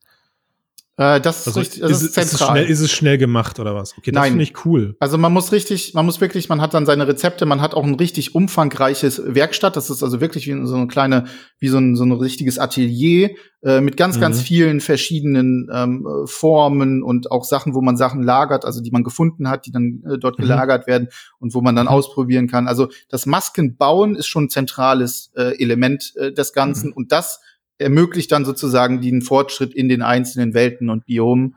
Äh, 0.98 1.20
das 1.20 1.40
ist, 1.40 1.46
also 1.48 1.60
richtig, 1.60 1.80
das 1.80 1.90
ist, 1.90 2.02
ist, 2.02 2.14
zentral. 2.14 2.24
Ist 2.24 2.32
es, 2.32 2.46
schnell, 2.46 2.70
ist 2.70 2.80
es 2.80 2.92
schnell 2.92 3.18
gemacht 3.18 3.60
oder 3.60 3.74
was? 3.74 3.96
Okay, 3.98 4.12
das 4.12 4.28
finde 4.28 4.42
ich 4.42 4.64
cool. 4.64 4.96
Also 4.98 5.18
man 5.18 5.30
muss 5.30 5.52
richtig, 5.52 5.92
man 5.92 6.06
muss 6.06 6.22
wirklich, 6.22 6.48
man 6.48 6.62
hat 6.62 6.72
dann 6.72 6.86
seine 6.86 7.06
Rezepte, 7.06 7.44
man 7.44 7.60
hat 7.60 7.74
auch 7.74 7.84
ein 7.84 7.96
richtig 7.96 8.34
umfangreiches 8.34 9.20
Werkstatt. 9.26 9.76
Das 9.76 9.90
ist 9.90 10.02
also 10.02 10.22
wirklich 10.22 10.46
wie 10.46 10.66
so 10.66 10.74
eine 10.74 10.86
kleine, 10.86 11.24
wie 11.58 11.68
so 11.68 11.76
ein, 11.76 11.96
so 11.96 12.04
ein 12.04 12.12
richtiges 12.12 12.58
Atelier 12.58 13.32
äh, 13.62 13.82
mit 13.82 13.98
ganz, 13.98 14.16
mhm. 14.16 14.20
ganz 14.22 14.40
vielen 14.40 14.80
verschiedenen 14.80 15.68
ähm, 15.70 16.06
Formen 16.24 17.02
und 17.02 17.30
auch 17.30 17.44
Sachen, 17.44 17.74
wo 17.74 17.82
man 17.82 17.98
Sachen 17.98 18.22
lagert, 18.22 18.64
also 18.64 18.80
die 18.80 18.90
man 18.90 19.04
gefunden 19.04 19.50
hat, 19.50 19.66
die 19.66 19.72
dann 19.72 20.02
äh, 20.08 20.18
dort 20.18 20.38
mhm. 20.38 20.44
gelagert 20.44 20.86
werden 20.86 21.08
und 21.38 21.52
wo 21.52 21.60
man 21.60 21.76
dann 21.76 21.86
mhm. 21.86 21.92
ausprobieren 21.92 22.46
kann. 22.46 22.68
Also 22.68 22.88
das 23.10 23.26
Maskenbauen 23.26 24.14
ist 24.14 24.28
schon 24.28 24.44
ein 24.44 24.50
zentrales 24.50 25.30
äh, 25.36 25.62
Element 25.62 26.14
äh, 26.16 26.32
des 26.32 26.54
Ganzen 26.54 26.88
mhm. 26.88 26.94
und 26.94 27.12
das 27.12 27.40
ermöglicht 27.78 28.32
dann 28.32 28.44
sozusagen 28.44 29.00
den 29.00 29.22
Fortschritt 29.22 29.74
in 29.74 29.88
den 29.88 30.02
einzelnen 30.02 30.54
Welten 30.54 30.90
und 30.90 31.06
Biomen. 31.06 31.56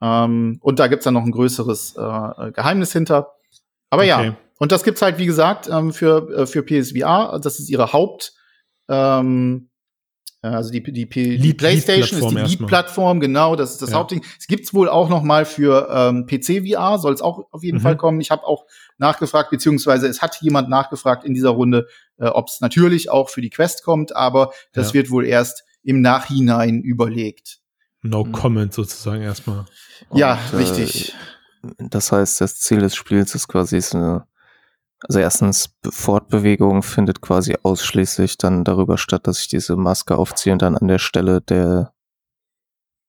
Ähm, 0.00 0.58
und 0.60 0.78
da 0.78 0.88
gibt's 0.88 1.04
dann 1.04 1.14
noch 1.14 1.24
ein 1.24 1.32
größeres 1.32 1.96
äh, 1.96 2.52
Geheimnis 2.52 2.92
hinter. 2.92 3.32
Aber 3.90 4.02
okay. 4.02 4.08
ja, 4.08 4.36
und 4.58 4.72
das 4.72 4.84
gibt's 4.84 5.02
halt, 5.02 5.18
wie 5.18 5.26
gesagt, 5.26 5.68
ähm, 5.70 5.92
für, 5.92 6.30
äh, 6.30 6.46
für 6.46 6.62
PSVR. 6.62 7.38
Das 7.42 7.58
ist 7.58 7.68
ihre 7.68 7.92
Haupt, 7.92 8.32
ähm, 8.88 9.68
also 10.50 10.70
die, 10.70 10.82
die, 10.82 11.08
die 11.08 11.36
Lead, 11.36 11.58
PlayStation 11.58 12.20
ist 12.20 12.30
die 12.30 12.56
Lead-Plattform, 12.56 13.20
genau, 13.20 13.56
das 13.56 13.72
ist 13.72 13.82
das 13.82 13.90
ja. 13.90 13.96
Hauptding. 13.96 14.22
Es 14.38 14.46
gibt's 14.46 14.74
wohl 14.74 14.88
auch 14.88 15.08
noch 15.08 15.22
mal 15.22 15.44
für 15.44 15.88
ähm, 15.90 16.26
PC-VR, 16.26 16.98
soll 16.98 17.14
es 17.14 17.22
auch 17.22 17.46
auf 17.50 17.62
jeden 17.62 17.78
mhm. 17.78 17.82
Fall 17.82 17.96
kommen. 17.96 18.20
Ich 18.20 18.30
habe 18.30 18.44
auch 18.44 18.66
nachgefragt, 18.98 19.50
beziehungsweise 19.50 20.06
es 20.06 20.22
hat 20.22 20.40
jemand 20.42 20.68
nachgefragt 20.68 21.24
in 21.24 21.34
dieser 21.34 21.50
Runde, 21.50 21.86
äh, 22.18 22.26
ob 22.26 22.48
es 22.48 22.60
natürlich 22.60 23.10
auch 23.10 23.30
für 23.30 23.40
die 23.40 23.50
Quest 23.50 23.84
kommt, 23.84 24.14
aber 24.14 24.52
das 24.72 24.88
ja. 24.88 24.94
wird 24.94 25.10
wohl 25.10 25.24
erst 25.24 25.64
im 25.82 26.00
Nachhinein 26.00 26.80
überlegt. 26.82 27.60
No 28.02 28.24
mhm. 28.24 28.32
comment 28.32 28.74
sozusagen 28.74 29.22
erstmal. 29.22 29.64
Ja, 30.12 30.38
Und, 30.52 30.58
richtig. 30.58 31.14
Äh, 31.62 31.88
das 31.88 32.12
heißt, 32.12 32.40
das 32.40 32.60
Ziel 32.60 32.80
des 32.80 32.94
Spiels 32.94 33.34
ist 33.34 33.48
quasi 33.48 33.80
so 33.80 33.96
eine 33.96 34.26
also 35.06 35.20
erstens, 35.20 35.70
Fortbewegung 35.88 36.82
findet 36.82 37.20
quasi 37.20 37.56
ausschließlich 37.62 38.38
dann 38.38 38.64
darüber 38.64 38.98
statt, 38.98 39.26
dass 39.26 39.40
ich 39.40 39.48
diese 39.48 39.76
Maske 39.76 40.16
aufziehe 40.16 40.52
und 40.52 40.62
dann 40.62 40.76
an 40.76 40.88
der 40.88 40.98
Stelle 40.98 41.40
der 41.40 41.94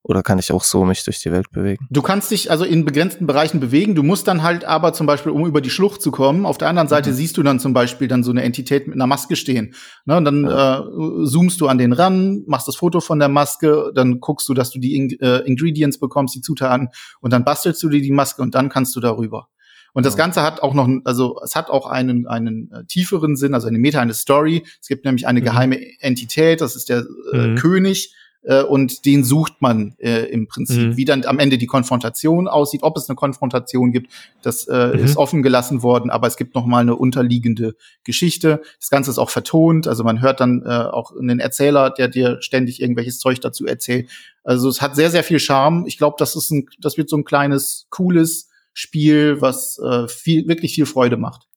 oder 0.07 0.21
kann 0.21 0.37
ich 0.37 0.51
auch 0.51 0.63
so 0.63 0.85
mich 0.85 1.03
durch 1.03 1.19
die 1.19 1.31
Welt 1.31 1.49
bewegen? 1.49 1.87
Du 1.89 2.03
kannst 2.03 2.29
dich 2.29 2.51
also 2.51 2.63
in 2.63 2.85
begrenzten 2.85 3.25
Bereichen 3.25 3.59
bewegen. 3.59 3.95
Du 3.95 4.03
musst 4.03 4.27
dann 4.27 4.43
halt 4.43 4.63
aber 4.63 4.93
zum 4.93 5.07
Beispiel, 5.07 5.31
um 5.31 5.47
über 5.47 5.61
die 5.61 5.71
Schlucht 5.71 5.99
zu 5.99 6.11
kommen, 6.11 6.45
auf 6.45 6.59
der 6.59 6.67
anderen 6.67 6.87
Seite 6.87 7.09
mhm. 7.09 7.15
siehst 7.15 7.37
du 7.37 7.43
dann 7.43 7.59
zum 7.59 7.73
Beispiel 7.73 8.07
dann 8.07 8.23
so 8.23 8.29
eine 8.29 8.43
Entität 8.43 8.85
mit 8.85 8.95
einer 8.95 9.07
Maske 9.07 9.35
stehen. 9.35 9.73
Ne, 10.05 10.15
und 10.17 10.25
dann 10.25 10.43
ja. 10.43 10.81
äh, 10.81 11.25
zoomst 11.25 11.59
du 11.59 11.67
an 11.67 11.79
den 11.79 11.91
ran, 11.91 12.43
machst 12.45 12.67
das 12.67 12.75
Foto 12.75 13.01
von 13.01 13.17
der 13.17 13.29
Maske, 13.29 13.91
dann 13.95 14.19
guckst 14.19 14.47
du, 14.47 14.53
dass 14.53 14.69
du 14.69 14.77
die 14.79 14.95
In 14.95 15.09
äh, 15.21 15.39
Ingredients 15.39 15.99
bekommst, 15.99 16.35
die 16.35 16.41
Zutaten, 16.41 16.89
und 17.19 17.33
dann 17.33 17.43
bastelst 17.43 17.81
du 17.81 17.89
dir 17.89 18.01
die 18.01 18.11
Maske 18.11 18.43
und 18.43 18.53
dann 18.53 18.69
kannst 18.69 18.95
du 18.95 18.99
darüber. 18.99 19.47
Und 19.95 20.05
das 20.05 20.17
Ganze 20.17 20.41
hat 20.41 20.61
auch 20.61 20.73
noch, 20.73 20.89
also 21.05 21.39
es 21.41 21.55
hat 21.55 21.69
auch 21.69 21.87
einen, 21.87 22.27
einen 22.27 22.69
äh, 22.71 22.83
tieferen 22.83 23.37
Sinn, 23.37 23.53
also 23.53 23.67
eine 23.67 23.79
Meta, 23.79 24.01
eine 24.01 24.13
Story. 24.13 24.63
Es 24.81 24.89
gibt 24.89 25.05
nämlich 25.05 25.25
eine 25.25 25.39
mhm. 25.39 25.45
geheime 25.45 26.01
Entität, 26.01 26.59
das 26.59 26.75
ist 26.75 26.89
der 26.89 27.05
äh, 27.31 27.37
mhm. 27.37 27.55
König, 27.55 28.13
äh, 28.41 28.61
und 28.61 29.05
den 29.05 29.23
sucht 29.23 29.61
man 29.61 29.95
äh, 29.99 30.25
im 30.25 30.49
Prinzip. 30.49 30.89
Mhm. 30.89 30.97
Wie 30.97 31.05
dann 31.05 31.23
am 31.23 31.39
Ende 31.39 31.57
die 31.57 31.65
Konfrontation 31.65 32.49
aussieht, 32.49 32.83
ob 32.83 32.97
es 32.97 33.07
eine 33.07 33.15
Konfrontation 33.15 33.93
gibt, 33.93 34.11
das 34.41 34.67
äh, 34.67 34.87
mhm. 34.87 34.99
ist 34.99 35.15
offen 35.15 35.43
gelassen 35.43 35.81
worden, 35.81 36.09
aber 36.09 36.27
es 36.27 36.35
gibt 36.35 36.55
noch 36.55 36.65
mal 36.65 36.79
eine 36.79 36.97
unterliegende 36.97 37.75
Geschichte. 38.03 38.61
Das 38.81 38.89
Ganze 38.89 39.11
ist 39.11 39.17
auch 39.17 39.29
vertont, 39.29 39.87
also 39.87 40.03
man 40.03 40.21
hört 40.21 40.41
dann 40.41 40.61
äh, 40.65 40.69
auch 40.69 41.15
einen 41.17 41.39
Erzähler, 41.39 41.89
der 41.89 42.09
dir 42.09 42.41
ständig 42.41 42.81
irgendwelches 42.81 43.19
Zeug 43.19 43.39
dazu 43.39 43.65
erzählt. 43.65 44.09
Also 44.43 44.67
es 44.67 44.81
hat 44.81 44.97
sehr, 44.97 45.09
sehr 45.09 45.23
viel 45.23 45.39
Charme. 45.39 45.85
Ich 45.87 45.97
glaube, 45.97 46.17
das 46.19 46.35
ist 46.35 46.51
ein, 46.51 46.67
das 46.81 46.97
wird 46.97 47.09
so 47.09 47.15
ein 47.15 47.23
kleines, 47.23 47.87
cooles 47.89 48.49
Spiel, 48.77 49.41
was 49.41 49.79
äh, 49.79 50.07
viel, 50.09 50.47
wirklich 50.47 50.75
viel 50.75 50.85
Freude 50.85 51.15
macht. 51.15 51.47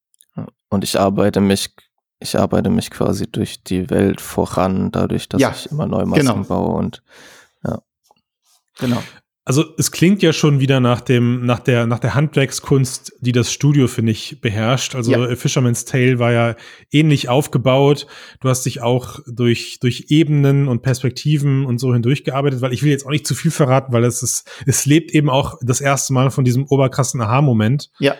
Und 0.68 0.84
ich 0.84 0.98
arbeite 0.98 1.40
mich, 1.40 1.74
ich 2.20 2.38
arbeite 2.38 2.70
mich 2.70 2.90
quasi 2.90 3.30
durch 3.30 3.64
die 3.64 3.90
Welt 3.90 4.20
voran, 4.20 4.92
dadurch, 4.92 5.28
dass 5.28 5.40
ja, 5.40 5.50
ich 5.50 5.70
immer 5.70 5.86
neue 5.86 6.06
Masken 6.06 6.26
genau. 6.26 6.44
baue 6.44 6.76
und 6.76 7.02
ja. 7.64 7.82
Genau. 8.78 9.02
Also 9.48 9.64
es 9.78 9.90
klingt 9.90 10.22
ja 10.22 10.34
schon 10.34 10.60
wieder 10.60 10.78
nach 10.78 11.00
dem, 11.00 11.46
nach 11.46 11.58
der, 11.58 11.86
nach 11.86 12.00
der 12.00 12.14
Handwerkskunst, 12.14 13.14
die 13.20 13.32
das 13.32 13.50
Studio, 13.50 13.88
finde 13.88 14.12
ich, 14.12 14.42
beherrscht. 14.42 14.94
Also 14.94 15.10
ja. 15.10 15.36
Fisherman's 15.36 15.86
Tale 15.86 16.18
war 16.18 16.32
ja 16.32 16.54
ähnlich 16.92 17.30
aufgebaut. 17.30 18.06
Du 18.40 18.50
hast 18.50 18.66
dich 18.66 18.82
auch 18.82 19.20
durch, 19.26 19.78
durch 19.80 20.06
Ebenen 20.10 20.68
und 20.68 20.82
Perspektiven 20.82 21.64
und 21.64 21.78
so 21.78 21.94
hindurchgearbeitet, 21.94 22.60
weil 22.60 22.74
ich 22.74 22.82
will 22.82 22.90
jetzt 22.90 23.06
auch 23.06 23.10
nicht 23.10 23.26
zu 23.26 23.34
viel 23.34 23.50
verraten, 23.50 23.90
weil 23.90 24.04
es 24.04 24.22
ist, 24.22 24.46
es 24.66 24.84
lebt 24.84 25.12
eben 25.12 25.30
auch 25.30 25.56
das 25.62 25.80
erste 25.80 26.12
Mal 26.12 26.30
von 26.30 26.44
diesem 26.44 26.66
oberkrassen 26.66 27.22
Aha-Moment. 27.22 27.88
Ja 27.98 28.16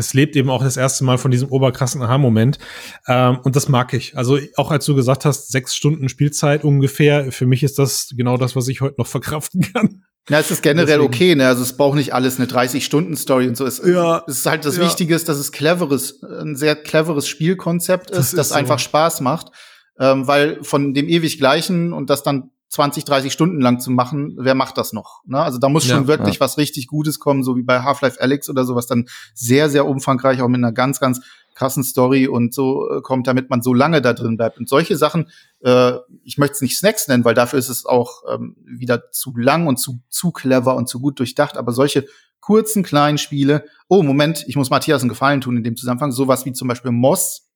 es 0.00 0.14
lebt 0.14 0.34
eben 0.34 0.50
auch 0.50 0.62
das 0.62 0.76
erste 0.76 1.04
Mal 1.04 1.18
von 1.18 1.30
diesem 1.30 1.48
oberkrassen 1.48 2.02
Aha-Moment. 2.02 2.58
Ähm, 3.06 3.38
und 3.44 3.54
das 3.54 3.68
mag 3.68 3.94
ich. 3.94 4.16
Also 4.16 4.38
auch 4.56 4.70
als 4.70 4.84
du 4.86 4.94
gesagt 4.94 5.24
hast, 5.24 5.52
sechs 5.52 5.76
Stunden 5.76 6.08
Spielzeit 6.08 6.64
ungefähr, 6.64 7.30
für 7.30 7.46
mich 7.46 7.62
ist 7.62 7.78
das 7.78 8.12
genau 8.16 8.36
das, 8.36 8.56
was 8.56 8.66
ich 8.68 8.80
heute 8.80 8.96
noch 8.98 9.06
verkraften 9.06 9.60
kann. 9.72 10.04
Ja, 10.28 10.38
es 10.38 10.50
ist 10.50 10.62
generell 10.62 10.98
Deswegen. 10.98 11.04
okay, 11.04 11.34
ne? 11.34 11.46
Also 11.46 11.62
es 11.62 11.76
braucht 11.76 11.96
nicht 11.96 12.14
alles 12.14 12.38
eine 12.38 12.48
30-Stunden-Story 12.48 13.48
und 13.48 13.56
so. 13.56 13.66
Es, 13.66 13.80
ja, 13.84 14.22
es 14.26 14.38
ist 14.38 14.46
halt 14.46 14.64
das 14.64 14.76
ja. 14.76 14.84
Wichtige 14.84 15.14
ist, 15.14 15.28
dass 15.28 15.38
es 15.38 15.50
cleveres, 15.50 16.22
ein 16.22 16.56
sehr 16.56 16.76
cleveres 16.76 17.26
Spielkonzept 17.26 18.10
ist, 18.10 18.18
das, 18.18 18.26
ist 18.28 18.38
das 18.38 18.48
so. 18.50 18.54
einfach 18.54 18.78
Spaß 18.78 19.20
macht. 19.22 19.50
Ähm, 19.98 20.26
weil 20.26 20.62
von 20.62 20.94
dem 20.94 21.08
ewig 21.08 21.38
gleichen 21.38 21.92
und 21.92 22.10
das 22.10 22.22
dann 22.22 22.50
20, 22.70 23.04
30 23.04 23.32
Stunden 23.32 23.60
lang 23.60 23.80
zu 23.80 23.90
machen, 23.90 24.36
wer 24.38 24.54
macht 24.54 24.78
das 24.78 24.92
noch? 24.92 25.22
Ne? 25.26 25.40
Also 25.40 25.58
da 25.58 25.68
muss 25.68 25.86
schon 25.86 26.02
ja, 26.02 26.06
wirklich 26.06 26.36
ja. 26.36 26.40
was 26.40 26.56
richtig 26.56 26.86
Gutes 26.86 27.18
kommen, 27.18 27.42
so 27.42 27.56
wie 27.56 27.62
bei 27.62 27.82
Half-Life 27.82 28.20
Alyx 28.20 28.48
oder 28.48 28.64
sowas 28.64 28.86
dann 28.86 29.08
sehr, 29.34 29.68
sehr 29.68 29.86
umfangreich, 29.86 30.40
auch 30.40 30.48
mit 30.48 30.58
einer 30.58 30.72
ganz, 30.72 31.00
ganz 31.00 31.20
krassen 31.54 31.82
Story 31.82 32.28
und 32.28 32.54
so 32.54 32.88
äh, 32.88 33.00
kommt, 33.02 33.26
damit 33.26 33.50
man 33.50 33.60
so 33.60 33.74
lange 33.74 34.00
da 34.00 34.12
drin 34.12 34.36
bleibt. 34.36 34.58
Und 34.58 34.68
solche 34.68 34.96
Sachen, 34.96 35.28
äh, 35.60 35.92
ich 36.22 36.38
möchte 36.38 36.54
es 36.54 36.60
nicht 36.62 36.78
Snacks 36.78 37.08
nennen, 37.08 37.24
weil 37.24 37.34
dafür 37.34 37.58
ist 37.58 37.68
es 37.68 37.84
auch 37.84 38.22
ähm, 38.32 38.56
wieder 38.64 39.10
zu 39.10 39.36
lang 39.36 39.66
und 39.66 39.78
zu, 39.78 40.00
zu 40.08 40.30
clever 40.30 40.76
und 40.76 40.88
zu 40.88 41.00
gut 41.00 41.18
durchdacht, 41.18 41.56
aber 41.56 41.72
solche 41.72 42.06
kurzen, 42.40 42.82
kleinen 42.82 43.18
Spiele, 43.18 43.64
oh, 43.88 44.02
Moment, 44.02 44.44
ich 44.46 44.56
muss 44.56 44.70
Matthias 44.70 45.02
einen 45.02 45.08
Gefallen 45.08 45.40
tun 45.40 45.56
in 45.56 45.64
dem 45.64 45.76
Zusammenhang, 45.76 46.12
sowas 46.12 46.44
wie 46.46 46.52
zum 46.52 46.68
Beispiel 46.68 46.92
Moss. 46.92 47.49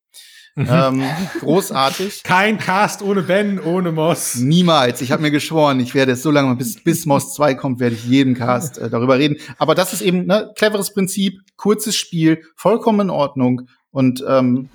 Ähm, 0.57 1.03
großartig. 1.41 2.23
Kein 2.23 2.59
Cast 2.59 3.03
ohne 3.03 3.23
Ben, 3.23 3.59
ohne 3.59 3.91
Moss. 3.91 4.37
Niemals. 4.37 5.01
Ich 5.01 5.11
habe 5.11 5.23
mir 5.23 5.33
geschworen, 5.33 5.81
ich 5.81 5.95
werde 5.95 6.13
es 6.13 6.23
so 6.23 6.31
lange, 6.31 6.55
bis, 6.55 6.83
bis 6.83 7.07
Moss 7.07 7.35
2 7.35 7.55
kommt, 7.55 7.81
werde 7.81 7.97
ich 7.97 8.05
jeden 8.05 8.35
Cast 8.35 8.79
äh, 8.79 8.89
darüber 8.89 9.19
reden. 9.19 9.37
Aber 9.59 9.75
das 9.75 9.93
ist 9.93 10.01
eben 10.01 10.27
ne 10.27 10.53
cleveres 10.55 10.93
Prinzip, 10.93 11.41
kurzes 11.57 11.97
Spiel, 11.97 12.43
vollkommen 12.55 13.01
in 13.01 13.11
Ordnung. 13.11 13.63
Und 13.91 14.25
ähm, 14.29 14.69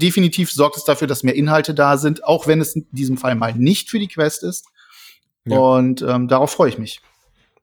definitiv 0.00 0.50
sorgt 0.50 0.76
es 0.78 0.84
dafür, 0.84 1.06
dass 1.06 1.22
mehr 1.22 1.34
Inhalte 1.34 1.74
da 1.74 1.98
sind, 1.98 2.24
auch 2.24 2.46
wenn 2.46 2.60
es 2.60 2.74
in 2.74 2.86
diesem 2.90 3.18
Fall 3.18 3.34
mal 3.34 3.54
nicht 3.54 3.90
für 3.90 3.98
die 3.98 4.08
Quest 4.08 4.42
ist. 4.42 4.66
Ja. 5.44 5.58
Und 5.58 6.02
ähm, 6.02 6.28
darauf 6.28 6.50
freue 6.50 6.70
ich 6.70 6.78
mich. 6.78 7.00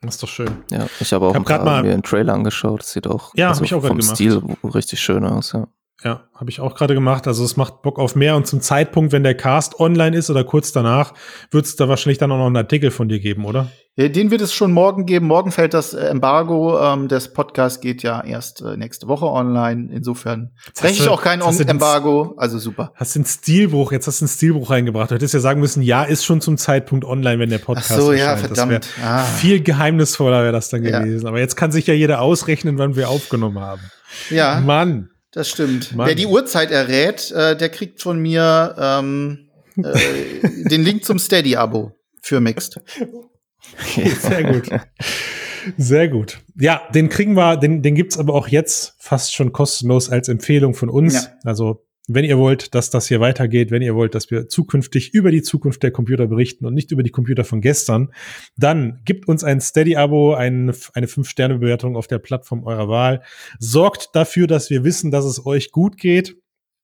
Das 0.01 0.15
ist 0.15 0.23
doch 0.23 0.29
schön. 0.29 0.49
Ja, 0.69 0.87
ich 0.99 1.13
habe 1.13 1.27
auch 1.27 1.33
hab 1.33 1.65
mal 1.65 1.81
mir 1.81 1.93
einen 1.93 2.03
Trailer 2.03 2.33
angeschaut. 2.33 2.81
Das 2.81 2.91
sieht 2.91 3.07
auch 3.07 3.33
ja, 3.35 3.49
also 3.49 3.63
ich 3.63 3.73
auch 3.73 3.81
vom 3.81 3.97
gemacht. 3.97 4.15
Stil 4.15 4.41
richtig 4.63 4.99
schön 4.99 5.25
aus. 5.25 5.53
Ja. 5.53 5.67
Ja, 6.03 6.27
habe 6.35 6.49
ich 6.49 6.59
auch 6.59 6.75
gerade 6.75 6.93
gemacht. 6.93 7.27
Also 7.27 7.45
es 7.45 7.55
macht 7.55 7.81
Bock 7.81 7.97
auf 7.97 8.15
mehr 8.15 8.35
und 8.35 8.45
zum 8.45 8.59
Zeitpunkt, 8.59 9.13
wenn 9.13 9.23
der 9.23 9.35
Cast 9.35 9.79
online 9.79 10.17
ist 10.17 10.29
oder 10.29 10.43
kurz 10.43 10.73
danach, 10.73 11.13
wird 11.49 11.65
es 11.65 11.77
da 11.77 11.87
wahrscheinlich 11.87 12.17
dann 12.17 12.31
auch 12.31 12.37
noch 12.37 12.47
einen 12.47 12.57
Artikel 12.57 12.91
von 12.91 13.07
dir 13.07 13.19
geben, 13.19 13.45
oder? 13.45 13.69
Ja, 13.95 14.09
den 14.09 14.31
wird 14.31 14.41
es 14.41 14.53
schon 14.53 14.73
morgen 14.73 15.05
geben. 15.05 15.27
Morgen 15.27 15.51
fällt 15.51 15.73
das 15.73 15.93
Embargo. 15.93 16.77
Ähm, 16.79 17.07
das 17.07 17.31
Podcast 17.31 17.81
geht 17.81 18.03
ja 18.03 18.21
erst 18.23 18.61
äh, 18.61 18.75
nächste 18.75 19.07
Woche 19.07 19.27
online. 19.27 19.93
Insofern 19.93 20.51
breche 20.77 21.03
ich 21.03 21.07
auch 21.07 21.21
kein 21.21 21.41
Embargo. 21.41 22.33
Also 22.37 22.57
super. 22.57 22.91
Hast 22.95 23.15
du 23.15 23.19
einen 23.19 23.25
Stilbruch? 23.27 23.91
Jetzt 23.91 24.07
hast 24.07 24.19
du 24.19 24.25
einen 24.25 24.29
Stilbruch 24.29 24.71
reingebracht. 24.71 25.11
Du 25.11 25.15
hättest 25.15 25.35
ja 25.35 25.39
sagen 25.39 25.61
müssen, 25.61 25.83
ja, 25.83 26.03
ist 26.03 26.25
schon 26.25 26.41
zum 26.41 26.57
Zeitpunkt 26.57 27.05
online, 27.05 27.39
wenn 27.39 27.49
der 27.51 27.59
Podcast 27.59 27.91
Ach 27.91 27.99
so, 27.99 28.13
ja, 28.13 28.35
verdammt. 28.35 28.89
Ah. 29.01 29.23
Viel 29.23 29.61
geheimnisvoller 29.61 30.41
wäre 30.41 30.53
das 30.53 30.69
dann 30.69 30.81
gewesen. 30.81 31.23
Ja. 31.23 31.29
Aber 31.29 31.39
jetzt 31.39 31.55
kann 31.55 31.71
sich 31.71 31.85
ja 31.85 31.93
jeder 31.93 32.19
ausrechnen, 32.19 32.79
wann 32.79 32.95
wir 32.95 33.09
aufgenommen 33.09 33.59
haben. 33.59 33.81
Ja. 34.31 34.59
Mann. 34.59 35.12
Das 35.33 35.49
stimmt. 35.49 35.95
Mann. 35.95 36.07
Wer 36.07 36.15
die 36.15 36.27
Uhrzeit 36.27 36.71
errät, 36.71 37.31
äh, 37.31 37.57
der 37.57 37.69
kriegt 37.69 38.01
von 38.01 38.19
mir 38.19 38.75
ähm, 38.77 39.49
äh, 39.77 40.69
den 40.69 40.83
Link 40.83 41.03
zum 41.03 41.17
Steady-Abo 41.17 41.91
für 42.21 42.39
Mixed. 42.39 42.79
Sehr 44.21 44.43
gut. 44.43 44.69
Sehr 45.77 46.07
gut. 46.09 46.39
Ja, 46.55 46.81
den 46.93 47.09
kriegen 47.09 47.35
wir, 47.35 47.57
den, 47.57 47.81
den 47.81 47.95
gibt's 47.95 48.17
aber 48.17 48.33
auch 48.33 48.47
jetzt 48.47 48.95
fast 48.99 49.33
schon 49.33 49.53
kostenlos 49.53 50.09
als 50.09 50.27
Empfehlung 50.27 50.75
von 50.75 50.89
uns. 50.89 51.13
Ja. 51.13 51.21
Also 51.43 51.85
wenn 52.07 52.25
ihr 52.25 52.37
wollt, 52.37 52.75
dass 52.75 52.89
das 52.89 53.07
hier 53.07 53.21
weitergeht, 53.21 53.71
wenn 53.71 53.81
ihr 53.81 53.95
wollt, 53.95 54.13
dass 54.13 54.29
wir 54.29 54.49
zukünftig 54.49 55.13
über 55.13 55.31
die 55.31 55.41
Zukunft 55.41 55.83
der 55.83 55.91
Computer 55.91 56.27
berichten 56.27 56.65
und 56.65 56.73
nicht 56.73 56.91
über 56.91 57.01
die 57.01 57.11
Computer 57.11 57.45
von 57.45 57.61
gestern, 57.61 58.11
dann 58.57 59.01
gibt 59.05 59.27
uns 59.27 59.43
ein 59.43 59.61
Steady-Abo, 59.61 60.33
ein, 60.33 60.73
eine 60.93 61.07
5-Sterne-Bewertung 61.07 61.95
auf 61.95 62.07
der 62.07 62.19
Plattform 62.19 62.65
eurer 62.65 62.89
Wahl. 62.89 63.21
Sorgt 63.57 64.09
dafür, 64.13 64.47
dass 64.47 64.69
wir 64.69 64.83
wissen, 64.83 65.11
dass 65.11 65.23
es 65.23 65.45
euch 65.45 65.71
gut 65.71 65.97
geht. 65.97 66.35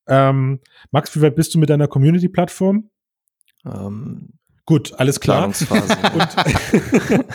Ähm, 0.08 0.62
Max, 0.92 1.16
wie 1.16 1.22
weit 1.22 1.36
bist 1.36 1.54
du 1.54 1.60
mit 1.60 1.70
deiner 1.70 1.90
Community-Plattform? 1.90 2.90
Ähm, 3.66 4.30
gut, 4.66 4.94
alles 4.94 5.20
klar. 5.20 5.48
und, 5.48 5.56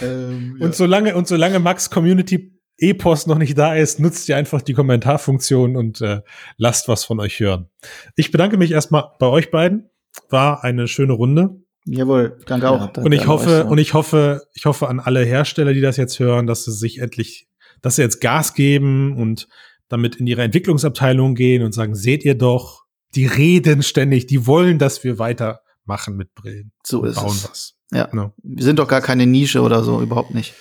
ähm, 0.00 0.56
ja. 0.58 0.66
und 0.66 0.74
solange 0.74 1.14
und 1.14 1.28
solange 1.28 1.60
Max 1.60 1.90
Community 1.90 2.53
E-Post 2.78 3.28
noch 3.28 3.38
nicht 3.38 3.56
da 3.56 3.74
ist, 3.74 4.00
nutzt 4.00 4.28
ihr 4.28 4.36
einfach 4.36 4.62
die 4.62 4.74
Kommentarfunktion 4.74 5.76
und 5.76 6.00
äh, 6.00 6.22
lasst 6.56 6.88
was 6.88 7.04
von 7.04 7.20
euch 7.20 7.38
hören. 7.40 7.68
Ich 8.16 8.30
bedanke 8.30 8.56
mich 8.56 8.72
erstmal 8.72 9.12
bei 9.18 9.26
euch 9.26 9.50
beiden. 9.50 9.90
War 10.28 10.64
eine 10.64 10.88
schöne 10.88 11.12
Runde. 11.12 11.60
Jawohl, 11.86 12.38
danke 12.46 12.70
auch. 12.70 12.80
Ja, 12.80 12.86
danke 12.86 13.02
und 13.02 13.12
ich 13.12 13.26
hoffe, 13.26 13.50
euch, 13.50 13.58
ja. 13.58 13.64
und 13.64 13.78
ich 13.78 13.94
hoffe, 13.94 14.42
ich 14.54 14.64
hoffe 14.64 14.88
an 14.88 15.00
alle 15.00 15.24
Hersteller, 15.24 15.74
die 15.74 15.80
das 15.80 15.96
jetzt 15.96 16.18
hören, 16.18 16.46
dass 16.46 16.64
sie 16.64 16.72
sich 16.72 16.98
endlich, 16.98 17.48
dass 17.82 17.96
sie 17.96 18.02
jetzt 18.02 18.20
Gas 18.20 18.54
geben 18.54 19.16
und 19.16 19.48
damit 19.88 20.16
in 20.16 20.26
ihre 20.26 20.42
Entwicklungsabteilung 20.42 21.34
gehen 21.34 21.62
und 21.62 21.72
sagen, 21.72 21.94
seht 21.94 22.24
ihr 22.24 22.36
doch, 22.36 22.84
die 23.14 23.26
reden 23.26 23.82
ständig, 23.82 24.26
die 24.26 24.46
wollen, 24.46 24.78
dass 24.78 25.04
wir 25.04 25.18
weitermachen 25.18 26.16
mit 26.16 26.34
Brillen. 26.34 26.72
So 26.84 27.04
ist 27.04 27.16
bauen 27.16 27.28
es. 27.28 27.48
was. 27.48 27.74
Ja. 27.92 28.06
Genau. 28.06 28.32
Wir 28.42 28.64
sind 28.64 28.78
doch 28.78 28.88
gar 28.88 29.02
keine 29.02 29.26
Nische 29.26 29.60
oder 29.60 29.84
so, 29.84 30.00
überhaupt 30.00 30.34
nicht. 30.34 30.54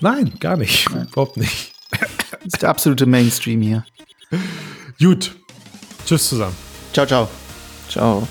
Nein, 0.00 0.32
gar 0.40 0.56
nicht. 0.56 0.90
Nein. 0.90 1.06
Überhaupt 1.10 1.36
nicht. 1.36 1.72
Das 1.90 2.44
ist 2.44 2.62
der 2.62 2.70
absolute 2.70 3.06
Mainstream 3.06 3.62
hier. 3.62 3.84
Gut. 4.98 5.34
Tschüss 6.06 6.28
zusammen. 6.28 6.56
Ciao, 6.92 7.06
ciao. 7.06 7.28
Ciao. 7.88 8.28